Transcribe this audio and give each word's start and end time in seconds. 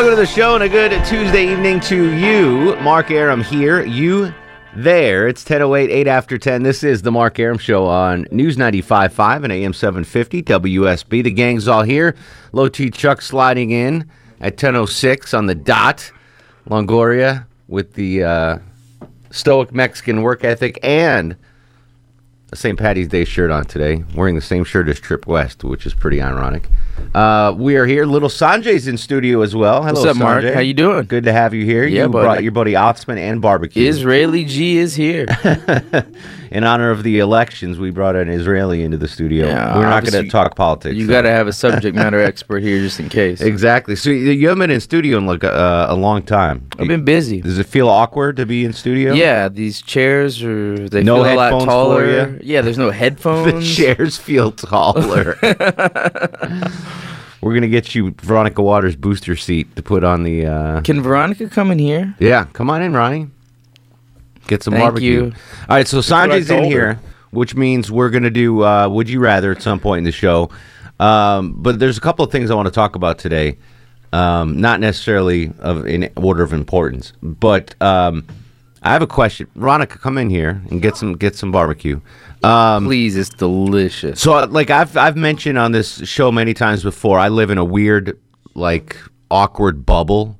Welcome 0.00 0.16
to 0.16 0.22
the 0.22 0.26
show 0.26 0.54
and 0.54 0.64
a 0.64 0.68
good 0.70 0.92
Tuesday 1.04 1.52
evening 1.52 1.78
to 1.80 2.14
you. 2.14 2.74
Mark 2.76 3.10
Arum 3.10 3.42
here, 3.44 3.84
you 3.84 4.32
there. 4.74 5.28
It's 5.28 5.44
10.08, 5.44 5.90
8 5.90 6.06
after 6.06 6.38
10. 6.38 6.62
This 6.62 6.82
is 6.82 7.02
the 7.02 7.12
Mark 7.12 7.38
Arum 7.38 7.58
Show 7.58 7.84
on 7.84 8.26
News 8.30 8.56
95.5 8.56 9.44
and 9.44 9.52
AM 9.52 9.74
750 9.74 10.42
WSB. 10.42 11.22
The 11.22 11.30
gang's 11.30 11.68
all 11.68 11.82
here. 11.82 12.16
Low 12.52 12.70
T 12.70 12.88
Chuck 12.88 13.20
sliding 13.20 13.72
in 13.72 14.08
at 14.40 14.56
10.06 14.56 15.36
on 15.36 15.44
the 15.44 15.54
dot. 15.54 16.10
Longoria 16.66 17.44
with 17.68 17.92
the 17.92 18.24
uh, 18.24 18.58
stoic 19.30 19.70
Mexican 19.74 20.22
work 20.22 20.44
ethic 20.44 20.78
and 20.82 21.36
a 22.52 22.56
St. 22.56 22.78
Patty's 22.78 23.08
Day 23.08 23.26
shirt 23.26 23.50
on 23.50 23.66
today, 23.66 24.02
wearing 24.14 24.34
the 24.34 24.40
same 24.40 24.64
shirt 24.64 24.88
as 24.88 24.98
Trip 24.98 25.26
West, 25.26 25.62
which 25.62 25.84
is 25.84 25.92
pretty 25.92 26.22
ironic. 26.22 26.70
Uh, 27.14 27.52
we 27.56 27.76
are 27.76 27.86
here. 27.86 28.06
Little 28.06 28.28
Sanjay's 28.28 28.86
in 28.86 28.96
studio 28.96 29.42
as 29.42 29.54
well. 29.54 29.82
Hello, 29.82 29.94
What's 30.00 30.06
up, 30.06 30.16
Mark? 30.16 30.44
Sanjay. 30.44 30.54
How 30.54 30.60
you 30.60 30.74
doing? 30.74 31.06
Good 31.06 31.24
to 31.24 31.32
have 31.32 31.54
you 31.54 31.64
here. 31.64 31.84
Yeah, 31.84 32.04
you 32.04 32.08
buddy. 32.08 32.24
brought 32.24 32.42
your 32.42 32.52
buddy 32.52 32.72
Oxman 32.72 33.18
and 33.18 33.40
barbecue. 33.42 33.88
Israeli 33.88 34.44
G 34.44 34.78
is 34.78 34.94
here. 34.94 35.26
in 36.50 36.64
honor 36.64 36.90
of 36.90 37.02
the 37.04 37.20
elections, 37.20 37.78
we 37.78 37.90
brought 37.90 38.16
an 38.16 38.28
Israeli 38.28 38.82
into 38.82 38.96
the 38.98 39.06
studio. 39.08 39.46
Yeah, 39.46 39.76
We're 39.78 39.84
not 39.88 40.04
going 40.04 40.24
to 40.24 40.30
talk 40.30 40.56
politics. 40.56 40.96
You 40.96 41.06
so- 41.06 41.12
got 41.12 41.22
to 41.22 41.30
have 41.30 41.46
a 41.46 41.52
subject 41.52 41.94
matter 41.94 42.20
expert 42.20 42.62
here 42.62 42.78
just 42.80 42.98
in 42.98 43.08
case. 43.20 43.40
exactly. 43.40 43.94
So 43.96 44.10
you 44.10 44.48
haven't 44.48 44.60
been 44.60 44.70
in 44.70 44.80
studio 44.80 45.18
in 45.18 45.26
like 45.26 45.44
a, 45.44 45.86
a 45.88 45.94
long 45.94 46.22
time. 46.22 46.66
I've 46.78 46.88
been 46.88 47.04
busy. 47.04 47.40
Does 47.40 47.58
it 47.58 47.66
feel 47.66 47.88
awkward 47.88 48.36
to 48.36 48.46
be 48.46 48.64
in 48.64 48.72
studio? 48.72 49.12
Yeah, 49.14 49.48
these 49.48 49.80
chairs 49.82 50.42
are 50.42 50.88
they 50.88 51.02
No 51.02 51.22
feel 51.22 51.34
a 51.34 51.36
lot 51.36 51.64
taller. 51.64 52.38
Yeah, 52.42 52.60
there's 52.62 52.78
no 52.78 52.90
headphones. 53.02 53.76
The 53.76 53.82
chairs 53.94 54.16
feel 54.18 54.50
taller. 54.52 55.36
We're 57.42 57.54
gonna 57.54 57.68
get 57.68 57.94
you 57.94 58.14
Veronica 58.20 58.60
Waters 58.62 58.96
booster 58.96 59.34
seat 59.34 59.74
to 59.76 59.82
put 59.82 60.04
on 60.04 60.24
the. 60.24 60.44
Uh, 60.44 60.80
Can 60.82 61.00
Veronica 61.00 61.48
come 61.48 61.70
in 61.70 61.78
here? 61.78 62.14
yeah, 62.18 62.44
come 62.52 62.68
on 62.68 62.82
in, 62.82 62.92
Ronnie. 62.92 63.28
Get 64.50 64.64
some 64.64 64.72
Thank 64.72 64.82
barbecue. 64.82 65.12
you. 65.12 65.24
All 65.68 65.76
right, 65.76 65.86
so 65.86 65.98
Sanjay's 65.98 66.50
in 66.50 66.64
her. 66.64 66.68
here, 66.68 67.00
which 67.30 67.54
means 67.54 67.88
we're 67.88 68.10
gonna 68.10 68.30
do 68.30 68.64
uh, 68.64 68.88
Would 68.88 69.08
You 69.08 69.20
Rather 69.20 69.52
at 69.52 69.62
some 69.62 69.78
point 69.78 69.98
in 69.98 70.04
the 70.04 70.10
show. 70.10 70.50
Um, 70.98 71.54
but 71.56 71.78
there's 71.78 71.96
a 71.96 72.00
couple 72.00 72.24
of 72.24 72.32
things 72.32 72.50
I 72.50 72.56
want 72.56 72.66
to 72.66 72.72
talk 72.72 72.96
about 72.96 73.16
today. 73.16 73.58
Um, 74.12 74.60
not 74.60 74.80
necessarily 74.80 75.52
of 75.60 75.86
in 75.86 76.10
order 76.16 76.42
of 76.42 76.52
importance, 76.52 77.12
but 77.22 77.80
um, 77.80 78.26
I 78.82 78.92
have 78.92 79.02
a 79.02 79.06
question. 79.06 79.46
Veronica, 79.54 79.98
come 79.98 80.18
in 80.18 80.28
here 80.28 80.60
and 80.68 80.82
get 80.82 80.96
some 80.96 81.16
get 81.16 81.36
some 81.36 81.52
barbecue. 81.52 82.00
Um, 82.42 82.86
Please, 82.86 83.16
it's 83.16 83.28
delicious. 83.30 84.20
So, 84.20 84.34
uh, 84.34 84.48
like 84.50 84.70
I've 84.70 84.96
I've 84.96 85.16
mentioned 85.16 85.58
on 85.58 85.70
this 85.70 86.04
show 86.08 86.32
many 86.32 86.54
times 86.54 86.82
before, 86.82 87.20
I 87.20 87.28
live 87.28 87.50
in 87.50 87.58
a 87.58 87.64
weird, 87.64 88.18
like 88.56 88.96
awkward 89.30 89.86
bubble. 89.86 90.36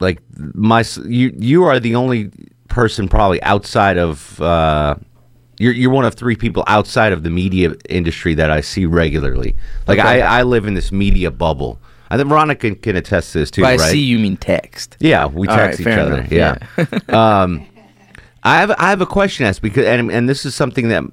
Like 0.00 0.22
my 0.54 0.84
you 1.04 1.34
you 1.36 1.64
are 1.64 1.78
the 1.78 1.96
only 1.96 2.30
person 2.72 3.08
probably 3.08 3.42
outside 3.42 3.98
of 3.98 4.40
uh, 4.40 4.94
you're 5.58 5.72
you're 5.72 5.90
one 5.90 6.04
of 6.04 6.14
three 6.14 6.34
people 6.36 6.64
outside 6.66 7.12
of 7.12 7.22
the 7.22 7.30
media 7.30 7.74
industry 7.88 8.34
that 8.34 8.50
I 8.50 8.60
see 8.62 8.86
regularly. 8.86 9.54
Like 9.86 9.98
Okay. 9.98 10.22
I 10.22 10.40
I 10.40 10.42
live 10.42 10.66
in 10.66 10.74
this 10.74 10.90
media 10.90 11.30
bubble. 11.30 11.78
I 12.10 12.16
think 12.16 12.28
Veronica 12.28 12.60
can, 12.60 12.74
can 12.76 12.96
attest 12.96 13.32
to 13.32 13.38
this 13.38 13.50
too, 13.50 13.62
By 13.62 13.76
right? 13.76 13.90
see 13.90 14.00
you 14.00 14.18
mean 14.18 14.36
text. 14.36 14.96
Yeah, 15.00 15.26
we 15.26 15.46
text 15.46 15.80
right, 15.84 15.92
each 15.94 15.98
other. 15.98 16.18
enough, 16.18 16.30
Yeah. 16.32 16.58
um, 17.42 17.64
I 18.42 18.56
have 18.58 18.70
I 18.72 18.90
have 18.90 19.00
a 19.00 19.06
question 19.06 19.44
to 19.44 19.48
ask 19.48 19.62
because 19.62 19.84
and 19.86 20.10
and 20.10 20.28
this 20.28 20.44
is 20.44 20.54
something 20.54 20.88
that 20.88 21.04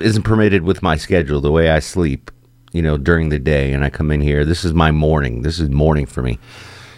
isn't 0.00 0.22
permitted 0.24 0.62
with 0.62 0.82
my 0.82 0.96
schedule, 0.96 1.40
the 1.40 1.52
way 1.52 1.70
I 1.70 1.78
sleep, 1.80 2.30
you 2.72 2.82
know, 2.82 2.96
during 2.96 3.28
the 3.30 3.38
day 3.38 3.72
and 3.72 3.84
I 3.84 3.90
come 3.90 4.10
in 4.10 4.20
here. 4.20 4.44
This 4.44 4.64
is 4.64 4.72
my 4.74 4.90
morning. 4.90 5.42
This 5.42 5.58
is 5.58 5.70
morning 5.70 6.06
for 6.06 6.22
me. 6.22 6.38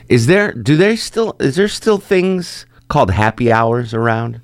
Is 0.09 0.27
there 0.27 0.53
do 0.53 0.77
they 0.77 0.97
still 0.97 1.37
is 1.41 1.57
there 1.57 1.69
still 1.69 1.99
things 1.99 2.67
called 2.89 3.11
happy 3.11 3.53
hours 3.53 3.95
around? 3.95 4.41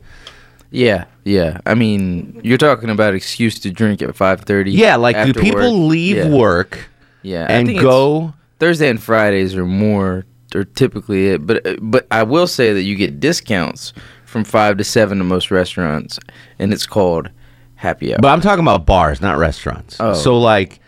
Yeah, 0.70 1.04
yeah. 1.24 1.60
I 1.66 1.74
mean, 1.74 2.40
you're 2.42 2.58
talking 2.58 2.90
about 2.90 3.14
excuse 3.14 3.58
to 3.60 3.70
drink 3.70 4.02
at 4.02 4.10
5:30. 4.10 4.72
Yeah, 4.72 4.96
like 4.96 5.16
do 5.26 5.32
people 5.40 5.60
work. 5.60 5.90
leave 5.90 6.16
Yeah. 6.16 6.28
work 6.28 6.88
Yeah, 7.22 7.46
and 7.48 7.78
go 7.78 8.34
Thursday 8.58 8.88
and 8.90 9.02
Fridays 9.02 9.54
are 9.56 9.66
more 9.66 10.26
are 10.54 10.64
typically 10.64 11.28
it, 11.28 11.46
but 11.46 11.66
uh, 11.66 11.76
but 11.80 12.06
I 12.10 12.22
will 12.22 12.46
say 12.46 12.72
that 12.72 12.82
you 12.82 12.96
get 12.96 13.20
discounts 13.20 13.92
from 14.24 14.44
five 14.44 14.76
to 14.78 14.84
seven 14.84 15.18
to 15.18 15.24
most 15.24 15.50
restaurants, 15.50 16.18
and 16.58 16.72
it's 16.72 16.86
called 16.86 17.30
happy 17.76 18.12
hour. 18.12 18.18
But 18.20 18.28
I'm 18.28 18.40
talking 18.40 18.64
about 18.64 18.84
bars, 18.86 19.20
not 19.20 19.38
restaurants. 19.38 19.96
Oh. 20.00 20.14
So 20.14 20.38
like 20.38 20.80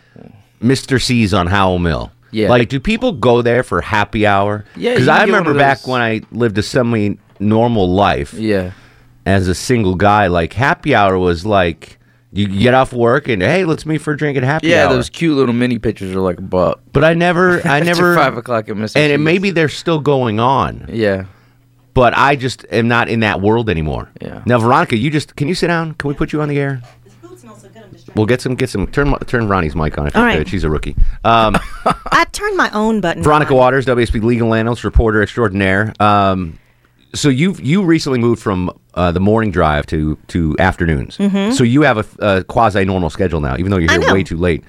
Mr. 0.62 1.00
C's 1.00 1.32
on 1.32 1.46
Howell 1.46 1.78
Mill. 1.78 2.12
Yeah. 2.32 2.48
Like, 2.48 2.68
do 2.68 2.80
people 2.80 3.12
go 3.12 3.40
there 3.40 3.62
for 3.62 3.80
happy 3.80 4.26
hour? 4.26 4.64
Yeah, 4.76 4.92
Because 4.92 5.08
I 5.08 5.18
can 5.20 5.26
get 5.28 5.32
one 5.32 5.38
remember 5.44 5.50
of 5.52 5.58
back 5.58 5.86
when 5.86 6.00
I 6.02 6.20
lived 6.32 6.58
a 6.58 6.62
semi 6.62 7.18
normal 7.40 7.88
life 7.92 8.34
yeah, 8.34 8.72
as 9.24 9.48
a 9.48 9.54
single 9.54 9.94
guy, 9.94 10.26
like 10.28 10.52
happy 10.52 10.94
hour 10.94 11.18
was 11.18 11.44
like 11.46 11.98
you 12.32 12.46
get 12.48 12.74
off 12.74 12.92
work 12.92 13.28
and 13.28 13.40
hey, 13.42 13.64
let's 13.64 13.86
meet 13.86 13.98
for 13.98 14.12
a 14.12 14.16
drink 14.16 14.36
at 14.36 14.42
happy 14.42 14.72
Hour. 14.74 14.76
yeah. 14.76 14.86
hour. 14.88 14.94
Those 14.94 15.08
cute 15.10 15.36
little 15.36 15.54
mini 15.54 15.78
pictures 15.78 16.14
are 16.14 16.20
like 16.20 16.38
a 16.38 16.42
buck. 16.42 16.80
but 16.92 17.02
I 17.04 17.14
never, 17.14 17.60
I 17.66 17.78
After 17.78 17.84
never. 17.84 18.14
five 18.14 18.36
o'clock 18.36 18.68
at 18.68 18.76
Mr. 18.76 18.96
and 18.96 19.12
it, 19.12 19.16
C's. 19.16 19.24
maybe 19.24 19.50
they're 19.50 19.68
still 19.68 20.00
going 20.00 20.38
on, 20.38 20.86
yeah. 20.92 21.24
but 21.94 22.14
I 22.16 22.36
just 22.36 22.66
am 22.70 22.88
not 22.88 23.08
in 23.08 23.20
that 23.20 23.40
world 23.40 23.70
anymore. 23.70 24.10
Yeah. 24.20 24.42
Now, 24.44 24.58
Veronica, 24.58 24.96
you 24.96 25.10
just 25.10 25.34
can 25.36 25.48
you 25.48 25.54
sit 25.54 25.68
down? 25.68 25.94
Can 25.94 26.08
we 26.08 26.14
put 26.14 26.32
you 26.32 26.42
on 26.42 26.48
the 26.48 26.58
air? 26.58 26.82
We'll 28.14 28.26
get 28.26 28.40
some, 28.40 28.54
get 28.54 28.70
some. 28.70 28.86
Turn, 28.86 29.14
turn 29.26 29.46
Ronnie's 29.48 29.74
mic 29.76 29.98
on 29.98 30.06
if 30.06 30.16
All 30.16 30.22
you 30.22 30.28
right. 30.28 30.38
could. 30.38 30.48
She's 30.48 30.64
a 30.64 30.70
rookie. 30.70 30.96
Um, 31.24 31.56
I 31.84 32.24
turned 32.32 32.56
my 32.56 32.70
own 32.70 33.00
button. 33.02 33.22
Veronica 33.22 33.52
on. 33.52 33.58
Waters, 33.58 33.84
WSB 33.84 34.22
legal 34.22 34.54
analyst, 34.54 34.84
reporter 34.84 35.22
extraordinaire. 35.22 35.92
Um, 36.00 36.58
so 37.16 37.28
you 37.28 37.54
you 37.60 37.82
recently 37.84 38.18
moved 38.18 38.40
from 38.42 38.70
uh, 38.94 39.10
the 39.12 39.20
morning 39.20 39.50
drive 39.50 39.86
to 39.86 40.16
to 40.28 40.54
afternoons. 40.58 41.16
So 41.56 41.64
you 41.64 41.82
have 41.82 41.98
a, 41.98 42.04
a 42.38 42.44
quasi 42.44 42.84
normal 42.84 43.10
schedule 43.10 43.40
now, 43.40 43.56
even 43.58 43.70
though 43.70 43.78
you're 43.78 43.88
Mm-hmm. 43.90 44.02
Here 44.02 44.14
way 44.14 44.22
too 44.22 44.36
late. 44.36 44.62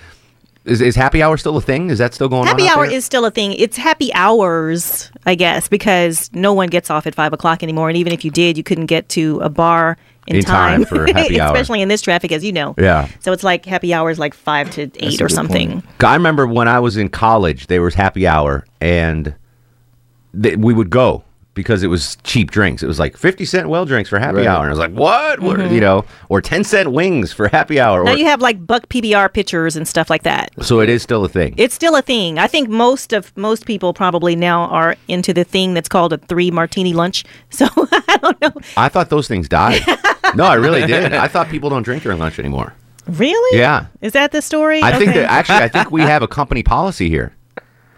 Is, 0.65 0.81
is 0.81 0.95
happy 0.97 1.21
hour 1.23 1.37
still 1.37 1.55
a 1.55 1.61
thing? 1.61 1.89
Is 1.89 1.97
that 1.99 2.13
still 2.13 2.27
going 2.27 2.45
Happy 2.45 2.63
on? 2.63 2.67
Happy 2.67 2.79
hour 2.79 2.85
is 2.85 3.05
still 3.05 3.23
a 3.23 3.31
thing. 3.31 3.53
It's 3.53 3.77
happy 3.77 4.13
hours, 4.13 5.09
I 5.25 5.33
guess, 5.35 5.69
because 5.69 6.29
no 6.33 6.51
one 6.53 6.67
gets 6.67 6.89
off 6.89 7.07
at 7.07 7.15
five 7.15 7.31
o'clock 7.31 7.63
anymore. 7.63 7.87
And 7.87 7.97
even 7.97 8.11
if 8.11 8.25
you 8.25 8.31
did, 8.31 8.57
you 8.57 8.63
couldn't 8.63 8.87
get 8.87 9.07
to 9.09 9.39
a 9.39 9.47
bar 9.49 9.97
in, 10.27 10.35
In 10.35 10.43
time 10.43 10.83
for 10.83 11.05
happy 11.07 11.39
hour. 11.39 11.53
especially 11.53 11.81
in 11.81 11.87
this 11.87 12.01
traffic, 12.01 12.33
as 12.33 12.43
you 12.43 12.51
know. 12.51 12.75
Yeah. 12.77 13.07
So 13.21 13.31
it's 13.31 13.45
like 13.45 13.65
happy 13.65 13.93
hours, 13.93 14.19
like 14.19 14.33
five 14.33 14.69
to 14.71 14.91
eight 14.99 15.21
a 15.21 15.23
or 15.23 15.29
something. 15.29 15.81
I 16.01 16.13
remember 16.15 16.45
when 16.45 16.67
I 16.67 16.81
was 16.81 16.97
in 16.97 17.07
college, 17.07 17.67
there 17.67 17.81
was 17.81 17.93
happy 17.95 18.27
hour, 18.27 18.65
and 18.81 19.33
th- 20.41 20.57
we 20.57 20.73
would 20.73 20.89
go 20.89 21.23
because 21.57 21.83
it 21.83 21.87
was 21.87 22.15
cheap 22.23 22.51
drinks. 22.51 22.81
It 22.81 22.87
was 22.87 22.99
like 22.99 23.17
50 23.17 23.43
cent 23.43 23.67
well 23.67 23.83
drinks 23.85 24.09
for 24.09 24.17
happy 24.19 24.37
Right. 24.37 24.47
hour. 24.47 24.59
And 24.61 24.67
I 24.67 24.69
was 24.69 24.79
like, 24.79 24.91
what? 24.93 25.41
What- 25.41 25.57
Mhm. 25.57 25.71
You 25.73 25.81
know, 25.81 26.05
or 26.29 26.39
10 26.39 26.63
cent 26.63 26.93
wings 26.93 27.33
for 27.33 27.49
happy 27.49 27.79
hour. 27.81 28.03
Now 28.05 28.13
Or, 28.13 28.15
you 28.17 28.23
have 28.25 28.39
like 28.41 28.65
Buck 28.65 28.87
PBR 28.87 29.27
pitchers 29.33 29.75
and 29.75 29.85
stuff 29.85 30.09
like 30.09 30.23
that. 30.23 30.51
so 30.61 30.79
it 30.79 30.87
is 30.87 31.01
still 31.03 31.25
a 31.25 31.29
thing. 31.29 31.53
It's 31.57 31.75
still 31.75 31.95
a 31.97 32.01
thing. 32.01 32.39
I 32.39 32.47
think 32.47 32.69
most 32.69 33.11
of 33.11 33.35
most 33.35 33.65
people 33.65 33.93
probably 33.93 34.35
now 34.35 34.61
are 34.67 34.95
into 35.09 35.33
the 35.33 35.43
thing 35.43 35.73
that's 35.73 35.89
called 35.89 36.13
a 36.13 36.17
three 36.17 36.51
martini 36.51 36.93
lunch. 36.93 37.25
So 37.49 37.65
I 37.75 38.17
don't 38.21 38.39
know. 38.41 38.51
I 38.77 38.87
thought 38.87 39.09
those 39.09 39.27
things 39.27 39.49
died. 39.49 39.81
no, 40.35 40.45
I 40.45 40.53
really 40.55 40.85
did. 40.85 41.13
I 41.13 41.27
thought 41.27 41.49
people 41.49 41.69
don't 41.69 41.83
drink 41.83 42.03
during 42.03 42.19
lunch 42.19 42.37
anymore. 42.39 42.73
really, 43.07 43.57
Yeah. 43.57 43.85
is 44.01 44.11
that 44.13 44.31
the 44.31 44.41
story? 44.41 44.83
I 44.83 44.91
think 44.99 45.13
that 45.15 45.29
actually, 45.31 45.57
I 45.63 45.67
think 45.69 45.91
we 45.91 46.01
have 46.01 46.21
a 46.21 46.27
company 46.27 46.61
policy 46.61 47.09
here. 47.09 47.33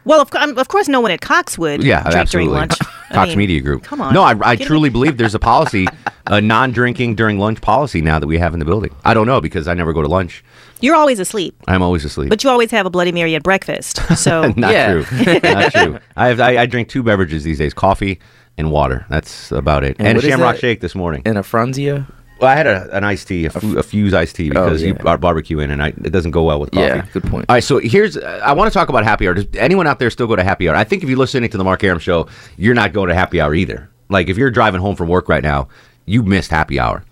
Well, 0.06 0.22
of, 0.22 0.34
um, 0.36 0.58
of 0.58 0.68
course, 0.70 0.88
no 0.88 1.02
one 1.02 1.12
at 1.12 1.22
Cox 1.22 1.58
would 1.58 1.84
Yeah, 1.84 2.02
drink 2.04 2.16
absolutely. 2.16 2.48
during 2.54 2.60
lunch. 2.70 2.78
I 3.12 3.14
Cox 3.16 3.30
mean, 3.30 3.38
Media 3.40 3.60
Group. 3.62 3.84
Come 3.84 4.02
on. 4.02 4.14
No, 4.14 4.24
I, 4.24 4.36
I 4.42 4.56
truly 4.56 4.90
believe 4.90 5.18
there's 5.18 5.36
a 5.36 5.40
policy, 5.40 5.88
a 6.28 6.40
non-drinking 6.42 7.16
during 7.16 7.40
lunch 7.40 7.60
policy 7.62 8.02
now 8.02 8.20
that 8.20 8.28
we 8.28 8.38
have 8.38 8.54
in 8.54 8.60
the 8.60 8.66
building. 8.66 8.94
I 9.04 9.14
don't 9.14 9.26
know 9.28 9.42
because 9.42 9.68
I 9.68 9.74
never 9.74 9.94
go 9.94 10.02
to 10.02 10.08
lunch. 10.08 10.44
You're 10.82 10.96
always 10.96 11.20
asleep, 11.20 11.56
I'm 11.68 11.82
always 11.82 12.06
asleep. 12.06 12.30
but 12.30 12.44
you 12.44 12.50
always 12.50 12.72
have 12.72 12.86
a 12.86 12.90
Bloody 12.90 13.12
Mary 13.12 13.36
at 13.36 13.44
breakfast. 13.44 13.98
So 14.18 14.54
Not 14.56 14.72
true. 14.72 15.06
Not 15.44 15.72
true. 15.74 16.00
I, 16.16 16.28
have, 16.30 16.40
I 16.40 16.58
I 16.60 16.66
drink 16.68 16.88
two 16.88 17.04
beverages 17.04 17.44
these 17.44 17.58
days: 17.58 17.74
coffee 17.74 18.20
and 18.58 18.72
water. 18.72 19.06
That's 19.10 19.52
about 19.52 19.84
it. 19.84 19.98
And 20.00 20.08
And, 20.08 20.18
a 20.18 20.22
Shamrock? 20.22 20.56
Shake 20.58 20.80
this 20.80 20.96
morning. 20.96 21.22
And 21.26 21.38
a 21.38 21.42
Franzia? 21.42 22.10
Well, 22.40 22.50
I 22.50 22.56
had 22.56 22.68
a, 22.68 22.96
an 22.96 23.04
iced 23.04 23.28
tea, 23.28 23.46
a, 23.46 23.50
fu- 23.50 23.76
Fuze 23.76 24.14
iced 24.14 24.36
tea, 24.36 24.50
Oh, 24.52 24.54
because 24.66 24.82
you 24.82 24.90
yeah. 24.94 25.02
brought 25.02 25.20
barbecue 25.20 25.60
in, 25.60 25.72
and 25.72 25.82
I, 25.84 25.88
it 25.90 26.12
doesn't 26.12 26.32
go 26.32 26.44
well 26.44 26.60
with 26.60 26.72
coffee. 26.72 26.86
Yeah, 26.86 27.06
good 27.12 27.24
point. 27.24 27.46
All 27.50 27.56
right, 27.56 27.64
so 27.64 27.80
here's 27.80 28.16
uh, 28.18 28.42
I 28.44 28.54
want 28.54 28.72
to 28.72 28.74
talk 28.78 28.90
about 28.90 29.04
happy 29.04 29.28
hour. 29.28 29.34
Does 29.34 29.46
anyone 29.58 29.88
out 29.88 30.00
there 30.00 30.10
still 30.10 30.28
go 30.28 30.36
to 30.36 30.44
happy 30.44 30.70
hour? 30.70 30.76
I 30.76 30.84
think 30.86 31.04
if 31.04 31.10
you're 31.10 31.18
listening 31.18 31.50
to 31.50 31.58
the 31.58 31.64
Mark 31.64 31.84
Arum 31.84 32.00
show, 32.00 32.28
you're 32.58 32.76
not 32.76 32.94
going 32.94 33.10
to 33.10 33.16
happy 33.16 33.42
hour 33.42 33.54
either. 33.54 33.90
Like 34.10 34.30
if 34.30 34.38
you're 34.38 34.52
driving 34.52 34.80
home 34.82 34.96
from 34.96 35.08
work 35.10 35.28
right 35.30 35.44
now, 35.44 35.68
you 36.06 36.24
missed 36.24 36.50
happy 36.52 36.80
hour. 36.80 37.04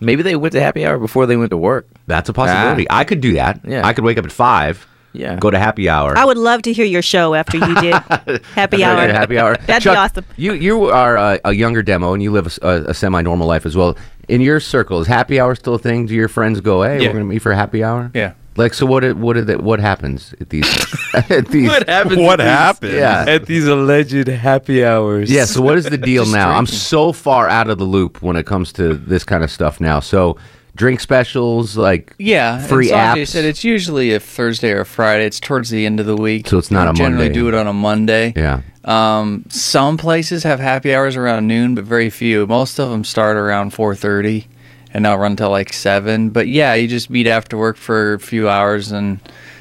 Maybe 0.00 0.22
they 0.24 0.34
went 0.34 0.52
to 0.52 0.60
happy 0.60 0.84
hour 0.84 0.98
before 0.98 1.26
they 1.26 1.36
went 1.36 1.50
to 1.50 1.56
work. 1.56 1.86
That's 2.08 2.28
a 2.28 2.32
possibility. 2.32 2.88
Ah. 2.90 2.98
I 2.98 3.04
could 3.04 3.20
do 3.20 3.34
that. 3.34 3.60
Yeah. 3.64 3.86
I 3.86 3.92
could 3.92 4.02
wake 4.04 4.18
up 4.18 4.24
at 4.24 4.32
five. 4.32 4.84
Yeah. 5.14 5.36
Go 5.36 5.50
to 5.50 5.58
happy 5.58 5.88
hour. 5.88 6.16
I 6.16 6.24
would 6.24 6.38
love 6.38 6.62
to 6.62 6.72
hear 6.72 6.86
your 6.86 7.02
show 7.02 7.34
after 7.34 7.58
you 7.58 7.74
did 7.80 7.92
happy 8.54 8.82
hour. 8.82 9.06
Happy 9.08 9.38
hour. 9.38 9.56
That'd 9.58 9.82
Chuck, 9.84 9.92
be 9.94 9.98
awesome. 9.98 10.24
You 10.36 10.54
you 10.54 10.84
are 10.86 11.16
a, 11.16 11.40
a 11.44 11.52
younger 11.52 11.82
demo, 11.82 12.14
and 12.14 12.22
you 12.22 12.32
live 12.32 12.46
a 12.62 12.94
semi-normal 12.94 13.46
life 13.46 13.66
as 13.66 13.76
well. 13.76 13.96
In 14.32 14.40
your 14.40 14.60
circles, 14.60 15.06
happy 15.06 15.38
hour 15.40 15.54
still 15.54 15.74
a 15.74 15.78
thing? 15.78 16.06
Do 16.06 16.14
your 16.14 16.28
friends 16.28 16.60
go, 16.60 16.82
"Hey, 16.82 17.00
Yeah. 17.00 17.08
we're 17.08 17.12
going 17.14 17.24
to 17.26 17.30
meet 17.34 17.42
for 17.42 17.52
happy 17.52 17.84
hour"? 17.84 18.10
Yeah. 18.14 18.32
Like, 18.56 18.72
so 18.74 18.86
what? 18.86 19.02
What 19.16 19.34
did 19.34 19.46
that, 19.48 19.62
What 19.62 19.78
happens 19.80 20.34
at 20.40 20.48
these? 20.50 20.66
at 21.14 21.48
these 21.48 21.68
What 21.68 21.88
happens? 21.88 22.16
What 22.18 22.40
at 22.40 22.44
these- 22.44 22.52
happened? 22.58 22.92
Yeah. 22.94 23.24
At 23.28 23.46
these 23.46 23.66
alleged 23.66 24.28
happy 24.28 24.84
hours. 24.84 25.30
Yeah. 25.30 25.44
So 25.44 25.60
what 25.62 25.76
is 25.76 25.84
the 25.84 25.98
deal 26.12 26.24
Just 26.24 26.34
now? 26.34 26.50
I'm 26.56 26.66
so 26.66 27.12
far 27.12 27.48
out 27.48 27.68
of 27.70 27.76
the 27.78 27.84
loop 27.84 28.22
when 28.22 28.36
it 28.36 28.46
comes 28.46 28.72
to 28.74 28.94
this 28.94 29.24
kind 29.24 29.42
of 29.44 29.50
stuff 29.50 29.80
now. 29.80 30.00
So 30.00 30.36
drink 30.74 31.00
specials, 31.00 31.76
like 31.76 32.14
Yeah, 32.18 32.58
free 32.58 32.88
apps. 32.90 33.28
said 33.28 33.44
it's 33.44 33.62
usually 33.64 34.12
a 34.14 34.20
Thursday 34.20 34.70
or 34.72 34.84
Friday. 34.84 35.26
It's 35.26 35.40
towards 35.40 35.70
the 35.70 35.84
end 35.86 36.00
of 36.00 36.06
the 36.06 36.16
week. 36.16 36.48
So 36.48 36.58
it's 36.58 36.70
not 36.70 36.86
We 36.86 36.90
a 36.90 36.94
generally 36.94 37.24
Monday. 37.26 37.34
do 37.40 37.48
it 37.48 37.54
on 37.54 37.66
a 37.66 37.72
Monday. 37.72 38.32
yeah. 38.36 38.60
Um, 38.84 39.44
some 39.48 39.96
places 39.96 40.42
have 40.42 40.58
happy 40.58 40.92
hours 40.94 41.14
around 41.16 41.46
noon, 41.46 41.74
but 41.76 41.84
very 41.84 42.10
few. 42.10 42.46
Most 42.48 42.80
of 42.80 42.90
them 42.90 43.04
start 43.04 43.36
around 43.36 43.72
4:30, 43.72 44.46
and 44.92 45.04
they'll 45.04 45.16
run 45.18 45.36
till 45.36 45.50
like 45.50 45.72
seven. 45.72 46.30
But 46.30 46.48
yeah, 46.48 46.74
you 46.74 46.88
just 46.88 47.08
meet 47.08 47.28
after 47.28 47.56
work 47.56 47.76
for 47.76 48.14
a 48.14 48.18
few 48.18 48.48
hours, 48.48 48.90
and 48.90 49.20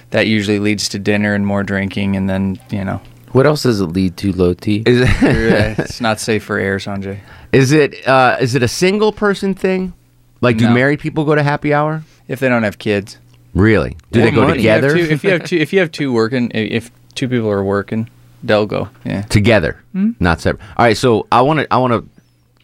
that 0.09 0.25
usually 0.25 0.57
leads 0.57 0.89
to 0.89 0.97
dinner 0.99 1.35
and 1.35 1.45
more 1.45 1.61
drinking, 1.63 2.15
and 2.15 2.27
then 2.27 2.59
you 2.71 2.83
know, 2.83 2.99
What 3.31 3.45
else 3.45 3.61
does 3.61 3.79
it 3.79 3.85
lead 3.87 4.17
to, 4.17 4.31
low 4.33 4.55
T? 4.55 4.81
Is 4.87 5.01
it, 5.01 5.77
it's 5.79 6.01
not 6.07 6.19
safe 6.19 6.43
for 6.43 6.57
air, 6.57 6.77
Sanjay. 6.79 7.19
is 7.53 7.71
it 7.71 8.07
uh, 8.07 8.37
is 8.41 8.55
it 8.55 8.63
a 8.63 8.67
single 8.67 9.11
person 9.11 9.53
thing? 9.53 9.93
Like, 10.41 10.57
do 10.57 10.65
No. 10.65 10.73
married 10.73 10.99
people 10.99 11.23
go 11.23 11.35
to 11.35 11.43
happy 11.43 11.73
hour? 11.73 12.03
If 12.27 12.39
they 12.39 12.49
don't 12.49 12.63
have 12.63 12.77
kids, 12.77 13.17
Really? 13.53 13.97
Do 14.13 14.21
Or 14.21 14.23
they 14.23 14.31
go 14.31 14.43
money. 14.47 14.59
If 14.59 14.63
you 14.63 14.69
have 14.69 14.81
together? 14.81 14.95
two- 14.97 15.11
if 15.13 15.23
you 15.25 15.29
have 15.31 15.43
two, 15.43 15.57
if 15.57 15.73
you 15.73 15.79
have 15.79 15.91
two 15.91 16.13
working, 16.19 16.51
i- 16.55 16.57
if 16.57 16.89
two 17.15 17.27
people 17.27 17.49
are 17.51 17.63
working, 17.63 18.09
they'll 18.43 18.65
go. 18.65 18.87
Yeah. 19.03 19.23
together, 19.23 19.77
not 20.21 20.39
separate. 20.39 20.63
All 20.77 20.85
right, 20.85 20.95
so 20.95 21.27
I 21.33 21.41
want 21.41 21.59
to 21.59 21.67
I 21.73 21.75
want 21.77 21.91
to 21.91 22.05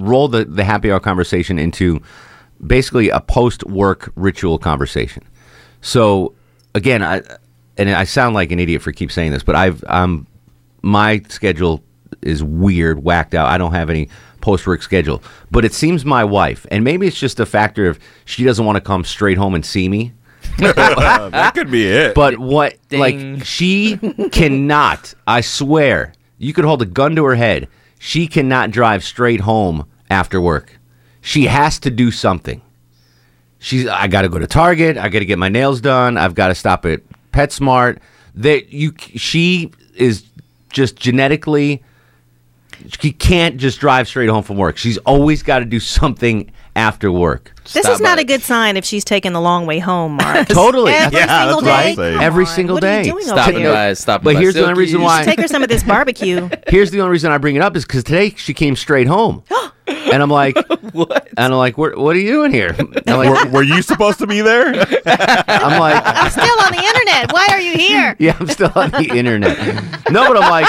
roll 0.02 0.30
the 0.30 0.46
the 0.46 0.64
happy 0.64 0.90
hour 0.90 1.02
conversation 1.02 1.60
into 1.60 2.00
basically 2.66 3.10
a 3.10 3.20
post 3.20 3.66
work 3.66 4.12
ritual 4.16 4.58
conversation. 4.58 5.24
So 5.82 6.34
again, 6.74 7.04
I 7.04 7.22
and 7.78 7.90
I 7.90 8.06
sound 8.06 8.34
like 8.34 8.52
an 8.54 8.60
idiot 8.60 8.82
for 8.82 8.94
keep 8.94 9.12
saying 9.12 9.32
this, 9.34 9.44
but 9.44 9.56
I've 9.56 9.84
um 9.90 10.26
my 10.84 11.22
schedule 11.28 11.84
is 12.22 12.42
weird, 12.44 13.04
whacked 13.04 13.36
out. 13.36 13.48
I 13.48 13.58
don't 13.58 13.74
have 13.74 13.90
any 13.90 14.08
post 14.48 14.66
work 14.66 14.82
schedule, 14.82 15.22
but 15.52 15.66
it 15.66 15.74
seems 15.74 16.06
my 16.06 16.24
wife, 16.24 16.66
and 16.72 16.82
maybe 16.82 17.06
it's 17.06 17.20
just 17.20 17.38
a 17.42 17.46
factor 17.46 17.88
of 17.88 18.00
she 18.24 18.46
doesn't 18.46 18.66
want 18.66 18.78
to 18.78 18.82
come 18.82 19.04
straight 19.04 19.38
home 19.38 19.54
and 19.54 19.66
see 19.66 19.90
me. 19.90 20.14
Uh, 20.60 21.30
that 21.30 21.54
could 21.54 21.70
be 21.70 21.86
it. 21.86 22.16
But 22.16 22.38
what, 22.40 22.78
Ding. 22.88 23.00
like, 23.00 23.46
she 23.46 23.98
cannot, 24.32 25.14
I 25.28 25.42
swear, 25.42 26.14
you 26.38 26.54
could 26.54 26.64
hold 26.64 26.82
a 26.82 26.86
gun 26.86 27.16
to 27.18 27.26
her 27.26 27.36
head. 27.36 27.68
She 28.00 28.26
cannot 28.26 28.72
drive 28.72 29.04
straight 29.04 29.42
home 29.42 29.86
after 30.10 30.40
work. 30.40 30.80
She 31.22 31.46
has 31.48 31.78
to 31.80 31.92
do 31.92 32.10
something. 32.10 32.62
She's, 33.60 33.86
I 33.88 34.08
got 34.08 34.22
to 34.22 34.30
go 34.30 34.40
to 34.40 34.48
Target. 34.48 34.98
I 34.98 35.10
got 35.10 35.20
to 35.20 35.26
get 35.26 35.38
my 35.38 35.50
nails 35.50 35.82
done. 35.82 36.18
I've 36.18 36.34
got 36.34 36.48
to 36.48 36.56
stop 36.56 36.86
at 36.86 37.02
PetSmart. 37.34 38.00
That 38.36 38.72
you, 38.72 38.94
she 38.98 39.72
is 39.96 40.24
just 40.70 40.96
genetically, 40.96 41.84
she 43.00 43.12
can't 43.12 43.58
just 43.58 43.80
drive 43.80 44.08
straight 44.08 44.30
home 44.30 44.44
from 44.44 44.58
work. 44.58 44.78
She's 44.78 44.98
always 45.00 45.44
got 45.44 45.60
to 45.60 45.66
do 45.66 45.80
something 45.80 46.52
after 46.76 47.12
work. 47.12 47.54
This 47.74 47.84
Stop 47.84 47.94
is 47.96 48.00
not 48.02 48.18
by. 48.18 48.22
a 48.22 48.24
good 48.26 48.42
sign 48.42 48.78
if 48.78 48.86
she's 48.86 49.04
taking 49.04 49.34
the 49.34 49.42
long 49.42 49.66
way 49.66 49.80
home, 49.80 50.14
Mark. 50.18 50.48
Totally. 50.50 50.94
Every 50.94 51.18
Yeah, 51.18 51.42
single 51.46 51.62
that's 51.62 51.88
day. 51.88 51.96
saying. 51.96 52.14
Come 52.18 52.24
Every 52.24 52.46
on. 52.46 52.52
single 52.52 52.74
what 52.76 52.84
Are 52.84 52.88
day. 52.88 53.06
you 53.06 53.12
doing 53.14 53.24
Stopping 53.26 53.56
over 53.56 53.60
here? 53.64 53.74
by, 53.74 53.94
stopping 53.94 54.24
But 54.26 54.34
by 54.36 54.40
here's 54.42 54.54
the 54.54 54.62
only 54.64 54.76
reason 54.80 55.02
why. 55.02 55.24
Take 55.26 55.40
her 55.40 55.48
some 55.48 55.64
of 55.64 55.70
this 55.70 55.84
barbecue. 55.84 56.50
Here's 56.68 56.92
the 56.92 57.00
only 57.02 57.12
reason 57.14 57.32
I 57.32 57.38
bring 57.40 57.56
it 57.56 57.62
up 57.62 57.76
is 57.76 57.84
because 57.86 58.04
today 58.04 58.30
she 58.36 58.54
came 58.54 58.76
straight 58.76 59.08
home, 59.08 59.44
and 59.88 60.22
I'm 60.22 60.30
like, 60.30 60.56
What? 60.94 61.28
and 61.38 61.40
I'm 61.54 61.58
like, 61.58 61.78
what, 61.78 61.98
what 61.98 62.16
are 62.16 62.20
you 62.20 62.32
doing 62.32 62.52
here? 62.54 62.76
I'm 62.78 63.18
like, 63.18 63.46
were, 63.46 63.52
were 63.52 63.64
you 63.64 63.82
supposed 63.82 64.20
to 64.20 64.28
be 64.28 64.42
there? 64.42 64.68
I'm 64.68 65.80
like, 65.80 66.02
I'm 66.06 66.30
still 66.30 66.44
on 66.62 66.72
the 66.72 66.84
internet. 66.84 67.34
Why 67.34 67.48
are 67.52 67.60
you 67.62 67.74
here? 67.78 68.16
yeah, 68.20 68.38
I'm 68.40 68.48
still 68.48 68.72
on 68.76 68.92
the 68.92 69.10
internet. 69.16 69.58
No, 70.12 70.28
but 70.32 70.42
I'm 70.44 70.50
like, 70.52 70.68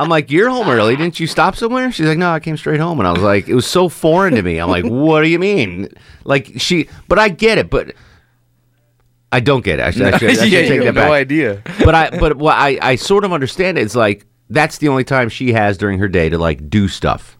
I'm 0.00 0.08
like, 0.08 0.30
you're 0.30 0.48
home 0.50 0.68
early. 0.68 0.96
Didn't 0.96 1.20
you 1.20 1.26
stop 1.26 1.56
somewhere? 1.56 1.92
She's 1.92 2.06
like, 2.06 2.18
no, 2.18 2.30
I 2.30 2.40
came 2.40 2.56
straight 2.56 2.80
home, 2.80 2.98
and 2.98 3.06
I 3.06 3.12
was 3.12 3.22
like, 3.22 3.48
it 3.48 3.54
was 3.54 3.66
so 3.66 3.88
foreign 3.88 4.34
to 4.34 4.42
me. 4.42 4.58
I'm 4.58 4.70
like, 4.70 4.84
what 4.84 5.22
do 5.22 5.28
you 5.28 5.38
mean? 5.38 5.88
Like 6.24 6.52
she, 6.56 6.88
but 7.08 7.18
I 7.18 7.28
get 7.28 7.58
it, 7.58 7.70
but. 7.70 7.94
I 9.32 9.38
don't 9.38 9.62
get 9.64 9.78
it. 9.78 9.82
I 9.84 9.90
should, 9.92 10.02
I 10.12 10.18
should, 10.18 10.30
I 10.30 10.32
should 10.42 10.48
yeah, 10.50 10.60
take 10.62 10.70
you 10.72 10.78
that 10.80 10.86
have 10.86 10.94
back. 10.96 11.06
no 11.06 11.12
idea. 11.12 11.62
but 11.84 11.94
I 11.94 12.10
but 12.18 12.36
what 12.36 12.56
I 12.56 12.78
I 12.82 12.96
sort 12.96 13.24
of 13.24 13.32
understand 13.32 13.78
it. 13.78 13.82
It's 13.82 13.94
like 13.94 14.26
that's 14.48 14.78
the 14.78 14.88
only 14.88 15.04
time 15.04 15.28
she 15.28 15.52
has 15.52 15.78
during 15.78 16.00
her 16.00 16.08
day 16.08 16.28
to 16.30 16.36
like 16.36 16.68
do 16.68 16.88
stuff. 16.88 17.38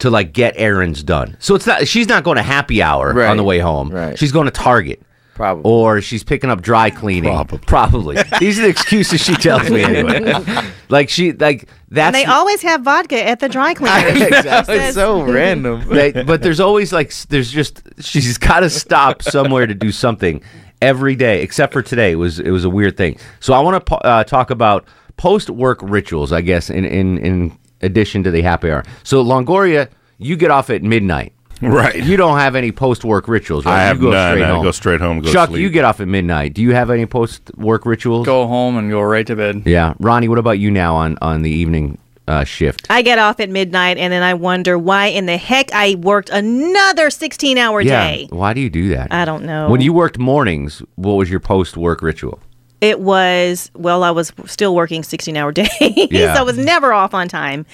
To 0.00 0.10
like 0.10 0.32
get 0.32 0.54
errands 0.56 1.04
done. 1.04 1.36
So 1.38 1.54
it's 1.54 1.68
not 1.68 1.86
she's 1.86 2.08
not 2.08 2.24
going 2.24 2.36
to 2.36 2.42
happy 2.42 2.82
hour 2.82 3.12
Right. 3.14 3.28
on 3.28 3.36
the 3.36 3.44
way 3.44 3.60
home. 3.60 3.90
Right. 3.90 4.18
She's 4.18 4.32
going 4.32 4.46
to 4.46 4.50
Target. 4.50 5.00
Probably. 5.34 5.62
Or 5.64 6.00
she's 6.00 6.22
picking 6.22 6.50
up 6.50 6.60
dry 6.62 6.90
cleaning. 6.90 7.30
Probably. 7.32 7.58
Probably. 7.58 8.18
These 8.38 8.58
are 8.58 8.62
the 8.62 8.68
excuses 8.68 9.20
she 9.20 9.34
tells 9.34 9.68
me 9.70 9.82
anyway. 9.82 10.32
like 10.88 11.08
she 11.08 11.32
like 11.32 11.68
that's 11.88 12.14
And 12.14 12.14
they 12.14 12.24
always 12.30 12.60
have 12.62 12.82
vodka 12.82 13.22
at 13.22 13.40
the 13.40 13.48
dry 13.48 13.74
cleaner. 13.74 14.08
Exactly. 14.08 14.76
it's 14.76 14.94
so 14.94 15.22
random. 15.22 15.88
They- 15.88 16.12
but 16.24 16.42
there's 16.42 16.60
always 16.60 16.92
like 16.92 17.12
there's 17.28 17.50
just 17.50 17.82
she's 18.00 18.36
got 18.38 18.60
to 18.60 18.70
stop 18.70 19.22
somewhere 19.22 19.66
to 19.66 19.74
do 19.74 19.90
something 19.90 20.42
every 20.80 21.14
day 21.14 21.42
except 21.42 21.72
for 21.72 21.80
today 21.80 22.10
it 22.12 22.16
was 22.16 22.40
it 22.40 22.50
was 22.50 22.64
a 22.64 22.68
weird 22.70 22.96
thing 22.96 23.16
so 23.38 23.54
i 23.54 23.60
want 23.60 23.76
to 23.76 23.80
po- 23.88 24.00
uh, 24.02 24.24
talk 24.24 24.50
about 24.50 24.84
post 25.16 25.48
work 25.48 25.78
rituals 25.80 26.32
i 26.32 26.40
guess 26.40 26.68
in, 26.70 26.84
in 26.84 27.18
in 27.18 27.56
addition 27.82 28.24
to 28.24 28.32
the 28.32 28.42
happy 28.42 28.68
hour 28.68 28.82
so 29.04 29.24
longoria 29.24 29.88
you 30.18 30.34
get 30.36 30.50
off 30.50 30.70
at 30.70 30.82
midnight 30.82 31.32
right. 31.62 31.96
you 32.04 32.16
don't 32.16 32.38
have 32.38 32.54
any 32.54 32.72
post 32.72 33.04
work 33.04 33.28
rituals 33.28 33.64
right 33.64 33.74
I 33.74 33.82
have 33.84 33.96
you 33.98 34.04
go 34.04 34.10
none. 34.10 34.32
straight 34.32 34.44
I 34.44 34.48
home 34.50 34.62
go 34.64 34.70
straight 34.70 35.00
home, 35.00 35.20
go 35.20 35.32
chuck 35.32 35.48
sleep. 35.50 35.60
you 35.62 35.70
get 35.70 35.84
off 35.84 36.00
at 36.00 36.08
midnight 36.08 36.54
do 36.54 36.62
you 36.62 36.74
have 36.74 36.90
any 36.90 37.06
post 37.06 37.50
work 37.56 37.86
rituals 37.86 38.26
Go 38.26 38.46
home 38.46 38.76
and 38.76 38.90
go 38.90 39.00
right 39.02 39.26
to 39.26 39.36
bed. 39.36 39.62
yeah 39.66 39.94
ronnie 40.00 40.28
what 40.28 40.38
about 40.38 40.58
you 40.58 40.70
now 40.70 40.94
on 40.96 41.16
on 41.22 41.42
the 41.42 41.50
evening 41.50 41.98
uh, 42.28 42.44
shift 42.44 42.86
I 42.88 43.02
get 43.02 43.18
off 43.18 43.40
at 43.40 43.50
midnight 43.50 43.98
and 43.98 44.12
then 44.12 44.22
I 44.22 44.34
wonder 44.34 44.78
why 44.78 45.06
in 45.06 45.26
the 45.26 45.36
heck 45.36 45.72
I 45.72 45.96
worked 45.96 46.30
another 46.30 47.10
16 47.10 47.58
hour 47.58 47.80
yeah 47.80 48.10
day. 48.10 48.28
why 48.30 48.54
do 48.54 48.60
you 48.60 48.70
do 48.70 48.90
that 48.90 49.12
I 49.12 49.24
don't 49.24 49.44
know. 49.44 49.68
when 49.68 49.80
you 49.80 49.92
worked 49.92 50.18
mornings 50.18 50.82
what 50.94 51.14
was 51.14 51.28
your 51.30 51.40
post 51.40 51.76
work 51.76 52.00
ritual 52.00 52.38
It 52.80 52.98
was, 53.00 53.70
well, 53.76 54.02
I 54.02 54.10
was 54.10 54.32
still 54.46 54.74
working 54.74 55.02
16 55.04 55.36
hour 55.36 55.52
days. 55.62 55.68
Yeah. 56.10 56.34
so 56.34 56.40
I 56.40 56.42
was 56.42 56.58
never 56.58 56.92
off 56.92 57.14
on 57.14 57.28
time. 57.28 57.64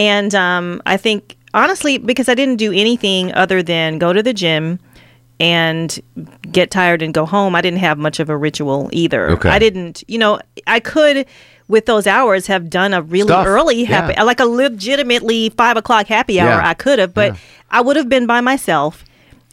And 0.00 0.34
um, 0.34 0.80
I 0.86 0.96
think, 0.96 1.36
honestly, 1.52 1.98
because 1.98 2.30
I 2.30 2.34
didn't 2.34 2.56
do 2.56 2.72
anything 2.72 3.34
other 3.34 3.62
than 3.62 3.98
go 3.98 4.14
to 4.14 4.22
the 4.22 4.32
gym 4.32 4.80
and 5.38 6.00
get 6.50 6.70
tired 6.70 7.02
and 7.02 7.12
go 7.12 7.26
home, 7.26 7.54
I 7.54 7.60
didn't 7.60 7.80
have 7.80 7.98
much 7.98 8.18
of 8.18 8.30
a 8.30 8.36
ritual 8.36 8.88
either. 8.92 9.28
Okay. 9.32 9.50
I 9.50 9.58
didn't, 9.58 10.02
you 10.08 10.18
know, 10.18 10.40
I 10.66 10.80
could 10.80 11.26
with 11.68 11.84
those 11.84 12.06
hours 12.06 12.46
have 12.46 12.70
done 12.70 12.94
a 12.94 13.02
really 13.02 13.28
Stuff, 13.28 13.46
early 13.46 13.82
yeah. 13.82 14.08
happy, 14.08 14.22
like 14.22 14.40
a 14.40 14.46
legitimately 14.46 15.50
five 15.50 15.76
o'clock 15.76 16.06
happy 16.06 16.40
hour. 16.40 16.48
Yeah. 16.48 16.68
I 16.68 16.72
could 16.72 16.98
have, 16.98 17.12
but 17.12 17.36
I 17.70 17.82
would 17.82 17.96
have 17.96 18.08
been 18.08 18.26
by 18.26 18.40
myself. 18.40 19.04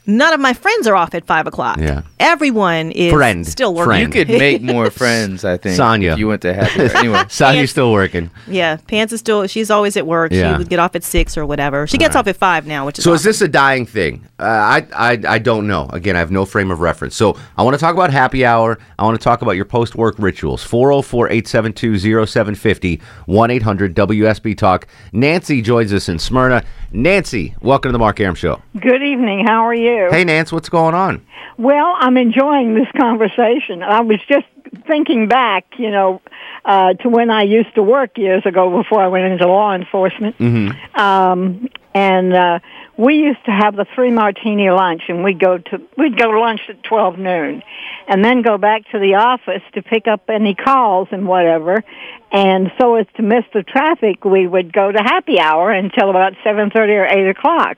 None 0.10 0.34
of 0.34 0.40
my 0.40 0.54
friends 0.54 0.88
are 0.88 0.96
off 0.96 1.14
at 1.14 1.26
five 1.26 1.48
o'clock. 1.48 1.80
Yeah. 1.80 2.04
Everyone 2.18 2.92
is 2.92 3.12
Friend. 3.12 3.46
still 3.46 3.74
working. 3.74 3.90
Friend. 3.90 4.04
You 4.16 4.26
could 4.26 4.30
make 4.40 4.62
more 4.62 4.90
friends, 4.90 5.44
I 5.44 5.58
think. 5.58 5.76
Sonya. 5.76 6.14
If 6.14 6.20
you 6.20 6.30
went 6.30 6.44
to 6.44 6.54
happy 6.54 6.84
hour. 6.84 6.90
Anyway. 6.98 7.24
Sonya's 7.28 7.72
still 7.72 7.92
working. 7.92 8.32
Yeah, 8.48 8.78
Pants 8.88 9.12
is 9.12 9.20
still. 9.20 9.46
She's 9.48 9.70
always 9.70 9.98
at 9.98 10.08
work. 10.08 10.32
Yeah. 10.32 10.54
She 10.54 10.58
would 10.60 10.70
get 10.70 10.80
off 10.80 10.96
at 10.96 11.04
six 11.04 11.38
or 11.38 11.46
whatever. 11.46 11.86
She 11.88 11.98
gets 11.98 12.16
off 12.16 12.26
at 12.28 12.38
five 12.38 12.66
now, 12.66 12.86
which 12.86 13.00
is 13.00 13.04
So 13.04 13.12
is 13.14 13.24
this 13.24 13.42
a 13.42 13.48
dying 13.50 13.86
thing? 13.86 14.24
Uh, 14.40 14.44
I, 14.44 14.88
I 14.94 15.20
I 15.28 15.40
don't 15.40 15.68
know. 15.68 15.90
Again, 15.92 16.16
I 16.16 16.20
have 16.20 16.32
no 16.32 16.46
frame 16.46 16.72
of 16.72 16.80
reference. 16.80 17.14
So 17.16 17.38
I 17.58 17.64
want 17.64 17.74
to 17.76 17.80
talk 17.80 17.94
about 17.94 18.10
happy 18.12 18.46
hour. 18.46 18.80
I 18.98 19.04
want 19.04 19.20
to 19.20 19.24
talk 19.24 19.42
about 19.42 19.58
your 19.58 19.66
post 19.66 19.96
work 19.96 20.16
rituals. 20.18 20.66
404-872-0750, 20.66 23.02
1-800-WSB 23.28 24.58
Talk. 24.58 24.88
Nancy 25.12 25.62
joins 25.62 25.92
us 25.94 26.08
in 26.10 26.18
Smyrna. 26.20 26.64
Nancy, 26.92 27.54
welcome 27.62 27.90
to 27.90 27.94
the 27.94 28.00
Mark 28.00 28.20
Arum 28.20 28.36
Show. 28.36 28.62
Good 28.80 29.04
evening. 29.04 29.46
How 29.46 29.66
are 29.66 29.76
you? 29.76 29.97
Hey, 30.12 30.24
Nance, 30.24 30.51
what's 30.51 30.70
going 30.70 30.96
on? 30.96 31.25
Well, 31.58 31.96
I'm 31.98 32.18
enjoying 32.18 32.75
this 32.75 32.88
conversation. 32.96 33.82
I 33.82 34.01
was 34.01 34.20
just 34.30 34.46
thinking 34.86 35.27
back, 35.27 35.66
you 35.77 35.89
know, 35.89 36.22
uh, 36.66 36.94
to 36.94 37.10
when 37.10 37.32
I 37.32 37.44
used 37.44 37.74
to 37.75 37.84
work 37.84 38.18
years 38.18 38.46
ago 38.46 38.77
before 38.77 39.01
I 39.01 39.08
went 39.08 39.25
into 39.25 39.48
law 39.48 39.74
enforcement. 39.74 40.38
Mm-hmm. 40.38 41.00
Um, 41.00 41.70
and 41.96 42.34
uh, 42.34 42.60
we 42.96 43.16
used 43.16 43.44
to 43.46 43.51
have 43.51 43.75
the 43.75 43.86
three 43.96 44.12
martini 44.12 44.70
lunch, 44.70 45.04
and 45.08 45.24
we'd 45.24 45.39
go 45.39 45.58
to 45.58 45.82
we'd 45.98 46.18
go 46.18 46.32
to 46.32 46.39
lunch 46.39 46.62
at 46.70 46.84
twelve 46.84 47.18
noon, 47.18 47.63
and 48.08 48.24
then 48.24 48.44
go 48.44 48.58
back 48.58 48.84
to 48.92 49.00
the 49.00 49.16
office 49.16 49.63
to 49.74 49.82
pick 49.82 50.08
up 50.08 50.30
any 50.30 50.54
calls 50.54 51.08
and 51.12 51.27
whatever. 51.27 51.84
And 52.32 52.72
so 52.80 52.96
as 52.96 53.08
to 53.16 53.24
miss 53.24 53.46
the 53.54 53.63
traffic, 53.63 54.25
we 54.25 54.46
would 54.46 54.72
go 54.72 54.92
to 54.92 55.00
happy 55.00 55.39
hour 55.39 55.72
until 55.72 56.12
about 56.12 56.34
seven 56.44 56.70
thirty 56.70 56.94
or 56.94 57.06
eight 57.06 57.30
o'clock. 57.30 57.77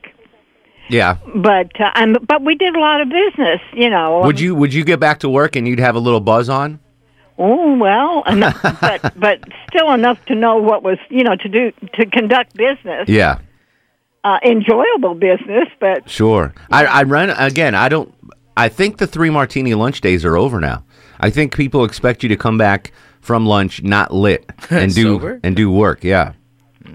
Yeah. 0.89 1.17
But 1.35 1.79
uh, 1.79 1.91
and 1.95 2.17
but 2.27 2.43
we 2.43 2.55
did 2.55 2.75
a 2.75 2.79
lot 2.79 3.01
of 3.01 3.09
business, 3.09 3.61
you 3.73 3.89
know. 3.89 4.21
Would 4.25 4.39
you 4.39 4.55
would 4.55 4.73
you 4.73 4.83
get 4.83 4.99
back 4.99 5.19
to 5.19 5.29
work 5.29 5.55
and 5.55 5.67
you'd 5.67 5.79
have 5.79 5.95
a 5.95 5.99
little 5.99 6.19
buzz 6.19 6.49
on? 6.49 6.79
Oh 7.37 7.75
well, 7.77 8.23
enough, 8.27 8.61
but 8.81 9.13
but 9.19 9.39
still 9.69 9.91
enough 9.91 10.23
to 10.25 10.35
know 10.35 10.57
what 10.57 10.83
was 10.83 10.97
you 11.09 11.23
know 11.23 11.35
to 11.37 11.47
do 11.49 11.71
to 11.93 12.05
conduct 12.07 12.55
business, 12.55 13.07
Yeah. 13.07 13.39
uh, 14.23 14.39
enjoyable 14.43 15.13
business. 15.15 15.67
But 15.79 16.09
Sure. 16.09 16.53
I, 16.71 16.85
I 16.85 17.03
run 17.03 17.29
again. 17.29 17.75
I 17.75 17.87
don't. 17.87 18.13
I 18.57 18.67
think 18.67 18.97
the 18.97 19.07
three 19.07 19.29
martini 19.29 19.73
lunch 19.73 20.01
days 20.01 20.25
are 20.25 20.35
over 20.35 20.59
now. 20.59 20.83
I 21.19 21.29
think 21.29 21.55
people 21.55 21.85
expect 21.85 22.23
you 22.23 22.29
to 22.29 22.35
come 22.37 22.57
back 22.57 22.91
from 23.21 23.45
lunch 23.45 23.83
not 23.83 24.13
lit 24.13 24.49
and 24.69 24.93
do 24.93 25.03
Sober? 25.03 25.39
and 25.43 25.55
do 25.55 25.71
work. 25.71 26.03
Yeah. 26.03 26.33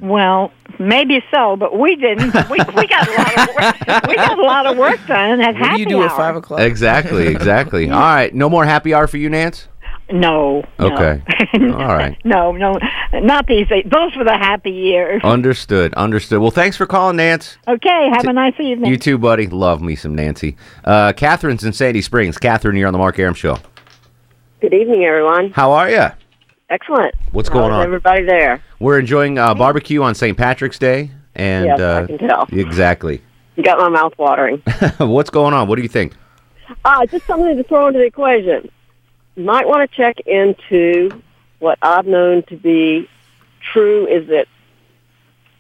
Well, 0.04 0.52
maybe 0.78 1.23
so, 1.30 1.56
but 1.56 1.78
we 1.78 1.96
didn't. 1.96 2.34
We, 2.50 2.58
we 2.76 2.87
got 2.87 3.08
a 3.08 3.12
lot 3.16 3.49
of 3.49 3.54
work. 3.54 4.06
We 4.08 4.14
got 4.16 4.38
a 4.38 4.42
lot 4.42 4.66
of 4.66 4.76
work 4.76 5.00
done 5.06 5.40
at 5.40 5.58
What 5.58 5.75
do 5.75 5.80
you 5.80 5.87
do 5.87 5.99
hour. 6.02 6.06
at 6.06 6.16
five 6.16 6.37
o'clock? 6.37 6.61
Exactly. 6.61 7.26
Exactly. 7.34 7.90
All 7.90 8.00
right. 8.00 8.32
No 8.34 8.49
more 8.50 8.64
happy 8.64 8.92
hour 8.92 9.06
for 9.06 9.16
you, 9.16 9.30
Nance. 9.30 9.66
No. 10.11 10.62
no. 10.78 10.92
Okay. 10.92 11.23
All 11.73 11.96
right. 11.96 12.18
No, 12.25 12.52
no, 12.52 12.78
not 13.14 13.46
these 13.46 13.66
days. 13.68 13.87
Those 13.90 14.14
were 14.16 14.25
the 14.25 14.37
happy 14.37 14.70
years. 14.70 15.23
Understood. 15.25 15.94
Understood. 15.94 16.40
Well, 16.40 16.50
thanks 16.50 16.76
for 16.76 16.84
calling, 16.84 17.16
Nance. 17.16 17.56
Okay, 17.66 18.11
have 18.12 18.26
a 18.26 18.32
nice 18.34 18.54
evening. 18.61 18.90
You 18.90 18.99
too, 18.99 19.16
buddy. 19.16 19.46
Love 19.46 19.80
me 19.80 19.96
some 19.96 20.14
Nancy. 20.14 20.56
Uh, 20.84 21.14
Catherine's 21.14 21.64
in 21.64 21.73
Sandy 21.73 22.02
Springs. 22.02 22.37
Catherine, 22.37 22.76
you're 22.76 22.87
on 22.87 22.92
the 22.92 22.99
Mark 22.99 23.18
Arum 23.18 23.32
Show. 23.34 23.58
Good 24.61 24.75
evening, 24.75 25.04
everyone. 25.04 25.50
How 25.52 25.73
are 25.73 25.88
you? 25.90 26.08
Excellent. 26.71 27.14
What's 27.33 27.49
going 27.49 27.73
on? 27.73 27.83
Everybody 27.85 28.25
there. 28.25 28.62
We're 28.80 28.99
enjoying 28.99 29.38
uh, 29.38 29.54
barbecue 29.54 30.02
on 30.02 30.14
St. 30.14 30.37
Patrick's 30.37 30.78
Day, 30.78 31.11
and 31.35 31.66
Yes, 31.66 31.80
I 31.80 31.85
uh, 31.85 32.06
can 32.06 32.18
tell. 32.18 32.47
exactly. 32.50 33.21
You 33.56 33.62
got 33.62 33.78
my 33.78 33.88
mouth 33.88 34.14
watering. 34.18 34.62
What's 34.99 35.30
going 35.30 35.54
on? 35.54 35.68
What 35.68 35.76
do 35.76 35.83
you 35.83 35.88
think? 35.88 36.14
ah, 36.85 37.04
just 37.06 37.26
something 37.26 37.56
to 37.56 37.62
throw 37.64 37.88
into 37.88 37.99
the 37.99 38.06
equation. 38.06 38.71
You 39.37 39.44
might 39.44 39.68
want 39.68 39.88
to 39.88 39.97
check 39.97 40.21
into 40.26 41.11
what 41.59 41.78
I've 41.83 42.06
known 42.06 42.42
to 42.44 42.56
be 42.56 43.09
true 43.61 44.06
is 44.06 44.28
that 44.28 44.47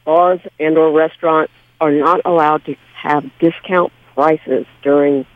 bars 0.04 0.40
and 0.58 0.76
or 0.78 0.90
restaurants 0.92 1.52
are 1.80 1.90
not 1.92 2.20
allowed 2.24 2.64
to 2.64 2.74
have 2.96 3.24
discount 3.38 3.92
prices 4.14 4.66
during 4.82 5.26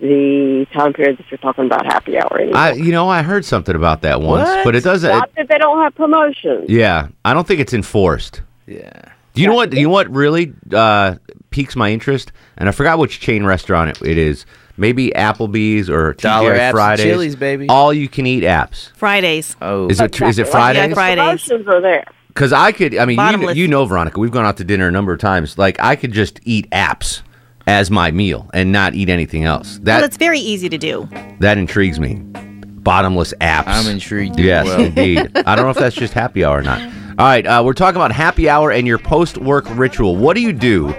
the 0.00 0.66
time 0.72 0.92
period 0.92 1.18
that 1.18 1.30
you're 1.30 1.38
talking 1.38 1.66
about 1.66 1.84
happy 1.86 2.16
hour 2.18 2.38
anymore. 2.40 2.56
I, 2.56 2.72
you 2.72 2.92
know, 2.92 3.08
I 3.08 3.22
heard 3.22 3.44
something 3.44 3.74
about 3.74 4.02
that 4.02 4.20
once, 4.20 4.48
What? 4.48 4.64
but 4.64 4.76
it 4.76 4.84
doesn't. 4.84 5.10
Not 5.10 5.28
It, 5.30 5.34
that 5.36 5.48
they 5.48 5.58
don't 5.58 5.78
have 5.82 5.94
promotions. 5.94 6.66
yeah, 6.68 7.08
I 7.24 7.34
don't 7.34 7.46
think 7.46 7.60
it's 7.60 7.72
enforced. 7.74 8.42
Yeah. 8.66 8.92
Do 9.34 9.42
you 9.42 9.48
know 9.48 9.54
what? 9.54 9.72
You 9.72 9.84
know 9.84 9.90
what 9.92 10.10
really 10.10 10.52
uh, 10.72 11.16
piques 11.50 11.76
my 11.76 11.90
interest? 11.90 12.32
And 12.56 12.68
I 12.68 12.72
forgot 12.72 12.98
which 12.98 13.20
chain 13.20 13.44
restaurant 13.44 13.90
it, 13.90 14.02
it 14.06 14.18
is. 14.18 14.46
Maybe 14.76 15.10
Applebee's 15.10 15.88
or 15.90 16.12
Dollar 16.14 16.54
TGI 16.54 16.58
apps 16.58 16.70
Fridays. 16.72 17.04
Chili's, 17.04 17.36
baby. 17.36 17.68
All 17.68 17.92
you 17.92 18.08
can 18.08 18.26
eat 18.26 18.42
apps. 18.44 18.90
Fridays. 18.96 19.56
Oh. 19.60 19.88
Is 19.88 20.00
it 20.00 20.14
is 20.14 20.20
it 20.20 20.42
Exactly. 20.42 20.50
Fridays? 20.52 20.88
Yeah, 20.88 20.94
Fridays. 20.94 21.44
Promotions 21.48 21.68
are 21.68 21.80
there. 21.80 22.04
Because 22.28 22.52
I 22.52 22.70
could. 22.72 22.96
I 22.96 23.04
mean, 23.04 23.18
you, 23.40 23.50
you 23.50 23.68
know, 23.68 23.84
Veronica. 23.84 24.20
We've 24.20 24.30
gone 24.30 24.44
out 24.44 24.56
to 24.58 24.64
dinner 24.64 24.86
a 24.88 24.92
number 24.92 25.12
of 25.12 25.18
times. 25.18 25.58
Like 25.58 25.78
I 25.80 25.96
could 25.96 26.12
just 26.12 26.38
eat 26.44 26.68
apps 26.70 27.22
as 27.68 27.90
my 27.90 28.10
meal 28.10 28.48
and 28.54 28.72
not 28.72 28.94
eat 28.94 29.10
anything 29.10 29.44
else. 29.44 29.78
That 29.82 29.98
well, 29.98 30.04
it's 30.04 30.16
very 30.16 30.40
easy 30.40 30.68
to 30.70 30.78
do. 30.78 31.08
that 31.40 31.58
intrigues 31.58 32.00
me. 32.00 32.14
Bottomless 32.14 33.34
apps. 33.42 33.64
I'm 33.66 33.86
intrigued. 33.86 34.40
Yes, 34.40 34.64
well. 34.64 34.80
indeed. 34.80 35.30
I 35.46 35.54
don't 35.54 35.66
know 35.66 35.70
if 35.70 35.76
that's 35.76 35.94
just 35.94 36.14
happy 36.14 36.44
hour 36.44 36.58
or 36.58 36.62
not. 36.62 36.80
All 36.80 37.26
right, 37.26 37.46
uh, 37.46 37.62
we're 37.64 37.74
talking 37.74 37.96
about 37.96 38.10
happy 38.10 38.48
hour 38.48 38.72
and 38.72 38.86
your 38.86 38.98
post 38.98 39.36
work 39.36 39.66
ritual. 39.70 40.16
What 40.16 40.34
do 40.34 40.40
you 40.40 40.54
do 40.54 40.94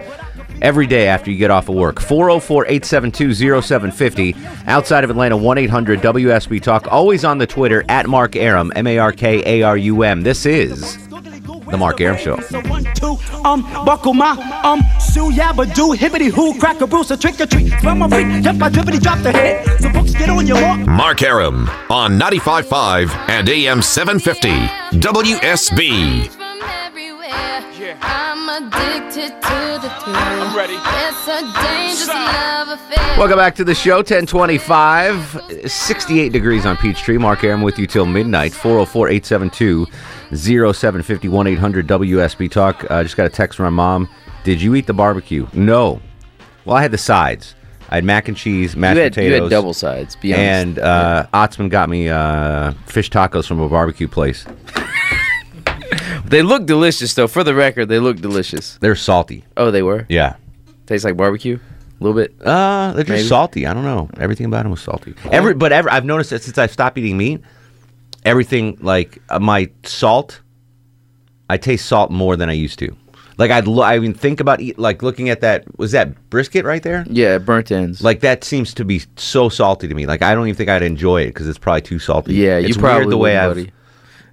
every 0.61 0.85
day 0.85 1.07
after 1.07 1.31
you 1.31 1.37
get 1.37 1.49
off 1.49 1.69
of 1.69 1.75
work? 1.75 1.99
404 1.99 2.65
872 2.67 3.61
0750. 3.61 4.35
Outside 4.67 5.03
of 5.03 5.09
Atlanta, 5.09 5.37
1 5.37 5.57
800 5.57 6.01
WSB 6.01 6.61
Talk. 6.61 6.87
Always 6.91 7.25
on 7.25 7.39
the 7.39 7.47
Twitter 7.47 7.83
at 7.89 8.05
Mark 8.07 8.35
Arum, 8.35 8.71
M 8.75 8.85
A 8.85 8.99
R 8.99 9.11
K 9.11 9.41
A 9.61 9.63
R 9.63 9.77
U 9.77 10.03
M. 10.03 10.21
This 10.21 10.45
is 10.45 10.97
The 11.69 11.77
Mark 11.77 12.01
Arum 12.01 12.17
Show. 12.17 12.39
So 12.41 12.61
one, 12.61 12.83
two, 12.95 13.17
um, 13.45 13.61
buckle 13.85 14.13
my, 14.13 14.31
um, 14.63 14.81
sue 14.99 15.31
yabba 15.31 15.73
do, 15.75 15.91
hippity 15.91 16.27
hoo, 16.27 16.57
crack 16.59 16.81
a 16.81 16.87
bruise, 16.87 17.11
a 17.11 17.17
trick 17.17 17.39
or 17.39 17.45
treat. 17.45 17.71
From 17.81 18.01
a 18.01 18.09
freak, 18.09 18.43
jump 18.43 18.59
my 18.59 18.69
drippity 18.69 18.99
drop 19.01 19.19
the 19.19 19.31
hit. 19.31 19.65
So 19.81 19.89
folks 19.91 20.13
get 20.13 20.29
on 20.29 20.47
your 20.47 20.61
walk. 20.61 20.79
Mark 20.87 21.21
Arum 21.21 21.69
on 21.89 22.17
95.5 22.19 23.29
and 23.29 23.47
AM 23.49 23.81
750 23.81 24.49
WSB. 24.99 26.35
I'm 28.01 28.49
addicted 28.49 29.29
to 29.41 29.79
the 29.81 29.89
thrill. 30.03 30.15
I'm 30.15 30.55
ready. 30.55 30.75
It's 30.75 31.27
a 31.27 31.41
dangerous 31.61 32.07
love 32.07 32.69
affair. 32.69 33.17
Welcome 33.17 33.37
back 33.37 33.55
to 33.55 33.63
the 33.63 33.75
show, 33.75 33.97
1025, 33.97 35.65
68 35.65 36.31
degrees 36.31 36.65
on 36.65 36.77
Peachtree. 36.77 37.17
Mark 37.17 37.43
Arum 37.43 37.61
with 37.61 37.77
you 37.79 37.87
till 37.87 38.05
midnight, 38.05 38.53
404 38.53 39.09
872 39.09 39.87
0750 40.33 41.27
1 41.27 41.47
800 41.47 41.87
WSB 41.87 42.51
Talk. 42.51 42.89
I 42.91 43.03
just 43.03 43.17
got 43.17 43.25
a 43.25 43.29
text 43.29 43.57
from 43.57 43.65
my 43.65 43.69
mom. 43.83 44.09
Did 44.43 44.61
you 44.61 44.75
eat 44.75 44.87
the 44.87 44.93
barbecue? 44.93 45.47
No. 45.53 46.01
Well, 46.65 46.77
I 46.77 46.81
had 46.81 46.91
the 46.91 46.97
sides. 46.97 47.55
I 47.89 47.95
had 47.95 48.03
mac 48.03 48.27
and 48.27 48.37
cheese, 48.37 48.75
mashed 48.75 48.97
you 48.97 49.03
had, 49.03 49.13
potatoes. 49.13 49.35
You 49.37 49.43
had 49.43 49.49
double 49.49 49.73
sides. 49.73 50.15
Be 50.15 50.33
honest. 50.33 50.43
And 50.43 50.79
uh, 50.79 51.27
Otzman 51.33 51.69
got 51.69 51.89
me 51.89 52.07
uh, 52.07 52.73
fish 52.85 53.09
tacos 53.09 53.47
from 53.47 53.59
a 53.59 53.67
barbecue 53.67 54.07
place. 54.07 54.45
They 56.25 56.43
look 56.43 56.67
delicious, 56.67 57.13
though. 57.15 57.27
For 57.27 57.43
the 57.43 57.55
record, 57.55 57.87
they 57.87 57.97
look 57.97 58.17
delicious. 58.17 58.77
They're 58.81 58.95
salty. 58.95 59.45
Oh, 59.57 59.71
they 59.71 59.81
were. 59.81 60.05
Yeah. 60.09 60.35
Tastes 60.85 61.03
like 61.03 61.17
barbecue. 61.17 61.57
A 61.57 62.03
little 62.03 62.15
bit. 62.15 62.35
Uh, 62.45 62.93
they're 62.93 63.03
just 63.03 63.09
Maybe. 63.09 63.27
salty. 63.27 63.65
I 63.65 63.73
don't 63.73 63.83
know. 63.83 64.09
Everything 64.17 64.45
about 64.45 64.61
them 64.63 64.71
was 64.71 64.81
salty. 64.81 65.15
Every, 65.31 65.55
but 65.55 65.71
ever, 65.71 65.91
I've 65.91 66.05
noticed 66.05 66.29
that 66.29 66.43
since 66.43 66.57
I've 66.59 66.71
stopped 66.71 66.99
eating 66.99 67.17
meat, 67.17 67.41
everything 68.29 68.77
like 68.81 69.21
uh, 69.29 69.39
my 69.39 69.69
salt, 69.83 70.41
I 71.49 71.57
taste 71.57 71.85
salt 71.87 72.11
more 72.11 72.35
than 72.37 72.49
I 72.49 72.53
used 72.53 72.79
to. 72.79 72.95
Like 73.37 73.51
I'd, 73.51 73.67
lo- 73.67 73.83
I 73.83 73.95
even 73.95 74.13
think 74.13 74.39
about 74.41 74.59
eat, 74.59 74.77
like 74.77 75.01
looking 75.01 75.29
at 75.29 75.39
that. 75.41 75.63
Was 75.79 75.91
that 75.93 76.29
brisket 76.29 76.65
right 76.65 76.83
there? 76.83 77.05
Yeah, 77.09 77.37
burnt 77.37 77.71
ends. 77.71 78.03
Like 78.03 78.19
that 78.19 78.43
seems 78.43 78.73
to 78.75 78.85
be 78.85 79.01
so 79.15 79.47
salty 79.49 79.87
to 79.87 79.95
me. 79.95 80.05
Like 80.05 80.21
I 80.21 80.35
don't 80.35 80.45
even 80.47 80.57
think 80.57 80.69
I'd 80.69 80.83
enjoy 80.83 81.21
it 81.23 81.27
because 81.27 81.47
it's 81.47 81.57
probably 81.57 81.81
too 81.81 81.99
salty. 81.99 82.35
Yeah, 82.35 82.57
you 82.57 82.73
probably 82.75 83.05
weird 83.05 83.11
the 83.11 83.17
way 83.17 83.37
I've. 83.37 83.51
buddy. 83.55 83.71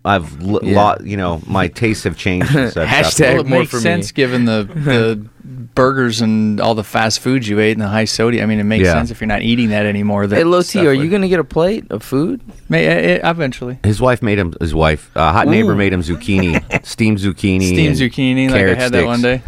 I've 0.07 0.41
l- 0.43 0.61
Yeah. 0.63 0.77
lot, 0.77 1.05
you 1.07 1.17
know, 1.17 1.43
my 1.47 1.69
tastes 1.69 2.05
have 2.05 2.17
changed. 2.17 2.49
Since 2.53 2.77
I've 2.77 2.89
stopped 2.89 3.17
Hashtag 3.19 3.33
Well, 3.33 3.41
it 3.41 3.47
more 3.47 3.59
makes 3.61 3.71
for 3.71 3.77
me. 3.79 3.83
sense 3.83 4.13
given 4.13 4.45
the 4.45 4.69
the 4.75 5.21
burgers 5.75 6.21
and 6.23 6.61
all 6.61 6.75
the 6.75 6.83
fast 6.85 7.21
foods 7.21 7.49
you 7.49 7.61
ate 7.61 7.73
and 7.73 7.81
the 7.83 7.89
high 7.89 8.05
sodium. 8.07 8.43
I 8.43 8.47
mean, 8.47 8.59
it 8.61 8.65
makes 8.65 8.85
Yeah. 8.87 8.93
sense 8.95 9.11
if 9.11 9.21
you're 9.21 9.29
not 9.29 9.43
eating 9.43 9.69
that 9.71 9.85
anymore. 9.85 10.27
That 10.27 10.37
Hey, 10.37 10.45
Low 10.45 10.63
T, 10.63 10.81
are 10.81 10.91
would- 10.91 10.99
you 11.01 11.11
gonna 11.11 11.29
get 11.29 11.39
a 11.41 11.45
plate 11.45 11.85
of 11.91 12.03
food? 12.03 12.41
May, 12.69 12.87
eh, 12.87 13.19
eh, 13.23 13.31
eventually. 13.31 13.79
His 13.85 14.01
wife 14.01 14.23
made 14.23 14.39
him. 14.39 14.55
His 14.61 14.75
wife, 14.75 15.11
uh, 15.15 15.33
hot 15.33 15.49
neighbor, 15.49 15.75
made 15.75 15.93
him 15.93 16.03
zucchini, 16.03 16.63
steamed 16.87 17.19
zucchini, 17.19 17.63
Steamed 17.69 17.97
zucchini, 17.97 18.47
like 18.47 18.55
I 18.55 18.59
carrot 18.59 18.79
had 18.79 18.93
that 18.93 18.99
sticks. 18.99 19.07
one 19.07 19.23
day. 19.23 19.43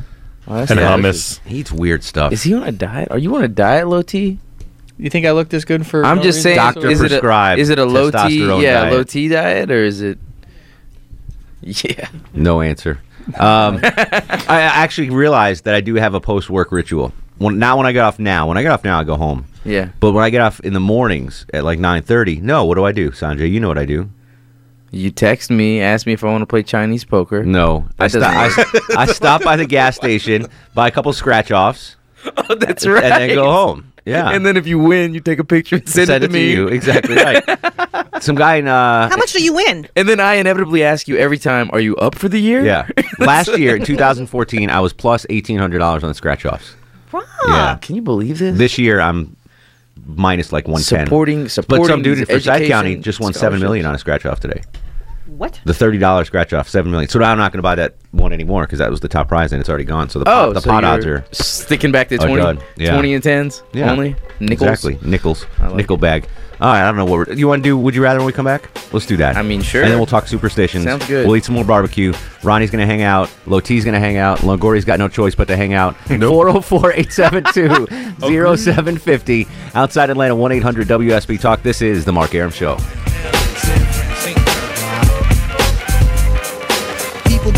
Oh, 0.46 0.54
that's 0.56 0.70
And 0.70 0.80
delicious. 0.80 1.40
hummus. 1.44 1.48
He 1.48 1.56
eats 1.58 1.72
weird 1.72 2.02
stuff. 2.02 2.32
Is 2.32 2.42
he 2.42 2.54
on 2.54 2.62
a 2.62 2.72
diet? 2.72 3.08
Are 3.10 3.18
you 3.18 3.34
on 3.36 3.44
a 3.44 3.48
diet, 3.48 3.86
Low 3.88 4.02
T? 4.02 4.38
You 4.98 5.10
think 5.10 5.26
I 5.26 5.30
look 5.30 5.48
this 5.48 5.64
good 5.64 5.86
for? 5.86 6.04
I'm 6.04 6.16
no 6.16 6.22
just 6.24 6.38
reason? 6.38 6.42
saying, 6.42 6.56
Doctor 6.56 6.88
is 6.90 7.00
it 7.00 7.06
a, 7.06 7.08
prescribed 7.10 7.60
is 7.60 7.68
it 7.70 7.78
a 7.78 7.84
low 7.84 8.10
T? 8.10 8.38
Yeah, 8.62 8.80
diet. 8.82 8.92
low 8.92 9.02
T 9.04 9.28
diet, 9.28 9.70
or 9.70 9.84
is 9.84 10.00
it? 10.02 10.18
Yeah. 11.84 12.08
No 12.32 12.60
answer. 12.60 13.00
Um, 13.38 13.80
I 13.84 14.60
actually 14.62 15.10
realized 15.10 15.64
that 15.64 15.74
I 15.74 15.80
do 15.82 15.96
have 15.96 16.14
a 16.14 16.20
post 16.20 16.48
work 16.48 16.72
ritual. 16.72 17.12
When, 17.36 17.58
not 17.58 17.76
when 17.76 17.86
I 17.86 17.92
get 17.92 18.04
off 18.04 18.18
now. 18.18 18.48
When 18.48 18.56
I 18.56 18.62
get 18.62 18.72
off 18.72 18.84
now, 18.84 18.98
I 18.98 19.04
go 19.04 19.16
home. 19.16 19.44
Yeah. 19.64 19.90
But 20.00 20.12
when 20.12 20.24
I 20.24 20.30
get 20.30 20.40
off 20.40 20.60
in 20.60 20.72
the 20.72 20.80
mornings 20.80 21.44
at 21.52 21.62
like 21.64 21.78
nine 21.78 22.02
thirty, 22.02 22.40
no. 22.40 22.64
What 22.64 22.76
do 22.76 22.84
I 22.84 22.92
do, 22.92 23.10
Sanjay? 23.10 23.50
You 23.50 23.60
know 23.60 23.68
what 23.68 23.78
I 23.78 23.84
do. 23.84 24.08
You 24.90 25.10
text 25.10 25.50
me, 25.50 25.82
ask 25.82 26.06
me 26.06 26.14
if 26.14 26.24
I 26.24 26.28
want 26.28 26.40
to 26.42 26.46
play 26.46 26.62
Chinese 26.62 27.04
poker. 27.04 27.44
No, 27.44 27.86
I, 27.98 28.08
sto- 28.08 28.20
I, 28.22 28.50
I 28.96 29.04
stop 29.06 29.42
by 29.44 29.56
the 29.56 29.66
gas 29.66 29.96
station, 29.96 30.46
buy 30.72 30.88
a 30.88 30.90
couple 30.90 31.12
scratch 31.12 31.50
offs. 31.52 31.96
Oh, 32.24 32.54
that's 32.54 32.86
right. 32.86 33.04
And 33.04 33.12
then 33.22 33.34
go 33.34 33.50
home. 33.52 33.92
Yeah. 34.08 34.30
And 34.30 34.44
then 34.46 34.56
if 34.56 34.66
you 34.66 34.78
win, 34.78 35.14
you 35.14 35.20
take 35.20 35.38
a 35.38 35.44
picture 35.44 35.76
and 35.76 35.88
send, 35.88 36.06
Send 36.08 36.24
it 36.24 36.28
to 36.28 36.32
me. 36.32 36.50
you. 36.52 36.68
Exactly 36.68 37.16
right. 37.16 37.42
Some 38.22 38.34
guy 38.36 38.56
in 38.56 38.66
uh, 38.66 39.08
How 39.08 39.16
much 39.16 39.32
do 39.32 39.42
you 39.42 39.52
win? 39.54 39.86
And 39.94 40.08
then 40.08 40.18
I 40.20 40.34
inevitably 40.34 40.82
ask 40.82 41.06
you 41.08 41.16
every 41.16 41.38
time, 41.38 41.70
"Are 41.72 41.80
you 41.80 41.94
up 41.96 42.14
for 42.16 42.28
the 42.28 42.40
year?" 42.40 42.64
Yeah. 42.64 42.88
Last 43.20 43.56
year 43.56 43.76
in 43.76 43.84
2014, 43.84 44.70
I 44.70 44.80
was 44.80 44.92
plus 44.92 45.24
eighteen 45.30 45.58
hundred 45.58 45.78
dollars 45.78 46.02
on 46.02 46.08
the 46.08 46.14
scratch 46.14 46.44
offs. 46.44 46.74
Wow. 47.12 47.22
Yeah. 47.46 47.78
Can 47.80 47.94
you 47.96 48.02
believe 48.02 48.38
this? 48.38 48.58
This 48.58 48.78
year 48.78 49.00
I'm 49.00 49.36
minus 50.06 50.52
like 50.52 50.66
one 50.66 50.82
ten. 50.82 51.06
Supporting- 51.06 51.48
supporting. 51.48 51.68
But 51.68 51.74
supporting 51.86 51.86
some 51.94 52.02
dude 52.02 52.18
in 52.18 52.24
these 52.24 52.44
Forsyth 52.46 52.68
County 52.68 52.96
just 52.96 53.20
won 53.20 53.32
seven 53.34 53.60
million 53.60 53.86
on 53.86 53.94
a 53.94 53.98
scratch 53.98 54.26
off 54.26 54.40
today. 54.40 54.62
What? 55.28 55.60
The 55.64 55.74
thirty 55.74 55.98
dollars 55.98 56.26
scratch 56.26 56.52
off, 56.52 56.68
seven 56.68 56.90
million. 56.90 57.08
So 57.08 57.18
now 57.18 57.30
I'm 57.30 57.38
not 57.38 57.52
going 57.52 57.58
to 57.58 57.62
buy 57.62 57.74
that 57.76 57.94
one 58.12 58.32
anymore 58.32 58.62
because 58.62 58.78
that 58.78 58.90
was 58.90 59.00
the 59.00 59.08
top 59.08 59.28
prize 59.28 59.52
and 59.52 59.60
it's 59.60 59.68
already 59.68 59.84
gone. 59.84 60.08
So 60.08 60.18
the 60.20 60.28
oh, 60.28 60.32
pot, 60.32 60.48
Oh, 60.48 60.52
the 60.54 60.60
so 60.62 60.70
pot 60.70 60.84
odds 60.84 61.06
are 61.06 61.24
sticking 61.32 61.92
back 61.92 62.08
to 62.08 62.14
are 62.16 62.26
20 62.26 62.36
done. 62.36 62.60
Yeah. 62.76 62.92
20 62.94 63.14
and 63.14 63.22
10s 63.22 63.62
Yeah. 63.72 63.92
only? 63.92 64.16
Nickels? 64.40 64.70
Exactly, 64.70 64.98
nickels, 65.08 65.46
like 65.60 65.74
nickel 65.74 65.96
bag. 65.96 66.26
All 66.60 66.72
right, 66.72 66.82
I 66.82 66.86
don't 66.86 66.96
know 66.96 67.04
what 67.04 67.28
we're, 67.28 67.34
you 67.34 67.46
want 67.46 67.62
to 67.62 67.68
do. 67.68 67.78
Would 67.78 67.94
you 67.94 68.02
rather 68.02 68.18
when 68.18 68.26
we 68.26 68.32
come 68.32 68.46
back? 68.46 68.68
Let's 68.92 69.06
do 69.06 69.16
that. 69.18 69.36
I 69.36 69.42
mean, 69.42 69.62
sure. 69.62 69.82
And 69.82 69.92
then 69.92 69.98
we'll 69.98 70.06
talk 70.06 70.26
superstitions. 70.26 70.82
Sounds 70.82 71.06
good. 71.06 71.24
We'll 71.24 71.36
eat 71.36 71.44
some 71.44 71.54
more 71.54 71.64
barbecue. 71.64 72.12
Ronnie's 72.42 72.72
going 72.72 72.80
to 72.80 72.86
hang 72.86 73.02
out. 73.02 73.28
Loti's 73.46 73.84
going 73.84 73.94
to 73.94 74.00
hang 74.00 74.16
out. 74.16 74.38
Longori's 74.40 74.84
got 74.84 74.98
no 74.98 75.06
choice 75.06 75.36
but 75.36 75.46
to 75.48 75.56
hang 75.56 75.74
out. 75.74 75.96
404 76.08 76.92
872 76.94 78.56
0750. 78.56 79.46
Outside 79.74 80.10
Atlanta, 80.10 80.34
1 80.34 80.50
800 80.52 80.88
WSB 80.88 81.38
Talk. 81.40 81.62
This 81.62 81.80
is 81.80 82.04
The 82.04 82.12
Mark 82.12 82.34
Arum 82.34 82.50
Show. 82.50 82.76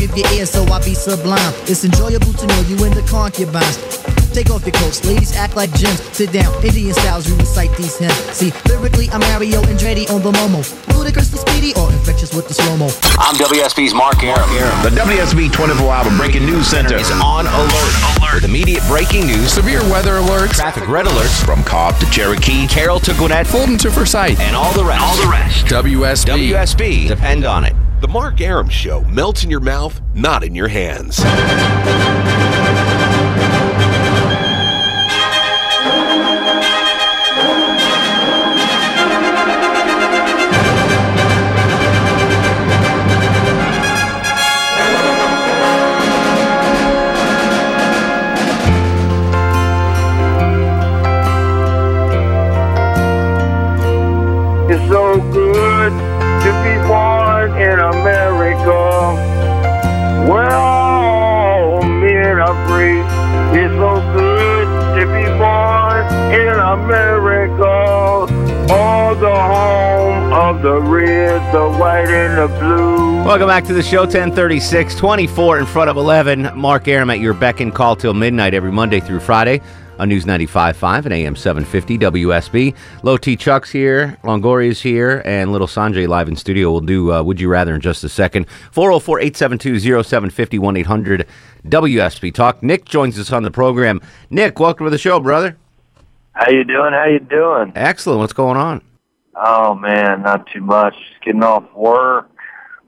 Give 0.00 0.16
you 0.16 0.24
ear, 0.32 0.46
so 0.46 0.64
I 0.72 0.82
be 0.82 0.94
sublime. 0.94 1.52
It's 1.68 1.84
enjoyable 1.84 2.32
to 2.32 2.46
know 2.46 2.60
you 2.62 2.82
in 2.86 2.94
the 2.96 3.04
concubines. 3.04 3.76
Take 4.32 4.48
off 4.48 4.64
your 4.64 4.72
coats, 4.72 5.04
ladies 5.04 5.36
act 5.36 5.56
like 5.56 5.70
gems. 5.74 6.00
Sit 6.16 6.32
down, 6.32 6.48
Indian 6.64 6.94
styles, 6.94 7.30
we 7.30 7.36
recite 7.36 7.76
these 7.76 7.98
hymns. 7.98 8.14
See, 8.32 8.50
lyrically, 8.66 9.10
I'm 9.10 9.20
Mario 9.20 9.60
Andretti 9.60 10.08
on 10.08 10.22
the 10.22 10.32
Momo. 10.32 10.64
Ludicrously 10.96 11.38
speedy 11.40 11.74
or 11.78 11.92
infectious 11.92 12.32
with 12.32 12.48
the 12.48 12.54
slow 12.54 12.78
mo. 12.78 12.88
I'm 13.18 13.34
WSB's 13.36 13.92
Mark 13.92 14.24
Arum. 14.24 14.48
The 14.82 14.88
WSB 14.96 15.52
24 15.52 15.92
Hour 15.92 16.16
Breaking 16.16 16.46
News 16.46 16.66
Center 16.66 16.96
is 16.96 17.10
on 17.10 17.44
alert. 17.44 17.94
Alert. 18.16 18.34
With 18.36 18.44
immediate 18.44 18.82
breaking 18.88 19.26
news, 19.26 19.52
severe 19.52 19.82
weather 19.92 20.12
alerts, 20.12 20.54
traffic 20.54 20.88
red 20.88 21.04
alerts, 21.04 21.44
from 21.44 21.62
Cobb 21.64 22.00
to 22.00 22.06
Cherokee, 22.06 22.66
Carroll 22.68 23.00
to 23.00 23.12
Gwinnett, 23.12 23.46
Fulton 23.46 23.76
to 23.76 23.90
Forsyth, 23.90 24.40
and 24.40 24.56
all 24.56 24.72
the 24.72 24.84
rest. 24.84 25.02
All 25.02 25.16
the 25.22 25.30
rest. 25.30 25.66
WSB. 25.66 26.52
WSB. 26.52 27.08
Depend 27.08 27.44
on 27.44 27.64
it. 27.64 27.74
The 28.00 28.08
Mark 28.08 28.40
Arum 28.40 28.70
Show 28.70 29.04
melts 29.04 29.44
in 29.44 29.50
your 29.50 29.60
mouth, 29.60 30.00
not 30.14 30.42
in 30.42 30.54
your 30.54 30.68
hands. 30.68 31.20
In 57.70 57.78
America. 57.78 58.80
Where 60.30 60.50
all 60.50 60.80
are 62.50 62.68
free. 62.68 63.00
It's 63.60 63.72
so 63.74 63.94
good 64.12 64.66
to 64.98 65.06
be 65.06 65.24
born 65.38 66.06
in 66.32 66.58
America. 66.58 67.64
All 68.72 69.14
the 69.14 69.30
home 69.30 70.32
of 70.32 70.62
the 70.62 70.80
red, 70.80 71.40
the 71.52 71.68
white, 71.78 72.08
and 72.08 72.38
the 72.38 72.58
blue. 72.58 73.24
Welcome 73.24 73.48
back 73.48 73.64
to 73.64 73.72
the 73.72 73.82
show, 73.82 74.00
1036, 74.00 74.96
24 74.96 75.58
in 75.58 75.66
front 75.66 75.90
of 75.90 75.96
11. 75.96 76.50
Mark 76.56 76.88
Arum 76.88 77.10
at 77.10 77.20
your 77.20 77.34
beck 77.34 77.60
and 77.60 77.74
call 77.74 77.94
till 77.94 78.14
midnight 78.14 78.54
every 78.54 78.72
Monday 78.72 79.00
through 79.00 79.20
Friday 79.20 79.60
on 80.00 80.08
News 80.08 80.24
95.5 80.24 81.04
and 81.04 81.12
AM 81.12 81.36
750 81.36 81.98
WSB. 81.98 82.74
Low 83.02 83.18
T 83.18 83.36
Chuck's 83.36 83.70
here, 83.70 84.16
Longoria's 84.24 84.80
here, 84.80 85.22
and 85.26 85.52
Little 85.52 85.66
Sanjay 85.66 86.08
live 86.08 86.26
in 86.26 86.36
studio. 86.36 86.72
We'll 86.72 86.80
do 86.80 87.12
uh, 87.12 87.22
Would 87.22 87.38
You 87.38 87.48
Rather 87.48 87.74
in 87.74 87.82
just 87.82 88.02
a 88.02 88.08
second. 88.08 88.46
404 88.72 89.20
872 89.20 90.02
0750 90.02 90.58
1 90.58 90.76
800 90.78 91.26
WSB 91.66 92.32
Talk. 92.32 92.62
Nick 92.62 92.86
joins 92.86 93.18
us 93.18 93.30
on 93.30 93.42
the 93.42 93.50
program. 93.50 94.00
Nick, 94.30 94.58
welcome 94.58 94.86
to 94.86 94.90
the 94.90 94.96
show, 94.96 95.20
brother. 95.20 95.58
How 96.32 96.50
you 96.50 96.64
doing? 96.64 96.94
How 96.94 97.04
you 97.04 97.18
doing? 97.20 97.72
Excellent. 97.74 98.20
What's 98.20 98.32
going 98.32 98.56
on? 98.56 98.82
Oh 99.36 99.74
man, 99.74 100.22
not 100.22 100.46
too 100.46 100.62
much. 100.62 100.94
Just 100.94 101.22
getting 101.22 101.42
off 101.42 101.70
work. 101.74 102.30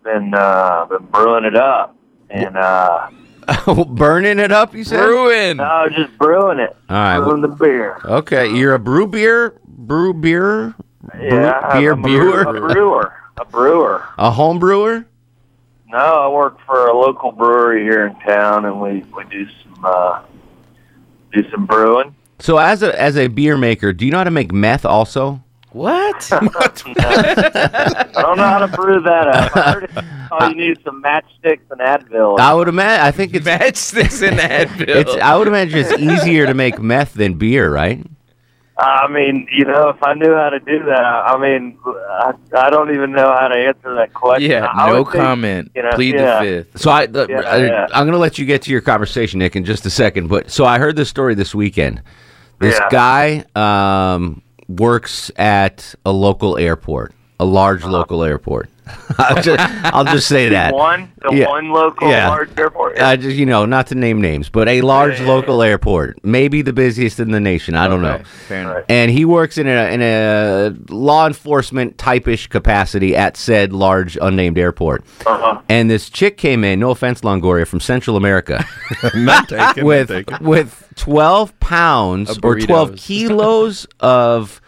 Been 0.03 0.33
uh 0.35 0.87
been 0.87 1.05
brewing 1.07 1.45
it 1.45 1.57
up. 1.57 1.95
And 2.31 2.57
uh 2.57 3.11
Burning 3.89 4.39
it 4.39 4.53
up, 4.53 4.75
you 4.75 4.85
said? 4.85 4.99
Brewing. 5.05 5.57
No, 5.59 5.89
just 5.95 6.17
brewing 6.19 6.59
it. 6.59 6.77
All 6.89 6.97
right. 6.97 7.19
Brewing 7.19 7.43
the 7.43 7.49
beer. 7.49 7.99
Okay, 8.05 8.55
you're 8.55 8.75
a 8.75 8.79
brew 8.79 9.07
beer, 9.07 9.59
brew 9.67 10.15
beer, 10.15 10.75
brew- 11.15 11.21
Yeah, 11.29 11.79
beer 11.79 11.93
I'm 11.93 11.99
a 12.01 12.03
brewer. 12.03 12.45
brewer, 12.45 12.57
A 12.57 12.61
brewer. 12.75 13.15
A 13.39 13.45
brewer. 13.45 14.05
a 14.19 14.31
home 14.31 14.59
brewer. 14.59 15.05
No, 15.89 15.99
I 15.99 16.29
work 16.29 16.59
for 16.67 16.87
a 16.87 16.97
local 16.97 17.33
brewery 17.33 17.83
here 17.83 18.07
in 18.07 18.15
town 18.21 18.65
and 18.65 18.81
we, 18.81 19.03
we 19.15 19.25
do 19.31 19.47
some 19.63 19.85
uh 19.85 20.23
do 21.33 21.49
some 21.51 21.67
brewing. 21.67 22.15
So 22.39 22.59
as 22.59 22.83
a 22.83 22.99
as 23.01 23.17
a 23.17 23.29
beer 23.29 23.57
maker, 23.59 23.93
do 23.93 24.05
you 24.07 24.13
know 24.13 24.19
how 24.19 24.25
to 24.25 24.31
make 24.31 24.53
meth 24.53 24.85
also? 24.87 25.43
What? 25.83 26.31
I 26.33 28.11
don't 28.13 28.37
know 28.37 28.45
how 28.45 28.59
to 28.59 28.69
brew 28.69 29.01
that 29.01 29.27
up. 29.29 29.57
I 29.57 29.73
heard 29.73 29.85
it, 29.85 29.91
oh, 30.31 30.49
you 30.49 30.55
need 30.55 30.79
some 30.85 31.03
matchsticks 31.03 31.61
and 31.71 31.81
Advil. 31.81 32.39
I 32.39 32.53
would 32.53 32.69
imagine. 32.69 33.07
I 33.07 33.11
think 33.11 33.35
it's 33.35 33.47
matchsticks 33.47 34.27
and 34.27 34.39
Advil. 34.69 34.87
It's. 34.89 35.15
I 35.17 35.37
would 35.37 35.49
imagine 35.49 35.79
it's 35.81 35.99
easier 35.99 36.47
to 36.47 36.53
make 36.55 36.79
meth 36.79 37.15
than 37.15 37.35
beer, 37.35 37.73
right? 37.73 38.05
I 38.79 39.07
mean, 39.09 39.47
you 39.53 39.65
know, 39.65 39.91
if 39.91 40.03
I 40.03 40.15
knew 40.15 40.35
how 40.35 40.51
to 40.51 40.59
do 40.59 40.81
that, 40.85 41.05
I 41.05 41.35
I 41.35 41.39
mean, 41.41 41.79
I, 41.87 42.33
I 42.57 42.71
don't 42.71 42.93
even 42.93 43.13
know 43.13 43.29
how 43.33 43.49
to 43.49 43.55
answer 43.57 43.95
that 43.95 44.13
question. 44.15 44.51
Yeah, 44.51 44.67
I 44.67 44.91
no 44.91 45.03
would 45.05 45.13
think, 45.13 45.23
comment. 45.25 45.71
you 45.75 45.83
know, 45.83 45.91
Plead 45.93 46.15
yeah. 46.17 46.43
the 46.43 46.65
fifth. 46.65 46.81
So 46.81 46.91
I, 46.91 47.03
Yeah, 47.05 47.41
I 47.41 47.57
yeah. 47.65 47.87
I'm 47.93 48.05
going 48.05 48.13
to 48.13 48.19
let 48.19 48.39
you 48.39 48.45
get 48.47 48.63
to 48.63 48.71
your 48.71 48.81
conversation, 48.81 49.39
Nick, 49.39 49.57
in 49.57 49.65
just 49.65 49.87
a 49.87 49.91
second. 49.91 50.29
But 50.29 50.51
so 50.51 50.65
I 50.65 50.79
heard 50.79 50.97
this 50.97 51.09
story 51.11 51.35
this 51.35 51.55
weekend. 51.55 52.03
This 52.61 52.79
Yeah. 52.79 52.89
guy 52.91 53.45
um, 54.15 54.43
works 54.79 55.31
at 55.37 55.95
a 56.05 56.13
local 56.13 56.57
airport, 56.59 57.13
a 57.41 57.45
large 57.45 57.85
local 57.85 58.23
airport. 58.23 58.69
I'll, 59.19 59.41
just, 59.41 59.61
I'll 59.95 60.05
just 60.05 60.27
say 60.27 60.49
that. 60.59 60.75
One, 60.75 61.13
the 61.23 61.33
Yeah. 61.37 61.49
one 61.49 61.71
local 61.71 62.11
Yeah. 62.11 62.29
large 62.29 62.51
airport. 62.59 62.99
I 63.01 63.15
just, 63.15 63.37
you 63.37 63.47
know, 63.47 63.65
not 63.65 63.87
to 63.87 63.95
name 63.95 64.21
names, 64.21 64.49
but 64.49 64.69
a 64.69 64.81
large 64.81 65.21
local 65.21 65.63
airport, 65.63 66.19
maybe 66.25 66.63
the 66.63 66.73
busiest 66.73 67.21
in 67.21 67.31
the 67.31 67.39
nation. 67.39 67.77
I 67.77 67.87
don't 67.87 68.03
know. 68.03 68.21
And 68.89 69.11
he 69.13 69.25
works 69.25 69.57
in 69.57 69.69
a 69.69 69.87
in 69.93 70.03
a 70.03 70.75
law 70.93 71.29
enforcement 71.29 71.97
type-ish 71.97 72.49
capacity 72.49 73.15
at 73.15 73.37
said 73.37 73.73
large 73.73 74.19
unnamed 74.21 74.59
airport. 74.59 75.05
Uh-huh. 75.25 75.61
And 75.69 75.89
this 75.89 76.11
chick 76.11 76.37
came 76.37 76.65
in, 76.65 76.81
no 76.81 76.91
offense, 76.91 77.21
Longoria, 77.21 77.67
from 77.69 77.79
Central 77.79 78.17
America, 78.17 78.65
Not 79.15 79.49
taken, 79.49 79.85
with 79.85 80.11
not 80.11 80.27
taken. 80.27 80.45
with 80.47 80.93
twelve 80.97 81.59
pounds 81.61 82.37
or 82.43 82.59
twelve 82.59 82.97
kilos 82.97 83.87
of 84.01 84.61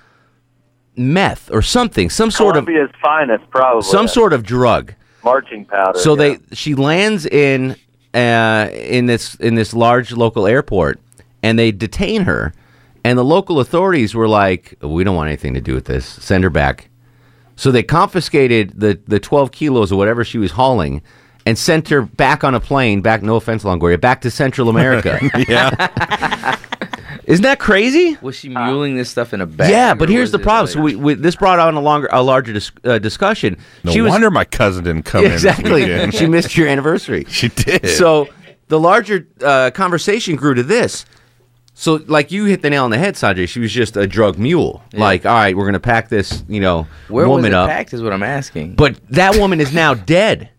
meth 0.97 1.51
or 1.51 1.63
something, 1.63 2.11
some 2.11 2.31
sort 2.31 2.57
of 2.57 2.69
finest, 3.03 3.49
probably. 3.51 3.83
some 3.83 4.09
sort 4.09 4.33
of 4.33 4.43
drug. 4.43 4.95
marching 5.23 5.65
powder. 5.65 5.99
So 5.99 6.13
yeah. 6.13 6.37
they 6.37 6.55
she 6.55 6.75
lands 6.75 7.27
in 7.27 7.77
uh, 8.15 8.69
in 8.73 9.07
this 9.07 9.35
in 9.37 9.55
this 9.55 9.75
large 9.75 10.13
local 10.13 10.47
airport, 10.47 11.01
and 11.43 11.59
they 11.59 11.73
detain 11.73 12.23
her. 12.23 12.55
And 13.07 13.19
the 13.19 13.25
local 13.25 13.61
authorities 13.61 14.15
were 14.15 14.29
like, 14.29 14.77
"We 14.81 15.05
don't 15.05 15.17
want 15.17 15.29
anything 15.29 15.55
to 15.55 15.61
do 15.61 15.75
with 15.75 15.85
this. 15.85 16.07
Send 16.07 16.45
her 16.45 16.51
back." 16.51 16.89
So 17.57 17.71
they 17.71 17.83
confiscated 17.83 18.81
the 18.81 18.99
the 19.07 19.21
twelve 19.21 19.53
kilos 19.53 19.93
or 19.93 19.97
whatever 19.97 20.25
she 20.25 20.39
was 20.39 20.53
hauling, 20.53 21.03
and 21.45 21.59
sent 21.59 21.89
her 21.91 22.03
back 22.03 22.45
on 22.45 22.55
a 22.55 22.61
plane. 22.61 23.03
Back, 23.03 23.23
no 23.23 23.37
offense, 23.37 23.63
Longoria, 23.65 24.01
back 24.01 24.23
to 24.23 24.31
Central 24.31 24.69
America. 24.71 25.21
yeah. 25.49 26.57
Isn't 27.27 27.43
that 27.43 27.59
crazy? 27.59 28.17
Was 28.21 28.37
she 28.37 28.49
muling 28.49 28.97
this 28.97 29.11
stuff 29.11 29.33
in 29.33 29.41
a 29.41 29.47
bag? 29.47 29.71
yeah, 29.71 29.95
but 29.95 30.09
or 30.09 30.13
here's 30.13 30.27
was 30.27 30.33
the 30.33 30.39
it 30.39 30.43
problem. 30.43 30.67
like- 30.67 30.73
so 30.75 30.81
we, 30.81 30.97
we, 30.97 31.15
this 31.15 31.37
brought 31.37 31.59
on 31.59 31.75
a 31.75 31.81
longer, 31.81 32.09
a 32.13 32.23
larger 32.23 32.53
dis- 32.53 32.73
uh, 32.85 32.99
discussion. 32.99 33.57
No 33.83 33.93
she 33.93 34.01
was, 34.01 34.11
wonder 34.11 34.31
my 34.31 34.45
cousin 34.45 34.85
didn't 34.85 35.05
come 35.05 35.25
in. 35.25 35.31
this 35.31 35.45
exactly. 35.45 35.83
weekend. 35.83 36.15
she 36.15 36.27
missed 36.27 36.57
your 36.57 36.69
anniversary. 36.69 37.25
She 37.29 37.49
did. 37.49 37.89
So 37.89 38.29
the 38.69 38.79
larger 38.79 39.27
uh, 39.43 39.71
conversation 39.73 40.37
grew 40.37 40.55
to 40.55 40.63
this. 40.63 41.05
So, 41.77 41.95
like 42.07 42.31
you 42.31 42.45
hit 42.45 42.63
the 42.63 42.71
nail 42.71 42.85
on 42.85 42.91
the 42.91 42.99
head, 42.99 43.15
Sanjay. 43.17 43.49
She 43.49 43.59
was 43.59 43.73
just 43.73 43.97
a 43.97 44.07
drug 44.07 44.39
mule. 44.39 44.81
Like, 44.93 45.27
all 45.27 45.35
right, 45.35 45.57
we're 45.57 45.65
gonna 45.67 45.81
pack 45.81 46.09
this, 46.09 46.45
you 46.49 46.61
know, 46.61 46.87
Where 47.09 47.27
was 47.29 47.39
woman 47.39 47.51
it 47.53 47.55
up. 47.55 47.69
packed? 47.69 47.93
Is 47.93 48.01
what 48.01 48.13
I'm 48.13 48.23
asking. 48.23 48.77
But 48.77 49.01
that 49.11 49.35
woman 49.37 49.61
is 49.61 49.75
now 49.75 49.95
dead. 49.95 50.51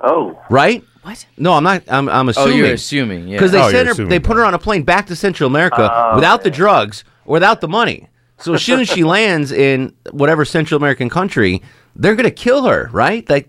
Oh, 0.00 0.40
right? 0.50 0.84
What? 1.04 1.26
No, 1.36 1.52
I'm 1.52 1.62
not. 1.64 1.82
I'm, 1.88 2.08
I'm 2.08 2.28
Oh, 2.28 2.30
assuming. 2.30 2.58
you're 2.58 2.72
assuming, 2.72 3.28
yeah. 3.28 3.36
Because 3.36 3.52
they 3.52 3.58
Oh, 3.58 3.62
sent 3.70 3.74
you're 3.74 3.84
her, 3.84 3.90
assuming, 3.92 4.08
they 4.10 4.18
put 4.20 4.36
her 4.36 4.44
on 4.44 4.54
a 4.54 4.58
plane 4.58 4.82
back 4.82 5.06
to 5.06 5.16
Central 5.16 5.46
America 5.48 5.88
Oh, 5.92 6.14
without 6.16 6.42
the 6.42 6.50
drugs 6.50 7.04
or 7.26 7.34
without 7.34 7.60
the 7.60 7.68
money. 7.68 8.08
So 8.38 8.54
as 8.54 8.62
soon 8.62 8.80
as 8.80 8.88
she 8.88 9.04
lands 9.16 9.52
in 9.52 9.92
whatever 10.10 10.44
Central 10.44 10.76
American 10.78 11.08
country, 11.10 11.62
they're 11.94 12.16
gonna 12.16 12.30
kill 12.30 12.64
her, 12.64 12.88
right? 12.92 13.28
Like 13.30 13.48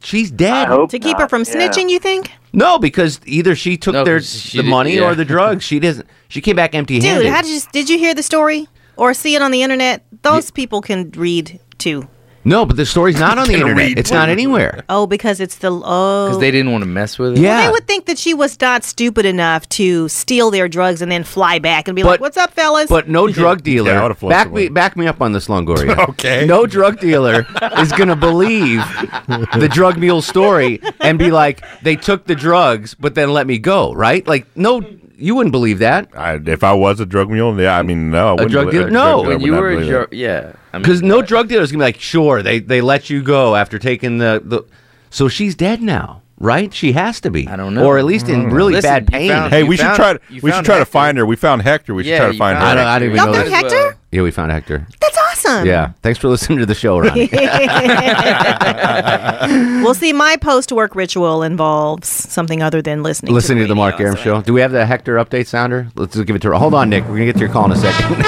she's 0.00 0.30
dead. 0.30 0.68
I 0.68 0.70
hope 0.70 0.90
to 0.90 0.98
keep 0.98 1.18
her 1.18 1.28
from 1.28 1.42
snitching, 1.42 1.90
you 1.90 1.98
think? 1.98 2.30
No, 2.52 2.78
because 2.78 3.20
either 3.26 3.54
she 3.54 3.76
took 3.76 3.92
No, 3.92 4.04
their 4.04 4.18
'cause 4.18 4.30
she 4.42 4.56
the 4.58 4.62
did- 4.62 4.70
money 4.70 4.94
yeah. 4.96 5.02
or 5.10 5.14
the 5.14 5.24
drugs. 5.24 5.64
She 5.64 5.78
doesn't. 5.80 6.06
She 6.28 6.40
came 6.40 6.56
back 6.56 6.74
empty-handed. 6.74 7.24
Dude, 7.24 7.32
how 7.32 7.42
did 7.42 7.50
you 7.50 7.60
did 7.72 7.90
you 7.90 7.98
hear 7.98 8.14
the 8.14 8.22
story 8.22 8.68
or 8.96 9.12
see 9.12 9.34
it 9.34 9.42
on 9.42 9.50
the 9.50 9.62
internet? 9.62 10.04
Those 10.22 10.50
people 10.50 10.80
can 10.80 11.10
read 11.16 11.58
too. 11.78 12.08
No, 12.46 12.64
but 12.64 12.76
the 12.76 12.86
story's 12.86 13.18
not 13.18 13.38
on 13.38 13.48
the 13.48 13.54
internet. 13.60 13.76
read 13.76 13.98
It's 13.98 14.12
not 14.12 14.28
anywhere. 14.28 14.84
Oh, 14.88 15.06
because 15.06 15.40
it's 15.40 15.56
the 15.56 15.70
oh. 15.72 16.26
Because 16.28 16.40
they 16.40 16.50
didn't 16.50 16.70
want 16.70 16.82
to 16.82 16.86
mess 16.88 17.18
with 17.18 17.36
it. 17.36 17.42
Well, 17.42 17.66
they 17.66 17.72
would 17.72 17.86
think 17.86 18.06
that 18.06 18.18
she 18.18 18.34
was 18.34 18.58
not 18.60 18.84
stupid 18.84 19.26
enough 19.26 19.68
to 19.70 20.08
steal 20.08 20.50
their 20.50 20.68
drugs 20.68 21.02
and 21.02 21.10
then 21.10 21.24
fly 21.24 21.58
back 21.58 21.88
and 21.88 21.96
be 21.96 22.04
like, 22.04 22.20
"What's 22.20 22.36
up, 22.36 22.52
fellas?" 22.52 22.88
But 22.88 23.08
no 23.08 23.26
drug 23.40 23.62
dealer. 23.62 23.90
Yeah, 23.90 24.00
I 24.00 24.02
would've 24.04 24.18
flown 24.18 24.30
back 24.30 24.44
somewhere. 24.46 24.62
me, 24.62 24.68
back 24.68 24.96
me 24.96 25.06
up 25.08 25.20
on 25.20 25.32
this, 25.32 25.48
Longoria. 25.48 25.96
Okay. 26.16 26.46
No 26.46 26.66
drug 26.66 27.00
dealer 27.00 27.46
is 27.78 27.90
gonna 27.92 28.16
believe 28.16 28.80
the 29.26 29.68
drug 29.70 29.98
mule 29.98 30.22
story 30.22 30.80
and 31.00 31.18
be 31.18 31.30
like, 31.30 31.62
they 31.82 31.96
took 31.96 32.26
the 32.26 32.34
drugs, 32.34 32.94
but 32.94 33.14
then 33.14 33.32
let 33.32 33.46
me 33.46 33.58
go. 33.58 33.92
Right? 33.92 34.26
Like, 34.26 34.46
no, 34.56 34.82
you 35.18 35.34
wouldn't 35.34 35.52
believe 35.52 35.78
that. 35.80 36.08
I, 36.14 36.34
if 36.46 36.62
I 36.64 36.72
was 36.72 37.00
a 37.00 37.06
drug 37.06 37.30
mule, 37.30 37.58
yeah, 37.60 37.78
I 37.78 37.82
mean, 37.82 38.10
no. 38.10 38.28
I 38.28 38.30
A 38.30 38.34
wouldn't 38.34 38.50
drug 38.52 38.66
believe- 38.70 38.86
dealer? 38.88 39.00
Uh, 39.00 39.04
no. 39.04 39.24
I 39.24 39.28
When 39.28 39.40
you 39.40 39.52
were 39.52 39.70
a 39.70 39.74
believe 39.76 39.90
drug, 39.90 40.10
that. 40.10 40.16
yeah. 40.16 40.52
I 40.72 40.76
mean, 40.78 40.82
Because 40.82 41.02
no 41.02 41.22
drug 41.22 41.48
dealer 41.48 41.62
is 41.62 41.72
gonna 41.72 41.82
be 41.82 41.86
like, 41.88 42.00
sure, 42.00 42.42
they 42.42 42.58
they 42.58 42.80
let 42.80 43.08
you 43.10 43.22
go 43.22 43.54
after 43.56 43.78
taking 43.78 44.18
the 44.18 44.42
the. 44.44 44.62
So 45.10 45.28
she's 45.28 45.54
dead 45.54 45.80
now, 45.82 46.22
right? 46.38 46.72
She 46.72 46.92
has 46.92 47.20
to 47.22 47.30
be. 47.30 47.48
I 47.48 47.56
don't 47.56 47.74
know. 47.74 47.84
or 47.84 47.98
at 47.98 48.04
least 48.04 48.28
in 48.28 48.50
really 48.50 48.74
Listen, 48.74 48.90
bad 48.90 49.02
you 49.04 49.08
pain. 49.08 49.30
found- 49.30 49.52
Hey, 49.52 49.60
you 49.60 49.66
we 49.66 49.76
should 49.76 49.86
found- 49.86 49.96
try. 49.96 50.12
To, 50.14 50.20
you 50.28 50.40
we 50.42 50.50
should 50.50 50.54
found 50.54 50.66
try 50.66 50.74
to 50.76 50.80
Hector. 50.80 50.90
find 50.92 51.18
her. 51.18 51.26
We 51.26 51.36
found 51.36 51.62
Hector. 51.62 51.94
We 51.94 52.02
should 52.04 52.10
Yeah, 52.10 52.18
try 52.18 52.26
to 52.28 52.32
you 52.34 52.38
find 52.38 52.58
found 52.58 52.66
I 52.66 52.70
her. 52.70 52.76
don't, 52.76 52.86
I 52.86 52.98
don't 52.98 53.06
even 53.08 53.16
Y'all 53.16 53.26
know. 53.26 53.32
found 53.34 53.46
that- 53.52 53.72
Hector? 53.72 53.96
Yeah, 54.12 54.22
we 54.22 54.30
found 54.30 54.52
Hector. 54.52 54.86
That's 55.00 55.18
awesome. 55.18 55.66
Yeah, 55.66 55.90
thanks 56.02 56.18
for 56.18 56.28
listening 56.28 56.58
to 56.60 56.66
the 56.66 56.74
show, 56.74 56.98
Ronnie. 56.98 57.28
We'll 59.82 59.94
see, 59.94 60.12
my 60.12 60.36
post-work 60.36 60.94
ritual 60.96 61.42
involves 61.42 62.08
something 62.08 62.62
other 62.62 62.82
than 62.82 63.02
listening. 63.02 63.32
Listening 63.34 63.58
to, 63.58 63.64
to 63.64 63.68
the 63.68 63.74
Mark 63.76 64.00
Arum 64.00 64.16
show. 64.16 64.40
Do 64.42 64.52
we 64.52 64.60
have 64.60 64.72
the 64.72 64.84
Hector 64.86 65.16
update 65.16 65.46
sounder? 65.46 65.88
Let's 65.94 66.14
just 66.14 66.26
give 66.26 66.36
it 66.36 66.42
to 66.42 66.48
her. 66.48 66.54
Hold 66.54 66.74
on, 66.74 66.90
Nick. 66.90 67.04
We're 67.04 67.10
gonna 67.18 67.26
get 67.26 67.34
to 67.34 67.40
your 67.40 67.48
call 67.50 67.66
in 67.66 67.72
a 67.72 67.76
second. 67.76 68.16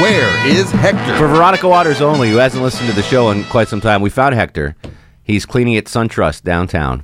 Where 0.00 0.46
is 0.46 0.70
Hector? 0.72 1.16
For 1.16 1.28
Veronica 1.28 1.68
Waters 1.68 2.00
only, 2.00 2.30
who 2.30 2.36
hasn't 2.36 2.62
listened 2.62 2.88
to 2.90 2.94
the 2.96 3.02
show 3.02 3.30
in 3.30 3.44
quite 3.44 3.68
some 3.68 3.80
time, 3.80 4.02
we 4.02 4.10
found 4.10 4.34
Hector. 4.34 4.74
He's 5.24 5.46
cleaning 5.46 5.76
at 5.76 5.86
SunTrust 5.86 6.42
downtown. 6.42 7.02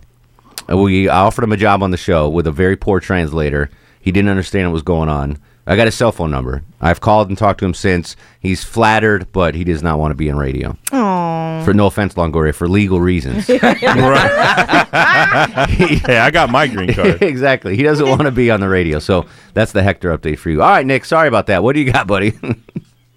We 0.68 1.08
I 1.08 1.20
offered 1.20 1.42
him 1.42 1.52
a 1.52 1.56
job 1.56 1.82
on 1.82 1.90
the 1.90 1.96
show 1.96 2.28
with 2.28 2.46
a 2.46 2.52
very 2.52 2.76
poor 2.76 3.00
translator. 3.00 3.70
He 4.00 4.12
didn't 4.12 4.30
understand 4.30 4.68
what 4.68 4.74
was 4.74 4.82
going 4.82 5.08
on. 5.08 5.38
I 5.66 5.76
got 5.76 5.86
his 5.86 5.94
cell 5.94 6.10
phone 6.10 6.30
number. 6.30 6.62
I've 6.80 7.00
called 7.00 7.28
and 7.28 7.36
talked 7.36 7.60
to 7.60 7.64
him 7.64 7.74
since. 7.74 8.16
He's 8.40 8.64
flattered, 8.64 9.30
but 9.30 9.54
he 9.54 9.62
does 9.62 9.82
not 9.82 9.98
want 9.98 10.10
to 10.10 10.16
be 10.16 10.28
in 10.28 10.36
radio. 10.36 10.76
Aww. 10.86 11.64
For 11.64 11.74
no 11.74 11.86
offense, 11.86 12.14
Longoria, 12.14 12.54
for 12.54 12.68
legal 12.68 13.00
reasons. 13.00 13.46
hey, 13.46 13.60
I 16.18 16.30
got 16.32 16.50
my 16.50 16.66
green 16.66 16.92
card. 16.94 17.22
exactly. 17.22 17.76
He 17.76 17.82
doesn't 17.82 18.08
want 18.08 18.22
to 18.22 18.30
be 18.30 18.50
on 18.50 18.60
the 18.60 18.68
radio. 18.68 18.98
So 18.98 19.26
that's 19.54 19.72
the 19.72 19.82
Hector 19.82 20.16
update 20.16 20.38
for 20.38 20.50
you. 20.50 20.62
All 20.62 20.70
right, 20.70 20.86
Nick. 20.86 21.04
Sorry 21.04 21.28
about 21.28 21.46
that. 21.46 21.62
What 21.62 21.74
do 21.74 21.80
you 21.80 21.92
got, 21.92 22.06
buddy? 22.06 22.32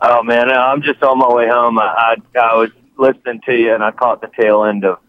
Oh 0.02 0.22
man, 0.22 0.52
I'm 0.52 0.82
just 0.82 1.02
on 1.02 1.18
my 1.18 1.34
way 1.34 1.48
home. 1.48 1.80
I 1.80 2.18
I, 2.36 2.40
I 2.40 2.56
was 2.56 2.72
listening 2.98 3.42
to 3.46 3.56
you, 3.56 3.74
and 3.74 3.84
I 3.84 3.92
caught 3.92 4.22
the 4.22 4.30
tail 4.40 4.64
end 4.66 4.86
of. 4.86 5.00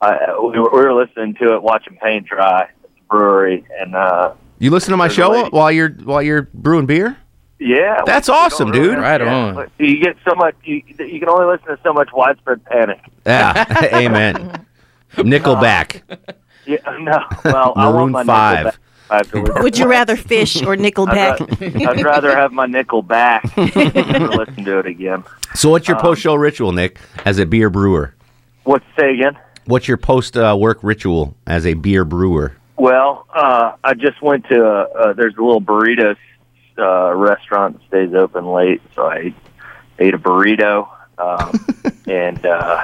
I 0.00 0.36
we, 0.40 0.58
were, 0.58 0.70
we 0.70 0.84
were 0.84 0.94
listening 0.94 1.34
to 1.34 1.54
it, 1.54 1.62
watching 1.62 1.96
paint 2.02 2.26
dry 2.26 2.62
at 2.62 2.70
the 2.82 2.88
brewery, 3.10 3.64
and 3.78 3.94
uh, 3.94 4.34
you 4.58 4.70
listen 4.70 4.90
to 4.90 4.96
my 4.96 5.08
show 5.08 5.48
while 5.50 5.70
you're 5.72 5.90
while 5.90 6.22
you're 6.22 6.42
brewing 6.52 6.86
beer? 6.86 7.16
yeah, 7.60 8.02
That's 8.04 8.28
we- 8.28 8.32
we 8.34 8.38
awesome, 8.38 8.70
really- 8.70 8.88
dude. 8.90 8.98
Right 8.98 9.20
on. 9.22 9.54
but 9.54 9.70
You 9.78 9.98
get 10.00 10.16
so 10.28 10.34
much. 10.34 10.54
You, 10.64 10.82
you 10.98 11.20
can 11.20 11.28
only 11.28 11.46
listen 11.46 11.68
to 11.68 11.78
so 11.82 11.92
much 11.92 12.10
widespread 12.12 12.64
panic. 12.64 13.00
Yeah. 13.24 13.88
Amen. 13.94 14.66
Nickelback. 15.14 16.02
Yeah, 16.66 16.78
no. 16.98 17.18
Well, 17.44 17.72
I 17.76 17.84
Maroon 17.90 18.12
want 18.12 18.26
my 18.26 18.64
five. 18.64 18.78
Nickelback. 19.08 19.10
I 19.10 19.16
have 19.18 19.30
to 19.30 19.42
listen. 19.42 19.62
Would 19.62 19.78
you 19.78 19.86
rather 19.88 20.16
fish 20.16 20.62
or 20.62 20.76
Nickelback? 20.76 21.40
I'd, 21.62 21.84
ra- 21.84 21.90
I'd 21.92 22.04
rather 22.04 22.36
have 22.36 22.52
my 22.52 22.66
nickel 22.66 23.02
back 23.02 23.42
than 23.54 24.26
listen 24.30 24.64
to 24.64 24.78
it 24.78 24.86
again. 24.86 25.24
So 25.54 25.70
what's 25.70 25.86
your 25.88 25.96
Um, 25.96 26.02
post 26.02 26.20
show 26.22 26.34
ritual, 26.34 26.72
Nick, 26.72 26.98
as 27.24 27.38
a 27.38 27.46
beer 27.46 27.70
brewer? 27.70 28.14
What 28.64 28.82
say 28.98 29.14
again? 29.14 29.36
What's 29.66 29.88
your 29.88 29.96
post 29.96 30.36
uh, 30.36 30.56
work 30.58 30.78
ritual 30.82 31.34
as 31.46 31.64
a 31.66 31.74
beer 31.74 32.04
brewer? 32.04 32.56
Well, 32.76 33.26
uh, 33.34 33.72
I 33.84 33.94
just 33.94 34.20
went 34.20 34.46
to 34.48 34.64
uh, 34.66 34.68
uh, 34.98 35.12
there's 35.12 35.34
a 35.36 35.42
little 35.42 35.60
burritos 35.60 36.16
uh, 36.78 37.14
restaurant 37.14 37.78
that 37.78 37.86
stays 37.88 38.14
open 38.14 38.46
late, 38.46 38.82
so 38.96 39.06
I 39.06 39.16
ate, 39.16 39.34
ate 40.00 40.14
a 40.14 40.18
burrito, 40.18 40.88
um, 41.18 41.52
and 42.08 42.44
uh, 42.44 42.82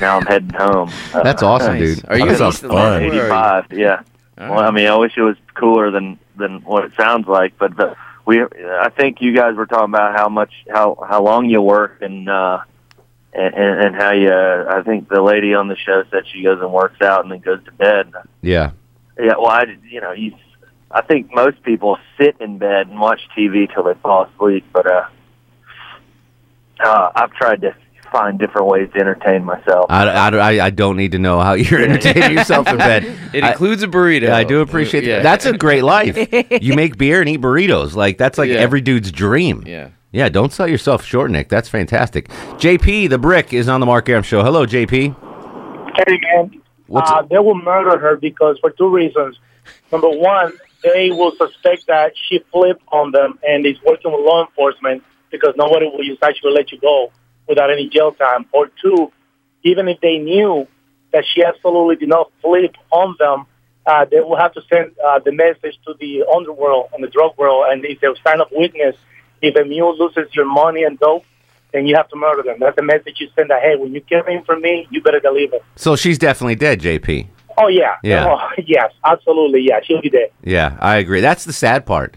now 0.00 0.18
I'm 0.18 0.26
heading 0.26 0.50
home. 0.50 0.90
Uh, 1.14 1.22
That's 1.22 1.42
awesome, 1.42 1.78
Nice. 1.78 1.96
dude. 1.96 2.08
Are 2.08 2.18
you 2.18 2.24
That 2.24 2.32
at 2.32 2.38
sounds 2.38 2.54
East 2.56 2.64
of 2.64 2.70
fun. 2.72 2.78
Line? 2.78 3.08
Where 3.10 3.10
are 3.10 3.14
you? 3.14 3.20
85, 3.22 3.72
yeah. 3.78 4.02
Well, 4.38 4.58
I 4.60 4.70
mean, 4.70 4.86
I 4.86 4.96
wish 4.96 5.12
it 5.16 5.22
was 5.22 5.36
cooler 5.54 5.90
than 5.90 6.18
than 6.36 6.60
what 6.62 6.84
it 6.84 6.92
sounds 6.96 7.26
like, 7.26 7.58
but 7.58 7.76
the, 7.76 7.96
we 8.24 8.42
I 8.42 8.90
think 8.96 9.20
you 9.20 9.34
guys 9.34 9.56
were 9.56 9.66
talking 9.66 9.92
about 9.92 10.16
how 10.16 10.28
much 10.28 10.52
how 10.70 10.96
how 11.08 11.22
long 11.22 11.46
you 11.46 11.60
work 11.60 12.02
and. 12.02 12.28
uh 12.28 12.60
and, 13.30 13.54
and 13.54 13.80
and 13.84 13.94
how 13.94 14.12
you, 14.12 14.32
I 14.32 14.82
think 14.82 15.08
the 15.10 15.20
lady 15.20 15.52
on 15.54 15.68
the 15.68 15.76
show 15.76 16.02
said 16.10 16.24
she 16.32 16.42
goes 16.42 16.60
and 16.60 16.72
works 16.72 17.00
out 17.02 17.24
and 17.24 17.30
then 17.30 17.40
goes 17.40 17.62
to 17.66 17.72
bed. 17.72 18.10
Yeah. 18.40 18.70
Yeah, 19.18 19.34
well, 19.36 19.48
I, 19.48 19.64
you 19.88 20.00
know, 20.00 20.12
you, 20.12 20.32
I 20.90 21.02
think 21.02 21.32
most 21.34 21.62
people 21.62 21.98
sit 22.18 22.36
in 22.40 22.58
bed 22.58 22.88
and 22.88 22.98
watch 22.98 23.20
TV 23.36 23.72
till 23.72 23.82
they 23.82 23.94
fall 24.00 24.24
asleep, 24.24 24.64
but 24.72 24.86
uh, 24.90 25.08
uh, 26.80 27.12
I've 27.14 27.32
tried 27.32 27.60
to 27.60 27.74
find 28.10 28.38
different 28.38 28.66
ways 28.66 28.88
to 28.94 29.00
entertain 29.00 29.44
myself. 29.44 29.86
I, 29.90 30.06
I, 30.08 30.66
I 30.66 30.70
don't 30.70 30.96
need 30.96 31.12
to 31.12 31.18
know 31.18 31.40
how 31.40 31.52
you're 31.54 31.80
entertaining 31.80 32.36
yourself 32.36 32.66
in 32.68 32.76
bed. 32.78 33.04
It 33.34 33.44
I- 33.44 33.50
includes 33.52 33.82
a 33.82 33.88
burrito. 33.88 34.22
Yeah, 34.22 34.36
I 34.36 34.44
do 34.44 34.60
appreciate 34.60 35.04
Yeah. 35.04 35.16
that. 35.16 35.22
That's 35.22 35.46
a 35.46 35.56
great 35.56 35.82
life. 35.84 36.16
You 36.62 36.74
make 36.74 36.96
beer 36.96 37.20
and 37.20 37.28
eat 37.28 37.40
burritos. 37.40 37.94
Like 37.94 38.18
that's 38.18 38.38
like 38.38 38.48
Yeah. 38.50 38.56
every 38.56 38.80
dude's 38.80 39.12
dream. 39.12 39.62
Yeah. 39.66 39.90
Yeah, 40.10 40.30
don't 40.30 40.50
sell 40.52 40.66
yourself 40.66 41.04
short, 41.04 41.30
Nick. 41.30 41.48
That's 41.50 41.68
fantastic. 41.68 42.28
JP, 42.56 43.10
the 43.10 43.18
brick, 43.18 43.52
is 43.52 43.68
on 43.68 43.80
the 43.80 43.86
Mark 43.86 44.08
Arum 44.08 44.22
show. 44.22 44.42
Hello, 44.42 44.64
JP. 44.64 45.14
Hey 46.06 46.18
man, 46.22 46.62
What's 46.86 47.10
uh, 47.10 47.22
they 47.22 47.38
will 47.38 47.54
murder 47.54 47.98
her 47.98 48.16
because 48.16 48.58
for 48.60 48.70
two 48.70 48.88
reasons. 48.88 49.38
Number 49.92 50.08
one, 50.08 50.52
they 50.82 51.10
will 51.10 51.32
suspect 51.32 51.86
that 51.88 52.12
she 52.28 52.42
flipped 52.50 52.82
on 52.90 53.10
them 53.12 53.38
and 53.46 53.66
is 53.66 53.76
working 53.84 54.10
with 54.12 54.20
law 54.24 54.46
enforcement 54.46 55.02
because 55.30 55.52
nobody 55.56 55.86
will 55.86 56.02
just 56.04 56.22
actually 56.22 56.52
let 56.52 56.72
you 56.72 56.78
go 56.80 57.12
without 57.48 57.70
any 57.70 57.88
jail 57.88 58.12
time. 58.12 58.46
Or 58.52 58.68
two, 58.82 59.12
even 59.62 59.88
if 59.88 60.00
they 60.00 60.18
knew 60.18 60.66
that 61.12 61.24
she 61.32 61.42
absolutely 61.42 61.96
did 61.96 62.08
not 62.08 62.30
flip 62.42 62.74
on 62.90 63.16
them, 63.18 63.46
uh, 63.86 64.04
they 64.04 64.20
will 64.20 64.36
have 64.36 64.52
to 64.52 64.60
send 64.70 64.92
uh, 65.04 65.18
the 65.20 65.32
message 65.32 65.78
to 65.86 65.94
the 65.98 66.24
underworld 66.34 66.90
and 66.92 67.02
the 67.02 67.08
drug 67.08 67.36
world, 67.38 67.66
and 67.70 67.84
if 67.84 68.00
they 68.00 68.08
sign 68.22 68.40
up 68.40 68.48
witness, 68.52 68.94
if 69.40 69.56
a 69.56 69.64
mule 69.64 69.96
loses 69.96 70.34
your 70.34 70.44
money 70.44 70.82
and 70.82 70.98
dope, 70.98 71.24
then 71.72 71.86
you 71.86 71.96
have 71.96 72.08
to 72.10 72.16
murder 72.16 72.42
them. 72.42 72.56
That's 72.60 72.76
the 72.76 72.82
message 72.82 73.16
you 73.18 73.28
send 73.34 73.50
that, 73.50 73.62
hey, 73.62 73.76
when 73.76 73.94
you 73.94 74.00
get 74.00 74.28
in 74.28 74.42
from 74.44 74.60
me, 74.60 74.86
you 74.90 75.02
better 75.02 75.20
deliver. 75.20 75.58
So 75.76 75.96
she's 75.96 76.18
definitely 76.18 76.56
dead, 76.56 76.80
JP. 76.80 77.28
Oh 77.56 77.68
yeah. 77.68 77.96
Yeah. 78.02 78.26
Oh, 78.38 78.62
yes, 78.66 78.92
absolutely. 79.04 79.62
Yeah, 79.62 79.80
she'll 79.84 80.00
be 80.00 80.08
there. 80.10 80.28
Yeah, 80.42 80.76
I 80.80 80.96
agree. 80.96 81.20
That's 81.20 81.44
the 81.44 81.52
sad 81.52 81.86
part. 81.86 82.14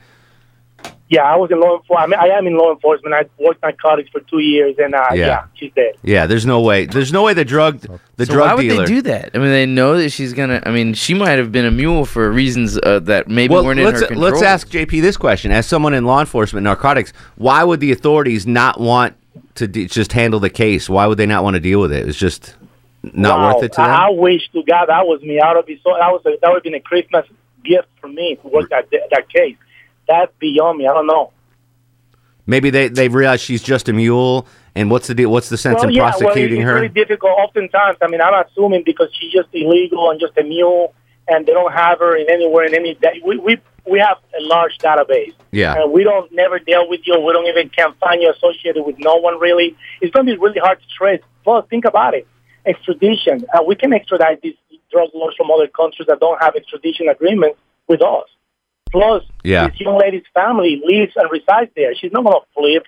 Yeah, 1.13 1.23
I 1.23 1.35
was 1.35 1.51
in 1.51 1.59
law 1.59 1.75
enforcement. 1.77 1.99
I 2.21 2.23
mean, 2.23 2.31
I 2.31 2.37
am 2.37 2.47
in 2.47 2.57
law 2.57 2.71
enforcement. 2.71 3.13
I 3.13 3.25
worked 3.37 3.61
narcotics 3.61 4.09
for 4.11 4.21
two 4.21 4.39
years, 4.39 4.75
and 4.79 4.95
uh, 4.95 5.07
Yeah. 5.11 5.25
yeah. 5.25 5.43
she's 5.55 5.73
dead. 5.73 5.95
Yeah, 6.03 6.25
there's 6.25 6.45
no 6.45 6.61
way. 6.61 6.85
There's 6.85 7.11
no 7.11 7.21
way 7.23 7.33
the 7.33 7.43
drug 7.43 7.81
the 8.15 8.25
so 8.25 8.31
drug 8.33 8.47
why 8.47 8.53
would 8.55 8.61
dealer. 8.61 8.85
they 8.87 8.93
do 8.93 9.01
that? 9.01 9.31
I 9.33 9.39
mean, 9.39 9.49
they 9.49 9.65
know 9.65 9.97
that 9.97 10.11
she's 10.11 10.31
gonna. 10.31 10.63
I 10.65 10.71
mean, 10.71 10.93
she 10.93 11.13
might 11.13 11.31
have 11.37 11.51
been 11.51 11.65
a 11.65 11.71
mule 11.71 12.05
for 12.05 12.31
reasons 12.31 12.77
uh, 12.77 12.99
that 13.01 13.27
maybe 13.27 13.53
well, 13.53 13.65
weren't 13.65 13.79
in 13.81 13.85
let's 13.87 13.99
her 13.99 14.07
control. 14.07 14.29
let's 14.31 14.41
ask 14.41 14.69
JP 14.69 15.01
this 15.01 15.17
question: 15.17 15.51
As 15.51 15.65
someone 15.65 15.93
in 15.93 16.05
law 16.05 16.21
enforcement, 16.21 16.63
narcotics, 16.63 17.11
why 17.35 17.61
would 17.65 17.81
the 17.81 17.91
authorities 17.91 18.47
not 18.47 18.79
want 18.79 19.13
to 19.55 19.67
de- 19.67 19.87
just 19.87 20.13
handle 20.13 20.39
the 20.39 20.49
case? 20.49 20.89
Why 20.89 21.07
would 21.07 21.17
they 21.17 21.25
not 21.25 21.43
want 21.43 21.55
to 21.55 21.59
deal 21.59 21.81
with 21.81 21.91
it? 21.91 22.07
It's 22.07 22.17
just 22.17 22.55
not 23.03 23.37
Wow. 23.37 23.55
worth 23.55 23.63
it 23.65 23.73
to 23.73 23.81
I, 23.81 23.87
them. 23.87 23.95
I 23.99 24.09
wish 24.11 24.47
to 24.53 24.63
God 24.63 24.85
that 24.87 25.05
was 25.05 25.21
me. 25.23 25.41
I 25.41 25.53
would 25.53 25.65
be 25.65 25.75
so. 25.83 25.89
That 25.99 26.09
was 26.09 26.21
a, 26.25 26.37
that 26.41 26.47
would 26.51 26.55
have 26.57 26.63
been 26.63 26.73
a 26.75 26.79
Christmas 26.79 27.25
gift 27.65 27.89
for 27.99 28.07
me 28.07 28.37
to 28.41 28.47
work 28.47 28.69
that 28.69 28.89
that 29.11 29.27
case. 29.27 29.57
That's 30.07 30.31
beyond 30.39 30.77
me. 30.77 30.87
I 30.87 30.93
don't 30.93 31.07
know. 31.07 31.31
Maybe 32.47 32.69
they 32.69 32.87
they 32.87 33.07
realize 33.07 33.41
she's 33.41 33.63
just 33.63 33.87
a 33.87 33.93
mule, 33.93 34.47
and 34.75 34.89
what's 34.89 35.07
the 35.07 35.15
deal? 35.15 35.31
What's 35.31 35.49
the 35.49 35.57
sense 35.57 35.75
well, 35.75 35.87
in 35.87 35.93
yeah, 35.93 36.09
prosecuting 36.09 36.59
well, 36.59 36.67
it's 36.67 36.69
her? 36.69 36.75
really 36.75 36.89
difficult. 36.89 37.31
Oftentimes, 37.37 37.97
I 38.01 38.07
mean, 38.07 38.21
I'm 38.21 38.45
assuming 38.45 38.83
because 38.83 39.09
she's 39.19 39.31
just 39.31 39.49
illegal 39.53 40.09
and 40.09 40.19
just 40.19 40.37
a 40.37 40.43
mule, 40.43 40.93
and 41.27 41.45
they 41.45 41.53
don't 41.53 41.71
have 41.71 41.99
her 41.99 42.15
in 42.15 42.29
anywhere 42.29 42.65
in 42.65 42.73
any. 42.73 42.97
We 43.23 43.37
we 43.37 43.57
we 43.89 43.99
have 43.99 44.17
a 44.37 44.43
large 44.43 44.77
database. 44.79 45.33
Yeah. 45.51 45.75
And 45.75 45.91
we 45.91 46.03
don't 46.03 46.31
never 46.31 46.59
deal 46.59 46.87
with 46.87 47.01
you. 47.05 47.19
We 47.19 47.33
don't 47.33 47.47
even 47.47 47.69
can 47.69 47.93
find 47.99 48.21
you 48.21 48.31
associated 48.31 48.83
with 48.83 48.95
no 48.99 49.15
one 49.15 49.39
really. 49.39 49.75
It's 50.01 50.13
going 50.13 50.25
to 50.25 50.33
be 50.33 50.37
really 50.37 50.59
hard 50.59 50.79
to 50.79 50.87
trace. 50.87 51.21
Plus, 51.43 51.65
think 51.69 51.85
about 51.85 52.13
it. 52.13 52.27
Extradition. 52.65 53.45
Uh, 53.53 53.63
we 53.63 53.75
can 53.75 53.93
extradite 53.93 54.41
these 54.41 54.55
drug 54.91 55.09
lords 55.13 55.35
from 55.35 55.49
other 55.51 55.67
countries 55.67 56.07
that 56.07 56.19
don't 56.19 56.41
have 56.41 56.55
extradition 56.55 57.07
agreements 57.07 57.57
with 57.87 58.01
us. 58.01 58.27
Plus, 58.91 59.23
Yeah. 59.43 59.67
this 59.67 59.79
young 59.79 59.97
lady's 59.97 60.23
family 60.33 60.81
lives 60.85 61.13
and 61.15 61.29
resides 61.31 61.71
there. 61.75 61.95
She's 61.95 62.11
not 62.11 62.23
going 62.23 62.35
to 62.39 62.45
flip 62.53 62.83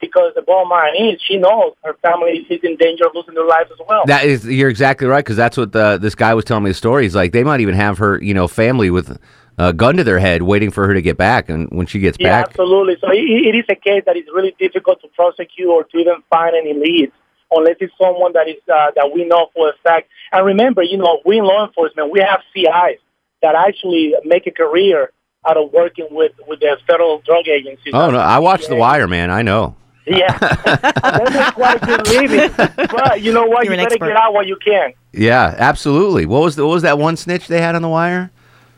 because 0.00 0.32
the 0.36 0.42
bottom 0.42 0.70
line 0.70 0.94
is 0.96 1.20
she 1.20 1.36
knows 1.36 1.72
her 1.84 1.94
family 2.02 2.46
is 2.48 2.60
in 2.62 2.76
danger 2.76 3.06
of 3.06 3.12
losing 3.14 3.34
their 3.34 3.46
lives 3.46 3.70
as 3.72 3.78
well. 3.88 4.04
That 4.06 4.24
is, 4.24 4.44
you're 4.46 4.70
exactly 4.70 5.06
right 5.08 5.24
because 5.24 5.36
that's 5.36 5.56
what 5.56 5.72
the, 5.72 5.98
this 5.98 6.14
guy 6.14 6.34
was 6.34 6.44
telling 6.44 6.64
me 6.64 6.70
the 6.70 6.74
story. 6.74 7.02
He's 7.02 7.16
like, 7.16 7.32
they 7.32 7.42
might 7.44 7.60
even 7.60 7.74
have 7.74 7.98
her, 7.98 8.22
you 8.22 8.34
know, 8.34 8.46
family 8.46 8.90
with 8.90 9.18
a 9.58 9.72
gun 9.72 9.96
to 9.96 10.04
their 10.04 10.20
head, 10.20 10.42
waiting 10.42 10.70
for 10.70 10.86
her 10.86 10.94
to 10.94 11.02
get 11.02 11.16
back, 11.16 11.48
and 11.48 11.68
when 11.70 11.86
she 11.86 11.98
gets 11.98 12.16
Yeah, 12.20 12.42
back, 12.42 12.50
absolutely. 12.50 12.96
So 13.00 13.10
it, 13.10 13.16
it 13.18 13.56
is 13.56 13.64
a 13.68 13.74
case 13.74 14.04
that 14.06 14.16
is 14.16 14.22
really 14.32 14.54
difficult 14.56 15.00
to 15.02 15.08
prosecute 15.08 15.66
or 15.68 15.82
to 15.82 15.98
even 15.98 16.22
find 16.30 16.54
any 16.54 16.74
leads 16.74 17.12
unless 17.50 17.74
it's 17.80 17.92
someone 18.00 18.32
that 18.34 18.46
is 18.46 18.56
uh, 18.72 18.92
that 18.94 19.10
we 19.12 19.24
know 19.24 19.48
for 19.54 19.70
a 19.70 19.72
fact. 19.82 20.08
And 20.30 20.46
remember, 20.46 20.82
you 20.84 20.96
know, 20.98 21.20
we 21.26 21.38
in 21.38 21.44
law 21.44 21.66
enforcement, 21.66 22.12
we 22.12 22.20
have 22.20 22.40
CIs 22.54 23.00
that 23.42 23.56
actually 23.56 24.14
make 24.24 24.46
a 24.46 24.52
career 24.52 25.10
out 25.46 25.56
of 25.56 25.72
working 25.72 26.08
with 26.10 26.32
with 26.46 26.60
the 26.60 26.76
federal 26.86 27.20
drug 27.20 27.46
agencies. 27.48 27.92
oh 27.94 28.10
no, 28.10 28.18
I 28.18 28.38
watched 28.38 28.68
The 28.68 28.76
Wire, 28.76 29.06
man. 29.06 29.30
I 29.30 29.42
know. 29.42 29.74
Yeah, 30.06 30.38
they 30.64 31.38
make 31.38 31.54
quite 31.54 31.82
a 31.82 31.86
good 31.86 32.08
living. 32.08 32.50
But 32.90 33.20
you 33.20 33.32
know 33.32 33.44
what? 33.46 33.64
You're 33.66 33.74
you 33.74 33.78
better 33.82 33.94
expert. 33.94 34.06
get 34.08 34.16
out 34.16 34.32
while 34.32 34.46
you 34.46 34.56
can. 34.56 34.94
Yeah, 35.12 35.54
absolutely. 35.58 36.24
What 36.24 36.40
was 36.42 36.56
the, 36.56 36.66
what 36.66 36.72
was 36.74 36.82
that 36.82 36.98
one 36.98 37.16
snitch 37.16 37.46
they 37.46 37.60
had 37.60 37.74
on 37.74 37.82
The 37.82 37.88
Wire? 37.90 38.30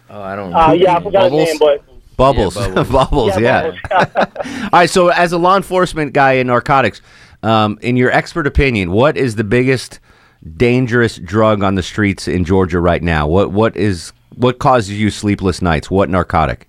Oh, 0.08 0.20
I 0.20 0.34
don't. 0.34 0.52
Uh, 0.52 0.72
yeah, 0.72 0.96
I 0.96 1.02
forgot 1.02 1.30
his 1.30 1.32
name, 1.32 1.58
but 1.58 1.84
Bubbles, 2.16 2.56
Yeah, 2.56 2.68
Bubbles. 2.74 2.88
Bubbles, 2.90 3.38
yeah. 3.38 3.72
All 3.92 4.70
right, 4.72 4.90
so 4.90 5.08
as 5.08 5.30
a 5.32 5.38
law 5.38 5.56
enforcement 5.56 6.12
guy 6.14 6.32
in 6.32 6.48
narcotics, 6.48 7.00
um, 7.44 7.78
in 7.80 7.96
your 7.96 8.10
expert 8.10 8.46
opinion, 8.48 8.90
what 8.90 9.16
is 9.16 9.36
the 9.36 9.44
biggest 9.44 10.00
dangerous 10.56 11.16
drug 11.16 11.62
on 11.62 11.76
the 11.76 11.82
streets 11.82 12.26
in 12.26 12.44
Georgia 12.44 12.80
right 12.80 13.02
now? 13.04 13.28
What 13.28 13.52
what 13.52 13.76
is 13.76 14.12
what 14.34 14.58
causes 14.58 14.98
you 14.98 15.10
sleepless 15.10 15.60
nights? 15.62 15.90
What 15.90 16.08
narcotic? 16.08 16.68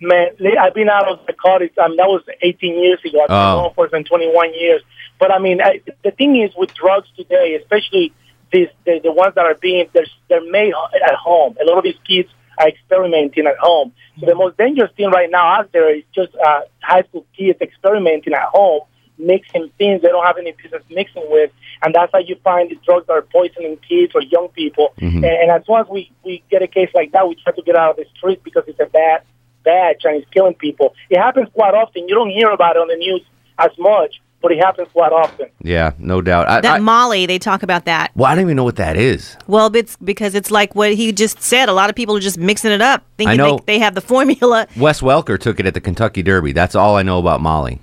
Man, 0.00 0.28
I've 0.60 0.74
been 0.74 0.88
out 0.88 1.08
of 1.08 1.20
narcotics. 1.28 1.76
I 1.78 1.88
mean, 1.88 1.96
that 1.96 2.08
was 2.08 2.22
18 2.42 2.82
years 2.82 2.98
ago. 3.04 3.20
I've 3.22 3.28
been 3.28 3.36
Oh. 3.36 3.56
law 3.58 3.68
enforcement 3.68 4.06
21 4.08 4.52
years. 4.54 4.82
But 5.18 5.30
I 5.30 5.38
mean, 5.38 5.60
I, 5.62 5.80
the 6.02 6.10
thing 6.10 6.36
is 6.40 6.50
with 6.56 6.74
drugs 6.74 7.08
today, 7.16 7.54
especially 7.60 8.12
these 8.52 8.68
the, 8.84 9.00
the 9.02 9.12
ones 9.12 9.34
that 9.36 9.44
are 9.46 9.54
being 9.54 9.86
they're, 9.92 10.06
they're 10.28 10.50
made 10.50 10.72
at 11.08 11.14
home. 11.14 11.56
A 11.60 11.64
lot 11.64 11.78
of 11.78 11.84
these 11.84 11.98
kids 12.06 12.28
are 12.58 12.68
experimenting 12.68 13.46
at 13.46 13.56
home. 13.58 13.92
So 14.18 14.26
the 14.26 14.34
most 14.34 14.56
dangerous 14.58 14.90
thing 14.96 15.10
right 15.10 15.30
now 15.30 15.46
out 15.60 15.70
there 15.72 15.94
is 15.94 16.02
just 16.14 16.34
uh, 16.34 16.62
high 16.82 17.02
school 17.02 17.24
kids 17.36 17.60
experimenting 17.60 18.34
at 18.34 18.42
home, 18.48 18.80
mixing 19.18 19.70
things 19.78 20.02
they 20.02 20.08
don't 20.08 20.26
have 20.26 20.36
any 20.38 20.52
business 20.52 20.82
mixing 20.90 21.24
with, 21.30 21.50
and 21.82 21.94
that's 21.94 22.12
how 22.12 22.18
you 22.18 22.36
find 22.44 22.70
these 22.70 22.78
drugs 22.84 23.06
that 23.06 23.12
are 23.12 23.22
poisoning 23.22 23.78
kids 23.88 24.12
or 24.14 24.22
young 24.22 24.48
people. 24.48 24.94
Mm-hmm. 25.00 25.16
And, 25.16 25.24
and 25.24 25.50
as 25.50 25.66
soon 25.66 25.80
as 25.80 25.86
we 25.88 26.10
we 26.24 26.42
get 26.50 26.62
a 26.62 26.66
case 26.68 26.90
like 26.94 27.12
that, 27.12 27.28
we 27.28 27.34
try 27.36 27.52
to 27.52 27.62
get 27.62 27.76
out 27.76 27.90
of 27.90 27.96
the 27.96 28.06
street 28.16 28.42
because 28.44 28.64
it's 28.66 28.80
a 28.80 28.86
bad 28.86 29.22
badge 29.64 30.04
and 30.04 30.16
it's 30.16 30.30
killing 30.30 30.54
people. 30.54 30.94
It 31.10 31.18
happens 31.18 31.48
quite 31.52 31.74
often. 31.74 32.08
You 32.08 32.14
don't 32.14 32.30
hear 32.30 32.50
about 32.50 32.76
it 32.76 32.80
on 32.80 32.88
the 32.88 32.96
news 32.96 33.22
as 33.58 33.70
much, 33.78 34.20
but 34.40 34.52
it 34.52 34.58
happens 34.58 34.88
quite 34.92 35.12
often. 35.12 35.48
Yeah, 35.62 35.92
no 35.98 36.20
doubt. 36.20 36.48
I, 36.48 36.60
That 36.60 36.76
I, 36.76 36.78
Molly, 36.80 37.26
they 37.26 37.38
talk 37.38 37.62
about 37.62 37.84
that. 37.84 38.10
well, 38.14 38.30
I 38.30 38.34
don't 38.34 38.44
even 38.44 38.56
know 38.56 38.64
what 38.64 38.76
that 38.76 38.96
is. 38.96 39.36
Well, 39.46 39.74
it's 39.74 39.96
because 39.96 40.34
it's 40.34 40.50
like 40.50 40.74
what 40.74 40.94
he 40.94 41.12
just 41.12 41.40
said. 41.40 41.68
A 41.68 41.72
lot 41.72 41.90
of 41.90 41.96
people 41.96 42.16
are 42.16 42.20
just 42.20 42.38
mixing 42.38 42.72
it 42.72 42.82
up, 42.82 43.04
thinking 43.16 43.36
know. 43.36 43.58
They, 43.58 43.74
they 43.74 43.78
have 43.78 43.94
the 43.94 44.00
formula. 44.00 44.66
Wes 44.76 45.00
Welker 45.00 45.38
took 45.38 45.60
it 45.60 45.66
at 45.66 45.74
the 45.74 45.80
Kentucky 45.80 46.22
Derby. 46.22 46.52
That's 46.52 46.74
all 46.74 46.96
I 46.96 47.02
know 47.02 47.18
about 47.18 47.40
Molly. 47.40 47.80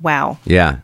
Wow. 0.00 0.38
Yeah. 0.44 0.78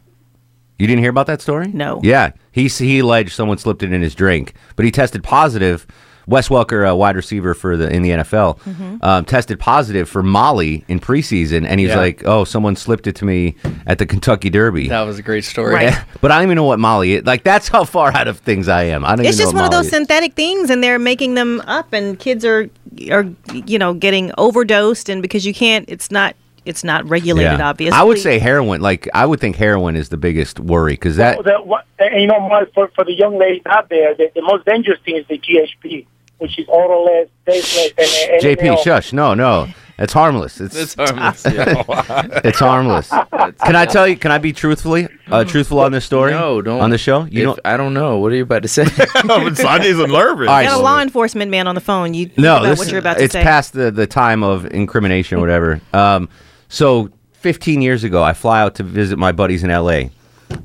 You 0.79 0.87
didn't 0.87 1.01
hear 1.03 1.11
about 1.11 1.27
that 1.29 1.41
story? 1.41 1.69
No. 1.69 2.01
Yeah. 2.03 2.33
He 2.53 2.69
he 2.69 2.99
alleged 2.99 3.33
someone 3.33 3.59
slipped 3.59 3.83
it 3.83 3.93
in 3.93 4.03
his 4.03 4.15
drink, 4.15 4.55
but 4.77 4.85
he 4.85 4.91
tested 4.91 5.23
positive. 5.23 5.87
Wes 6.29 6.49
Welker, 6.49 6.85
a 6.91 6.97
wide 6.97 7.15
receiver 7.15 7.55
for 7.55 7.77
the 7.77 7.89
in 7.89 8.03
the 8.03 8.11
NFL, 8.11 8.59
Mm-hmm. 8.59 8.97
um, 9.03 9.25
tested 9.25 9.61
positive 9.61 10.09
for 10.09 10.25
Molly 10.25 10.85
in 10.89 10.99
preseason, 10.99 11.65
and 11.65 11.79
he's 11.79 11.91
Yeah. 11.91 11.99
like, 11.99 12.23
"Oh, 12.27 12.43
someone 12.43 12.75
slipped 12.75 13.07
it 13.07 13.15
to 13.17 13.25
me 13.25 13.55
at 13.87 13.99
the 13.99 14.07
Kentucky 14.07 14.51
Derby." 14.51 14.89
That 14.89 15.03
was 15.03 15.21
a 15.21 15.23
great 15.23 15.45
story. 15.45 15.73
Right. 15.75 15.97
but 16.21 16.33
I 16.33 16.35
don't 16.39 16.45
even 16.49 16.57
know 16.57 16.65
what 16.65 16.81
Molly 16.81 17.13
is. 17.13 17.25
Like 17.25 17.45
that's 17.45 17.69
how 17.69 17.85
far 17.85 18.13
out 18.13 18.27
of 18.27 18.39
things 18.41 18.67
I 18.67 18.83
am. 18.85 19.05
I 19.05 19.15
don't 19.15 19.25
It's 19.25 19.37
even 19.37 19.45
just 19.45 19.55
know 19.55 19.61
one 19.63 19.71
what 19.71 19.75
of 19.75 19.79
those 19.79 19.87
is. 19.87 19.93
synthetic 19.93 20.35
things, 20.35 20.69
and 20.69 20.83
they're 20.83 20.99
making 20.99 21.35
them 21.35 21.61
up, 21.69 21.93
and 21.93 22.19
kids 22.19 22.45
are 22.45 22.69
are 23.13 23.27
you 23.55 23.79
know 23.79 23.95
getting 23.95 24.33
overdosed, 24.37 25.09
and 25.09 25.23
because 25.23 25.47
you 25.47 25.55
can't, 25.55 25.85
it's 25.89 26.11
not 26.11 26.35
it's 26.67 26.85
not 26.85 27.09
regulated. 27.09 27.61
Obviously, 27.61 27.97
I 27.99 28.03
would 28.03 28.19
say 28.19 28.39
heroin. 28.39 28.81
Like 28.81 29.09
I 29.15 29.25
would 29.25 29.41
think 29.41 29.57
heroin 29.57 29.97
is 29.97 30.09
the 30.11 30.17
biggest 30.17 30.61
worry 30.61 30.93
because 30.93 31.17
that 31.17 31.37
Well, 31.45 31.59
the, 31.59 31.65
what, 31.65 31.85
and 31.99 32.21
you 32.21 32.27
know, 32.27 32.41
Mark, 32.41 32.73
for, 32.75 32.89
for 32.95 33.05
the 33.05 33.15
young 33.15 33.39
ladies 33.39 33.63
out 33.67 33.89
there, 33.89 34.15
the, 34.15 34.31
the 34.35 34.43
most 34.43 34.65
dangerous 34.67 35.01
thing 35.05 35.17
is 35.17 35.27
the 35.29 35.39
GHB, 35.39 36.07
which 36.39 36.59
is 36.59 36.67
odorless, 36.69 37.29
tasteless, 37.47 37.93
and, 37.97 38.35
and 38.35 38.43
you 38.43 38.57
JP, 38.57 38.65
know, 38.65 38.77
shush. 38.83 39.13
No, 39.13 39.35
no. 39.35 39.69
It's 39.99 40.13
harmless. 40.13 40.61
It's 40.61 40.77
It's 40.77 40.95
harmless. 40.95 41.43
It's 42.45 42.59
harmless. 42.59 43.09
Can 43.09 43.77
I 43.77 43.87
tell 43.87 44.07
you? 44.07 44.17
Can 44.17 44.31
I 44.31 44.37
be 44.37 44.53
truthfully 44.53 45.09
uh, 45.29 45.45
truthful 45.45 45.81
on 45.81 45.93
this 45.93 46.05
story? 46.05 46.33
No, 46.33 46.61
don't. 46.61 46.83
on 46.83 46.91
the 46.91 46.99
show. 46.99 47.25
You 47.25 47.41
If- 47.41 47.45
don't. 47.57 47.61
I 47.65 47.79
don't 47.79 47.95
know. 47.95 48.19
What 48.19 48.31
are 48.33 48.35
you 48.37 48.43
about 48.43 48.63
to 48.63 48.69
say? 48.69 48.85
Sanjay's 49.17 49.97
nervous. 49.97 50.49
All 50.49 50.55
right, 50.55 50.63
You 50.65 50.69
got 50.69 50.79
a 50.81 50.83
law 50.83 51.01
enforcement 51.01 51.51
man 51.51 51.67
on 51.67 51.75
the 51.75 51.81
phone. 51.81 52.13
You 52.13 52.31
no, 52.37 52.57
about 52.59 52.63
this 52.69 52.79
what 52.79 52.87
is- 52.89 52.93
you're 52.93 53.01
about 53.01 53.17
to 53.17 53.25
it's 53.25 53.33
say. 53.33 53.43
past 53.43 53.73
the 53.73 53.91
the 53.91 54.07
time 54.07 54.43
of 54.43 54.67
incrimination 54.67 55.39
or 55.39 55.41
whatever. 55.41 55.81
Um, 55.95 56.29
so 56.69 57.11
15 57.33 57.83
years 57.83 58.05
ago, 58.05 58.23
I 58.23 58.33
fly 58.33 58.61
out 58.61 58.75
to 58.77 58.83
visit 58.83 59.19
my 59.19 59.33
buddies 59.33 59.63
in 59.65 59.71
L.A. 59.71 60.11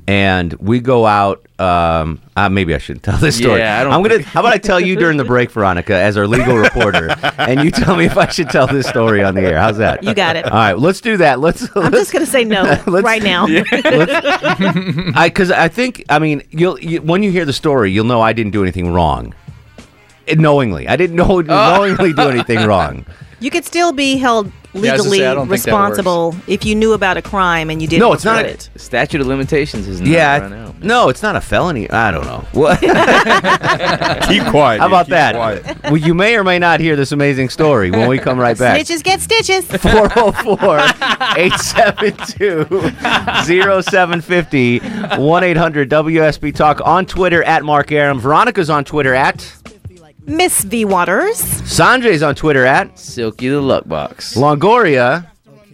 And 0.08 0.54
we 0.54 0.80
go 0.80 1.06
out. 1.08 1.46
Um, 1.60 2.22
uh, 2.36 2.50
maybe 2.50 2.74
I 2.76 2.78
shouldn't 2.78 3.04
tell 3.10 3.18
this 3.18 3.36
story. 3.38 3.60
Yeah, 3.60 3.80
I 3.80 3.84
don't 3.84 3.94
I'm 3.94 4.04
gonna. 4.04 4.22
How 4.22 4.40
about 4.42 4.54
I 4.54 4.58
tell 4.60 4.80
you 4.80 4.96
during 4.96 5.18
the 5.18 5.24
break, 5.24 5.50
Veronica, 5.52 5.96
as 5.96 6.18
our 6.18 6.28
legal 6.28 6.56
reporter, 6.56 7.10
and 7.38 7.64
you 7.64 7.72
tell 7.72 7.96
me 7.96 8.06
if 8.06 8.16
I 8.18 8.28
should 8.28 8.50
tell 8.50 8.68
this 8.68 8.88
story 8.88 9.24
on 9.24 9.34
the 9.36 9.42
air. 9.42 9.58
How's 9.60 9.78
that? 9.78 10.04
You 10.04 10.14
got 10.14 10.36
it. 10.36 10.46
All 10.46 10.52
right, 10.52 10.78
let's 10.78 11.02
do 11.02 11.18
that. 11.18 11.40
Let's. 11.40 11.68
I'm 11.76 11.92
just 11.92 12.14
gonna 12.14 12.26
say 12.28 12.44
no 12.44 12.62
Let's- 12.88 13.04
right 13.04 13.24
now. 13.24 13.48
I 13.50 15.28
because 15.30 15.52
I 15.52 15.68
think 15.68 16.04
I 16.10 16.20
mean 16.20 16.44
you'll 16.52 16.80
you, 16.80 17.02
when 17.02 17.24
you 17.24 17.32
hear 17.32 17.46
the 17.46 17.54
story 17.54 17.92
you'll 17.92 18.06
know 18.06 18.22
I 18.22 18.34
didn't 18.34 18.52
do 18.52 18.62
anything 18.62 18.92
wrong. 18.94 19.34
Knowingly, 20.34 20.88
I 20.88 20.96
didn't 20.96 21.16
know 21.16 21.42
knowingly 21.42 22.14
do 22.14 22.30
anything 22.30 22.66
wrong. 22.68 23.06
You 23.42 23.50
could 23.50 23.66
still 23.66 23.92
be 23.92 24.18
held 24.18 24.46
Yeah, 24.48 24.52
I 24.52 24.54
was 24.54 24.84
gonna 24.84 24.92
legally 25.04 25.18
say, 25.18 25.26
I 25.28 25.34
don't 25.34 25.50
think 25.50 25.64
that 25.64 25.74
works. 25.74 25.90
responsible 25.90 26.36
if 26.48 26.64
you 26.64 26.76
knew 26.76 26.94
about 26.94 27.18
a 27.18 27.22
crime 27.22 27.70
and 27.72 27.82
you 27.82 27.88
didn't. 27.88 28.02
No, 28.02 28.14
it's 28.14 28.24
not 28.24 28.38
report 28.46 28.52
a- 28.52 28.72
it. 28.76 28.80
Statute 28.80 29.20
of 29.20 29.26
limitations 29.28 29.88
is 29.88 30.00
not 30.00 30.08
Yeah, 30.10 30.38
run 30.40 30.54
out. 30.54 30.80
no, 30.84 31.10
it's 31.10 31.22
not 31.24 31.36
a 31.36 31.42
felony. 31.42 31.90
I 31.90 32.12
don't 32.12 32.24
know. 32.26 32.46
What? 32.54 32.80
Keep 34.30 34.46
quiet. 34.52 34.80
How 34.80 34.88
about 34.88 35.08
that? 35.10 35.34
quiet. 35.36 35.66
Well, 35.86 35.98
you 35.98 36.14
may 36.14 36.36
or 36.38 36.44
may 36.44 36.60
not 36.60 36.80
hear 36.80 36.96
this 36.96 37.12
amazing 37.12 37.50
story 37.50 37.90
when 37.92 38.08
we 38.08 38.20
come 38.20 38.38
right 38.40 38.58
back. 38.58 38.80
Snitches 38.80 39.04
get 39.04 39.20
stitches. 39.22 39.66
404 39.82 40.80
872 41.38 42.66
0750 43.44 44.80
1 45.22 45.44
800 45.44 45.90
WSB 45.90 46.54
Talk 46.56 46.80
on 46.86 47.06
Twitter 47.06 47.44
at 47.44 47.64
Mark 47.66 47.92
Arum. 47.92 48.20
Veronica's 48.20 48.70
on 48.70 48.84
Twitter 48.86 49.14
at. 49.16 49.52
Miss 50.26 50.64
V 50.64 50.86
Waters. 50.86 51.42
Sanjay's 51.42 52.24
on 52.24 52.36
Twitter 52.36 52.66
at. 52.66 52.98
Silky 52.98 53.50
the 53.50 53.62
Luckbox. 53.62 54.36
Longoria 54.38 55.28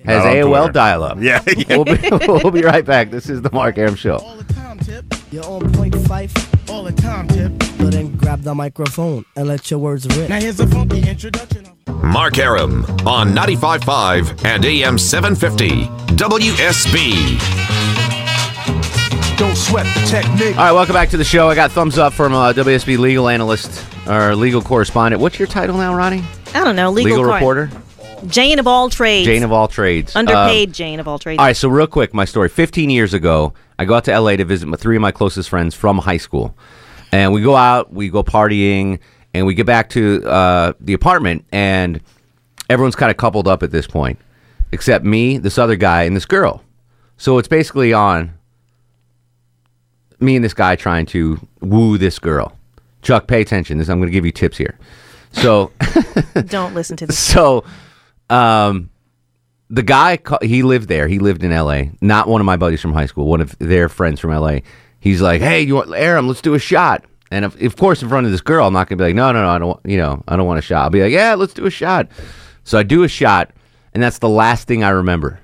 has 0.06 0.24
Not 0.24 0.28
on 0.28 0.36
AOL 0.36 0.58
Twitter. 0.60 0.72
dial 0.74 1.04
up. 1.04 1.18
Yeah, 1.20 1.42
yeah. 1.48 1.76
We'll 1.76 1.86
be, 1.86 2.00
we'll 2.28 2.52
be 2.52 2.62
right 2.62 2.86
back. 2.86 3.12
This 3.12 3.30
is 3.30 3.42
the 3.42 3.52
Mark 3.52 3.78
Arum 3.78 3.96
Show. 3.96 4.18
All 4.18 4.36
the 4.36 4.54
time, 4.54 4.80
tip. 4.80 5.06
You're 5.32 5.44
on 5.46 5.72
point 5.74 5.96
five. 6.08 6.32
All 6.70 6.84
the 6.84 6.92
time, 6.94 7.28
tip. 7.28 7.52
So 7.78 7.90
then 7.90 8.16
grab 8.16 8.42
the 8.42 8.56
microphone 8.56 9.26
and 9.36 9.48
let 9.48 9.70
your 9.70 9.80
words 9.80 10.06
rip. 10.18 10.30
Now 10.30 10.40
here's 10.40 10.60
a 10.60 10.68
funky 10.68 11.08
introduction. 11.08 11.68
Mark 12.04 12.38
Arum 12.38 12.86
on 13.06 13.30
95.5 13.34 14.46
and 14.46 14.64
AM 14.66 14.98
750 14.98 15.86
WSB. 16.16 17.87
Don't 19.38 19.56
sweat 19.56 19.86
the 19.94 20.02
technique. 20.08 20.58
All 20.58 20.64
right, 20.66 20.72
welcome 20.72 20.94
back 20.94 21.10
to 21.10 21.18
the 21.18 21.24
show. 21.24 21.48
I 21.48 21.54
got 21.54 21.72
thumbs 21.72 22.00
up 22.00 22.12
from 22.14 22.34
uh, 22.34 22.54
WSB 22.54 22.98
legal 22.98 23.30
analyst 23.30 23.86
or 24.08 24.36
legal 24.36 24.64
correspondent. 24.64 25.22
What's 25.22 25.38
your 25.38 25.48
title 25.48 25.78
now, 25.78 25.94
Ronnie? 25.94 26.24
I 26.56 26.64
don't 26.64 26.76
know. 26.76 26.90
Legal, 26.90 27.18
cor- 27.24 27.34
reporter? 27.36 27.70
Jane 28.26 28.58
of 28.58 28.66
all 28.66 28.90
trades. 28.90 29.28
Jane 29.28 29.44
of 29.44 29.52
all 29.52 29.68
trades. 29.68 30.16
Underpaid 30.16 30.70
Uh, 30.70 30.74
Jane 30.74 31.00
of 31.00 31.08
all 31.08 31.20
trades. 31.20 31.40
All 31.40 31.46
right, 31.46 31.56
so 31.56 31.70
real 31.70 31.86
quick, 31.86 32.16
my 32.16 32.26
story. 32.26 32.50
15 32.50 32.90
years 32.90 33.14
ago, 33.14 33.54
I 33.78 33.86
go 33.86 33.94
out 33.94 34.06
to 34.06 34.20
LA 34.20 34.38
to 34.38 34.44
visit 34.46 34.66
my, 34.68 34.76
three 34.76 34.96
of 34.96 35.02
my 35.04 35.12
closest 35.12 35.50
friends 35.50 35.76
from 35.76 36.00
high 36.00 36.18
school. 36.18 36.58
And 37.12 37.32
we 37.32 37.42
go 37.44 37.56
out, 37.56 37.94
we 37.94 38.10
go 38.10 38.24
partying, 38.24 39.00
and 39.36 39.46
we 39.46 39.54
get 39.54 39.68
back 39.68 39.90
to 39.92 40.24
uh, 40.26 40.74
the 40.80 40.94
apartment, 40.94 41.46
and 41.52 42.02
everyone's 42.72 42.96
kind 42.96 43.12
of 43.12 43.18
coupled 43.18 43.48
up 43.48 43.62
at 43.62 43.70
this 43.72 43.86
point. 43.86 44.20
except 44.72 45.06
me, 45.06 45.38
this 45.38 45.60
other 45.60 45.76
guy, 45.76 46.04
and 46.04 46.16
this 46.16 46.26
girl. 46.26 46.64
So 47.18 47.38
it's 47.38 47.48
basically 47.48 47.94
on 47.94 48.34
me 50.20 50.36
and 50.36 50.44
this 50.44 50.54
guy 50.54 50.76
trying 50.76 51.06
to 51.08 51.40
woo 51.62 51.98
this 51.98 52.20
girl. 52.20 52.58
Chuck, 53.02 53.28
pay 53.28 53.42
attention. 53.42 53.78
This 53.78 53.90
I'm 53.90 54.00
going 54.00 54.08
to 54.10 54.14
give 54.14 54.26
you 54.26 54.32
tips 54.32 54.58
here. 54.58 54.78
So 55.32 55.72
Don't 56.48 56.74
listen 56.74 56.98
to 56.98 57.06
this. 57.08 57.20
so 57.20 57.64
um 58.30 58.90
the 59.70 59.84
guy 59.84 60.18
he 60.42 60.64
lived 60.64 60.88
there 60.90 61.08
he 61.08 61.20
lived 61.20 61.44
in 61.44 61.52
la 61.52 61.82
not 62.02 62.28
one 62.28 62.42
of 62.42 62.46
my 62.46 62.58
buddies 62.58 62.82
from 62.82 62.94
high 62.94 63.06
school 63.06 63.26
one 63.26 63.40
of 63.42 63.58
their 63.60 63.88
friends 63.90 64.20
from 64.20 64.32
la 64.32 64.58
he's 65.00 65.22
like 65.22 65.42
hey 65.42 65.62
you 65.62 65.76
want 65.76 65.94
arum 65.94 66.28
let's 66.28 66.42
do 66.42 66.54
a 66.54 66.60
shot 66.60 67.06
and 67.32 67.46
of, 67.46 67.62
of 67.62 67.76
course 67.78 68.02
in 68.02 68.10
front 68.10 68.26
of 68.26 68.32
this 68.32 68.42
girl 68.42 68.68
i'm 68.68 68.74
not 68.74 68.88
gonna 68.90 68.98
be 68.98 69.04
like 69.06 69.16
no 69.16 69.32
no 69.32 69.42
no 69.42 69.50
i 69.50 69.58
don't 69.58 69.68
want 69.68 69.80
you 69.86 69.98
know 69.98 70.22
i 70.28 70.36
don't 70.36 70.46
want 70.48 70.58
a 70.60 70.62
shot 70.62 70.84
i'll 70.84 70.90
be 70.90 71.02
like 71.02 71.12
yeah 71.12 71.36
let's 71.36 71.54
do 71.54 71.66
a 71.66 71.70
shot 71.72 72.08
so 72.66 72.78
i 72.78 72.84
do 72.84 73.04
a 73.04 73.08
shot 73.08 73.52
and 73.94 74.02
that's 74.04 74.20
the 74.20 74.30
last 74.30 74.68
thing 74.68 74.84
i 74.84 74.90
remember 74.90 75.40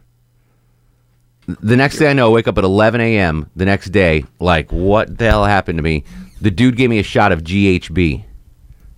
the 1.47 1.75
next 1.75 1.97
day 1.97 2.09
i 2.09 2.13
know 2.13 2.29
I 2.29 2.33
wake 2.33 2.47
up 2.47 2.57
at 2.57 2.63
11 2.63 3.01
a.m 3.01 3.49
the 3.55 3.65
next 3.65 3.89
day 3.89 4.25
like 4.39 4.71
what 4.71 5.17
the 5.17 5.25
hell 5.25 5.45
happened 5.45 5.77
to 5.77 5.83
me 5.83 6.03
the 6.41 6.51
dude 6.51 6.77
gave 6.77 6.89
me 6.89 6.99
a 6.99 7.03
shot 7.03 7.31
of 7.31 7.43
ghb 7.43 8.23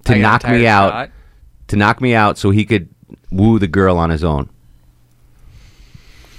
to 0.05 0.15
knock 0.15 0.47
me 0.47 0.67
out 0.67 0.91
shot? 0.91 1.11
to 1.67 1.75
knock 1.75 2.01
me 2.01 2.13
out 2.13 2.37
so 2.37 2.51
he 2.51 2.65
could 2.65 2.89
woo 3.31 3.59
the 3.59 3.67
girl 3.67 3.97
on 3.97 4.09
his 4.09 4.23
own. 4.23 4.49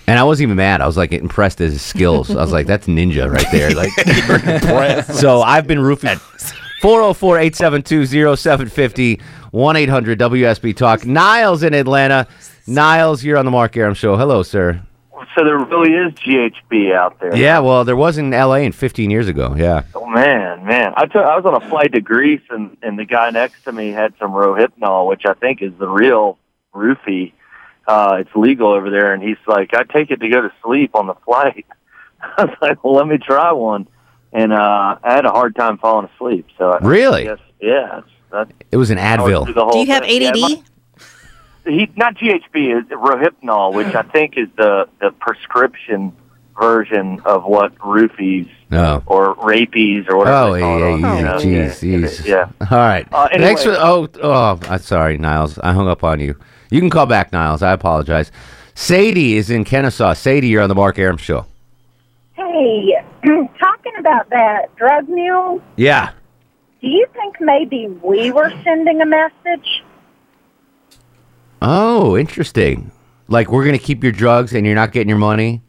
And 0.09 0.19
I 0.19 0.25
wasn't 0.25 0.45
even 0.45 0.57
mad. 0.57 0.81
I 0.81 0.87
was 0.87 0.97
like 0.97 1.13
impressed 1.13 1.61
at 1.61 1.71
his 1.71 1.83
skills. 1.83 2.31
I 2.31 2.37
was 2.37 2.53
like, 2.53 2.67
that's 2.67 2.87
ninja 2.87 3.31
right 3.31 3.47
there. 3.51 3.71
Like, 3.75 5.05
so 5.05 5.43
I've 5.43 5.67
been 5.67 5.81
roofing. 5.81 6.19
404 6.81 7.39
872 7.39 8.37
0750 8.37 9.21
1 9.51 9.77
800 9.77 10.19
WSB 10.19 10.77
Talk. 10.77 11.05
Niles 11.05 11.65
in 11.65 11.75
Atlanta. 11.75 12.29
Niles, 12.69 13.25
you're 13.25 13.37
on 13.37 13.45
the 13.45 13.51
Mark 13.51 13.77
Arum 13.77 13.95
Show. 13.95 14.17
Hello, 14.17 14.45
sir. 14.45 14.81
So 15.35 15.45
there 15.45 15.59
really 15.59 15.93
is 15.93 16.13
GHB 16.15 16.95
out 16.95 17.19
there. 17.21 17.35
Yeah, 17.37 17.59
well, 17.61 17.85
there 17.85 17.97
was 17.97 18.19
in 18.19 18.31
LA 18.31 18.57
in 18.57 18.73
15 18.73 19.11
years 19.11 19.29
ago. 19.29 19.55
Yeah. 19.57 19.83
Oh 19.95 20.07
man, 20.07 20.65
man! 20.65 20.93
I 20.97 21.07
took 21.07 21.17
I 21.25 21.37
was 21.37 21.45
on 21.45 21.55
a 21.55 21.69
flight 21.69 21.93
to 21.93 22.01
Greece, 22.01 22.43
and 22.51 22.77
and 22.83 22.99
the 22.99 23.05
guy 23.05 23.31
next 23.31 23.65
to 23.65 23.73
me 23.73 23.91
had 23.91 24.15
some 24.19 24.33
Rohypnol, 24.33 25.09
which 25.09 25.23
I 25.27 25.35
think 25.35 25.61
is 25.63 25.73
the 25.79 25.89
real 25.89 26.39
roofie. 26.75 27.33
Uh, 27.87 28.17
it's 28.21 28.31
legal 28.35 28.73
over 28.73 28.91
there, 28.91 29.13
and 29.15 29.23
he's 29.23 29.37
like, 29.47 29.73
I 29.75 29.85
take 29.85 30.11
it 30.11 30.21
to 30.21 30.29
go 30.29 30.41
to 30.43 30.53
sleep 30.65 30.95
on 30.95 31.07
the 31.07 31.15
flight. 31.25 31.67
I 32.21 32.45
was 32.45 32.57
like, 32.61 32.83
well, 32.83 32.95
let 32.95 33.07
me 33.07 33.19
try 33.19 33.53
one, 33.53 33.87
and 34.33 34.53
uh, 34.53 34.97
I 35.03 35.15
had 35.15 35.25
a 35.25 35.31
hard 35.31 35.55
time 35.55 35.79
falling 35.79 36.09
asleep. 36.17 36.47
So 36.59 36.71
I, 36.71 36.79
Really? 36.79 37.29
I 37.29 37.35
guess, 37.37 37.45
yeah, 37.61 37.99
it's, 37.99 38.09
that, 38.33 38.49
It 38.73 38.77
was 38.77 38.91
an 38.91 38.99
Advil. 38.99 39.45
through 39.45 39.55
the 39.55 39.63
whole 39.65 39.73
Do 39.73 39.79
you 39.79 39.87
have 39.87 40.03
thing. 40.03 40.21
Yeah, 40.23 40.31
ADD? 40.57 40.63
My- 41.67 41.73
he 41.73 41.91
not 41.97 42.15
GHB, 42.15 42.55
it's 42.55 42.91
Rohypnol, 42.91 43.75
which 43.75 43.95
I 43.95 44.03
think 44.03 44.35
is 44.37 44.49
the 44.57 44.89
the 45.01 45.11
prescription 45.11 46.13
version 46.59 47.21
of 47.27 47.45
what 47.45 47.75
roofies 47.79 48.49
Oh. 48.73 49.03
or 49.07 49.35
rapies 49.37 50.07
or 50.09 50.17
whatever. 50.17 50.37
Oh, 50.37 50.53
they 50.55 50.61
yeah, 50.61 50.65
call 50.65 50.77
it, 50.77 51.01
yeah, 51.01 51.17
you 51.19 51.25
know? 51.25 51.37
jeez, 51.37 51.83
Yeah, 51.83 51.99
jeez. 52.09 52.27
yeah. 52.27 52.67
All 52.71 52.79
right. 52.79 53.07
Uh, 53.13 53.29
Thanks 53.37 53.63
for. 53.63 53.73
Oh, 53.73 54.09
oh, 54.23 54.59
I'm 54.69 54.79
sorry, 54.81 55.19
Niles. 55.19 55.59
I 55.59 55.73
hung 55.73 55.87
up 55.89 56.03
on 56.03 56.19
you. 56.21 56.35
You 56.71 56.81
can 56.81 56.91
call 56.91 57.07
back, 57.07 57.33
Niles. 57.33 57.63
I 57.63 57.73
apologize. 57.73 58.33
Sadie 58.75 59.37
is 59.37 59.51
in 59.51 59.65
Kennesaw. 59.65 60.15
Sadie, 60.15 60.49
you're 60.49 60.63
on 60.63 60.69
the 60.69 60.75
Mark 60.75 60.99
Arum 60.99 61.17
Show. 61.17 61.47
Hey, 62.35 62.95
talking 63.25 63.93
about 63.99 64.29
that 64.31 64.75
drug 64.77 65.09
mule, 65.09 65.61
Yeah. 65.77 66.11
do 66.81 66.89
you 66.89 67.07
think 67.15 67.37
maybe 67.41 67.87
we 68.03 68.31
were 68.33 68.51
sending 68.65 69.01
a 69.01 69.07
message? 69.07 69.83
Oh, 71.63 72.17
interesting. 72.17 72.91
Like 73.29 73.51
we're 73.51 73.65
gonna 73.65 73.79
keep 73.79 74.03
your 74.03 74.13
drugs 74.13 74.53
and 74.53 74.67
you're 74.67 74.75
not 74.75 74.93
getting 74.93 75.09
your 75.09 75.19
money. 75.19 75.63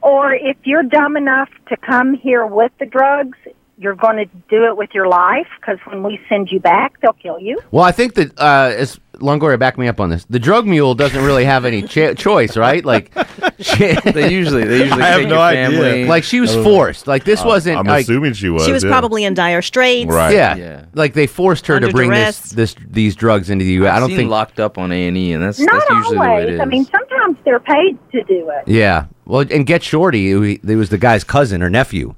Or 0.00 0.32
if 0.32 0.56
you're 0.64 0.84
dumb 0.84 1.16
enough 1.16 1.48
to 1.68 1.76
come 1.76 2.14
here 2.14 2.46
with 2.46 2.72
the 2.78 2.86
drugs, 2.86 3.36
you're 3.78 3.94
going 3.94 4.16
to 4.16 4.26
do 4.48 4.64
it 4.64 4.76
with 4.76 4.90
your 4.92 5.08
life 5.08 5.46
because 5.60 5.78
when 5.86 6.02
we 6.02 6.20
send 6.28 6.50
you 6.50 6.60
back, 6.60 7.00
they'll 7.00 7.12
kill 7.12 7.38
you. 7.38 7.58
Well, 7.70 7.84
I 7.84 7.92
think 7.92 8.14
that 8.14 8.38
uh, 8.38 8.72
as 8.76 8.98
Longoria, 9.18 9.58
back 9.58 9.78
me 9.78 9.88
up 9.88 10.00
on 10.00 10.10
this. 10.10 10.24
The 10.26 10.38
drug 10.38 10.66
mule 10.66 10.94
doesn't 10.94 11.22
really 11.24 11.44
have 11.44 11.64
any 11.64 11.82
cha- 11.82 12.14
choice, 12.14 12.56
right? 12.56 12.84
Like 12.84 13.12
they 13.78 14.32
usually 14.32 14.64
they 14.64 14.84
usually 14.84 15.02
I 15.02 15.08
have 15.08 15.22
no 15.22 15.36
your 15.36 15.38
idea. 15.38 16.06
Like 16.06 16.24
she 16.24 16.40
was 16.40 16.54
forced. 16.54 17.06
Like 17.06 17.24
this 17.24 17.40
I'm- 17.40 17.48
wasn't. 17.48 17.78
I'm 17.78 17.86
like, 17.86 18.02
assuming 18.02 18.32
she 18.34 18.48
was. 18.48 18.64
She 18.64 18.72
was 18.72 18.84
yeah. 18.84 18.90
probably 18.90 19.24
in 19.24 19.34
dire 19.34 19.62
straits. 19.62 20.10
Right. 20.10 20.34
Yeah. 20.34 20.56
Yeah. 20.56 20.84
Like 20.94 21.14
they 21.14 21.26
forced 21.26 21.66
her 21.66 21.76
Under 21.76 21.88
to 21.88 21.92
bring 21.92 22.10
duress. 22.10 22.40
this 22.40 22.74
this 22.74 22.86
these 22.88 23.16
drugs 23.16 23.50
into 23.50 23.64
the 23.64 23.72
U.S. 23.72 23.92
I 23.92 23.96
I've 23.96 24.00
don't 24.00 24.10
seen 24.10 24.18
think. 24.18 24.30
locked 24.30 24.60
up 24.60 24.78
on 24.78 24.92
A 24.92 25.08
and 25.08 25.16
E, 25.16 25.32
and 25.32 25.42
that's 25.42 25.58
Not 25.58 25.72
that's 25.72 25.90
usually 25.90 26.14
the 26.14 26.20
way 26.20 26.42
it 26.42 26.44
always. 26.44 26.60
I 26.60 26.64
mean, 26.64 26.84
sometimes 26.84 27.36
they're 27.44 27.60
paid 27.60 27.98
to 28.12 28.22
do 28.24 28.50
it. 28.50 28.68
Yeah. 28.68 29.06
Well, 29.24 29.40
and 29.40 29.66
Get 29.66 29.82
Shorty, 29.82 30.30
it 30.30 30.76
was 30.76 30.88
the 30.88 30.98
guy's 30.98 31.24
cousin 31.24 31.62
or 31.62 31.68
nephew. 31.68 32.14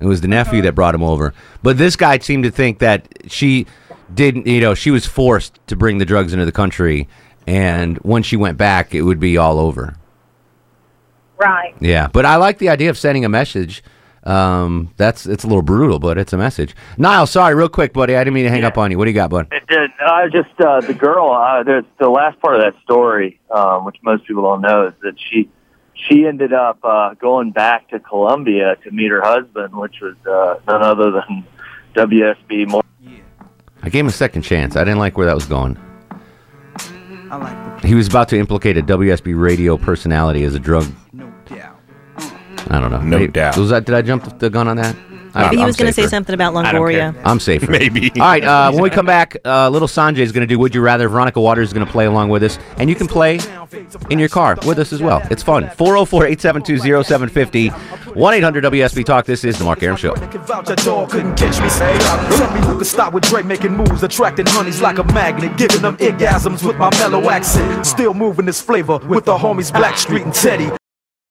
It 0.00 0.06
was 0.06 0.20
the 0.22 0.28
nephew 0.28 0.58
uh-huh. 0.58 0.62
that 0.62 0.72
brought 0.74 0.94
him 0.94 1.02
over. 1.02 1.34
But 1.62 1.78
this 1.78 1.94
guy 1.94 2.18
seemed 2.18 2.44
to 2.44 2.50
think 2.50 2.78
that 2.78 3.06
she 3.28 3.66
didn't, 4.14 4.46
you 4.46 4.60
know, 4.60 4.74
she 4.74 4.90
was 4.90 5.06
forced 5.06 5.58
to 5.66 5.76
bring 5.76 5.98
the 5.98 6.04
drugs 6.04 6.32
into 6.32 6.44
the 6.44 6.52
country. 6.52 7.08
And 7.46 7.96
when 7.98 8.22
she 8.22 8.36
went 8.36 8.58
back, 8.58 8.94
it 8.94 9.02
would 9.02 9.20
be 9.20 9.36
all 9.36 9.58
over. 9.58 9.96
Right. 11.36 11.74
Yeah. 11.80 12.08
But 12.12 12.26
I 12.26 12.36
like 12.36 12.58
the 12.58 12.68
idea 12.68 12.90
of 12.90 12.98
sending 12.98 13.24
a 13.24 13.28
message. 13.28 13.82
Um, 14.22 14.92
that's 14.98 15.24
it's 15.24 15.44
a 15.44 15.46
little 15.46 15.62
brutal, 15.62 15.98
but 15.98 16.18
it's 16.18 16.34
a 16.34 16.36
message. 16.36 16.76
Niles, 16.98 17.30
sorry, 17.30 17.54
real 17.54 17.70
quick, 17.70 17.94
buddy. 17.94 18.14
I 18.16 18.20
didn't 18.22 18.34
mean 18.34 18.44
to 18.44 18.50
hang 18.50 18.64
up 18.64 18.76
on 18.76 18.90
you. 18.90 18.98
What 18.98 19.06
do 19.06 19.10
you 19.10 19.14
got, 19.14 19.30
bud? 19.30 19.48
It 19.50 19.66
did. 19.66 19.90
I 19.98 20.28
just 20.28 20.60
uh, 20.60 20.82
the 20.82 20.92
girl. 20.92 21.30
Uh, 21.30 21.62
there's 21.62 21.86
the 21.98 22.10
last 22.10 22.38
part 22.40 22.56
of 22.56 22.60
that 22.60 22.74
story, 22.82 23.40
um, 23.50 23.86
which 23.86 23.96
most 24.02 24.26
people 24.26 24.42
don't 24.42 24.60
know, 24.60 24.88
is 24.88 24.94
that 25.02 25.14
she 25.18 25.48
she 25.94 26.26
ended 26.26 26.52
up 26.52 26.78
uh, 26.84 27.14
going 27.14 27.52
back 27.52 27.88
to 27.90 27.98
Colombia 27.98 28.76
to 28.84 28.90
meet 28.90 29.10
her 29.10 29.22
husband, 29.22 29.74
which 29.74 30.00
was 30.02 30.16
uh, 30.26 30.60
none 30.70 30.82
other 30.82 31.10
than 31.12 31.46
WSB. 31.94 32.68
More. 32.68 32.82
I 33.82 33.88
gave 33.88 34.00
him 34.00 34.08
a 34.08 34.12
second 34.12 34.42
chance. 34.42 34.76
I 34.76 34.84
didn't 34.84 34.98
like 34.98 35.16
where 35.16 35.26
that 35.26 35.34
was 35.34 35.46
going. 35.46 35.78
He 37.82 37.94
was 37.94 38.08
about 38.08 38.28
to 38.30 38.38
implicate 38.38 38.76
a 38.76 38.82
WSB 38.82 39.40
radio 39.40 39.76
personality 39.76 40.44
as 40.44 40.54
a 40.54 40.58
drug. 40.58 40.86
No 41.12 41.32
doubt. 41.46 41.78
I 42.68 42.78
don't 42.80 42.90
know. 42.90 43.00
No 43.00 43.18
Maybe- 43.18 43.32
doubt. 43.32 43.56
Was 43.56 43.70
that? 43.70 43.84
Did 43.86 43.94
I 43.94 44.02
jump 44.02 44.38
the 44.38 44.50
gun 44.50 44.68
on 44.68 44.76
that? 44.76 44.94
I 45.34 45.44
Maybe 45.44 45.56
he 45.56 45.62
I'm 45.62 45.66
was 45.66 45.76
going 45.76 45.88
to 45.88 45.92
say 45.92 46.06
something 46.06 46.34
about 46.34 46.54
I 46.56 46.72
don't 46.72 46.88
care. 46.90 47.12
Longoria. 47.12 47.22
I'm 47.24 47.40
safer. 47.40 47.70
Maybe. 47.70 48.10
All 48.12 48.20
right. 48.20 48.42
Uh, 48.44 48.70
when 48.72 48.82
we 48.82 48.90
come 48.98 49.06
back, 49.06 49.36
uh, 49.44 49.68
little 49.68 49.88
Sanjay 49.88 50.18
is 50.18 50.32
going 50.32 50.46
to 50.46 50.46
do 50.46 50.58
Would 50.58 50.74
You 50.74 50.80
Rather. 50.80 51.08
Veronica 51.08 51.40
Waters 51.40 51.68
is 51.68 51.72
going 51.72 51.86
to 51.86 51.92
play 51.92 52.06
along 52.06 52.28
with 52.30 52.42
us. 52.42 52.58
And 52.78 52.88
you 52.90 52.96
can 52.96 53.06
play 53.06 53.38
in 54.10 54.18
your 54.18 54.28
car 54.28 54.56
with 54.66 54.78
us 54.78 54.92
as 54.92 55.00
well. 55.02 55.22
It's 55.30 55.42
fun. 55.42 55.70
404 55.70 56.26
872 56.26 56.78
0750 57.04 57.68
1 58.14 58.34
800 58.34 58.64
WSB 58.64 59.04
Talk. 59.04 59.24
This 59.24 59.44
is 59.44 59.58
The 59.58 59.64
Mark 59.64 59.82
Arum 59.82 59.96
Show. 59.96 60.14
Could 60.14 60.40
vouch 60.42 60.66
that 60.66 60.78
dog 60.78 61.10
couldn't 61.10 61.36
catch 61.36 61.60
me. 61.60 61.68
Say, 61.68 61.96
tell 62.36 62.52
me 62.52 62.60
who 62.66 62.78
could 62.78 62.86
stop 62.86 63.12
with 63.12 63.24
Dre 63.24 63.42
making 63.42 63.76
moves, 63.76 64.02
attracting 64.02 64.46
honeys 64.46 64.80
like 64.80 64.98
a 64.98 65.04
magnet, 65.04 65.56
giving 65.56 65.82
them 65.82 65.96
orgasms 65.98 66.66
with 66.66 66.76
my 66.76 66.90
mellow 66.98 67.30
accent. 67.30 67.86
Still 67.86 68.14
moving 68.14 68.46
this 68.46 68.60
flavor 68.60 68.98
with 68.98 69.24
the 69.26 69.36
homies 69.38 69.70
Blackstreet 69.70 70.22
and 70.24 70.34
Teddy. 70.34 70.70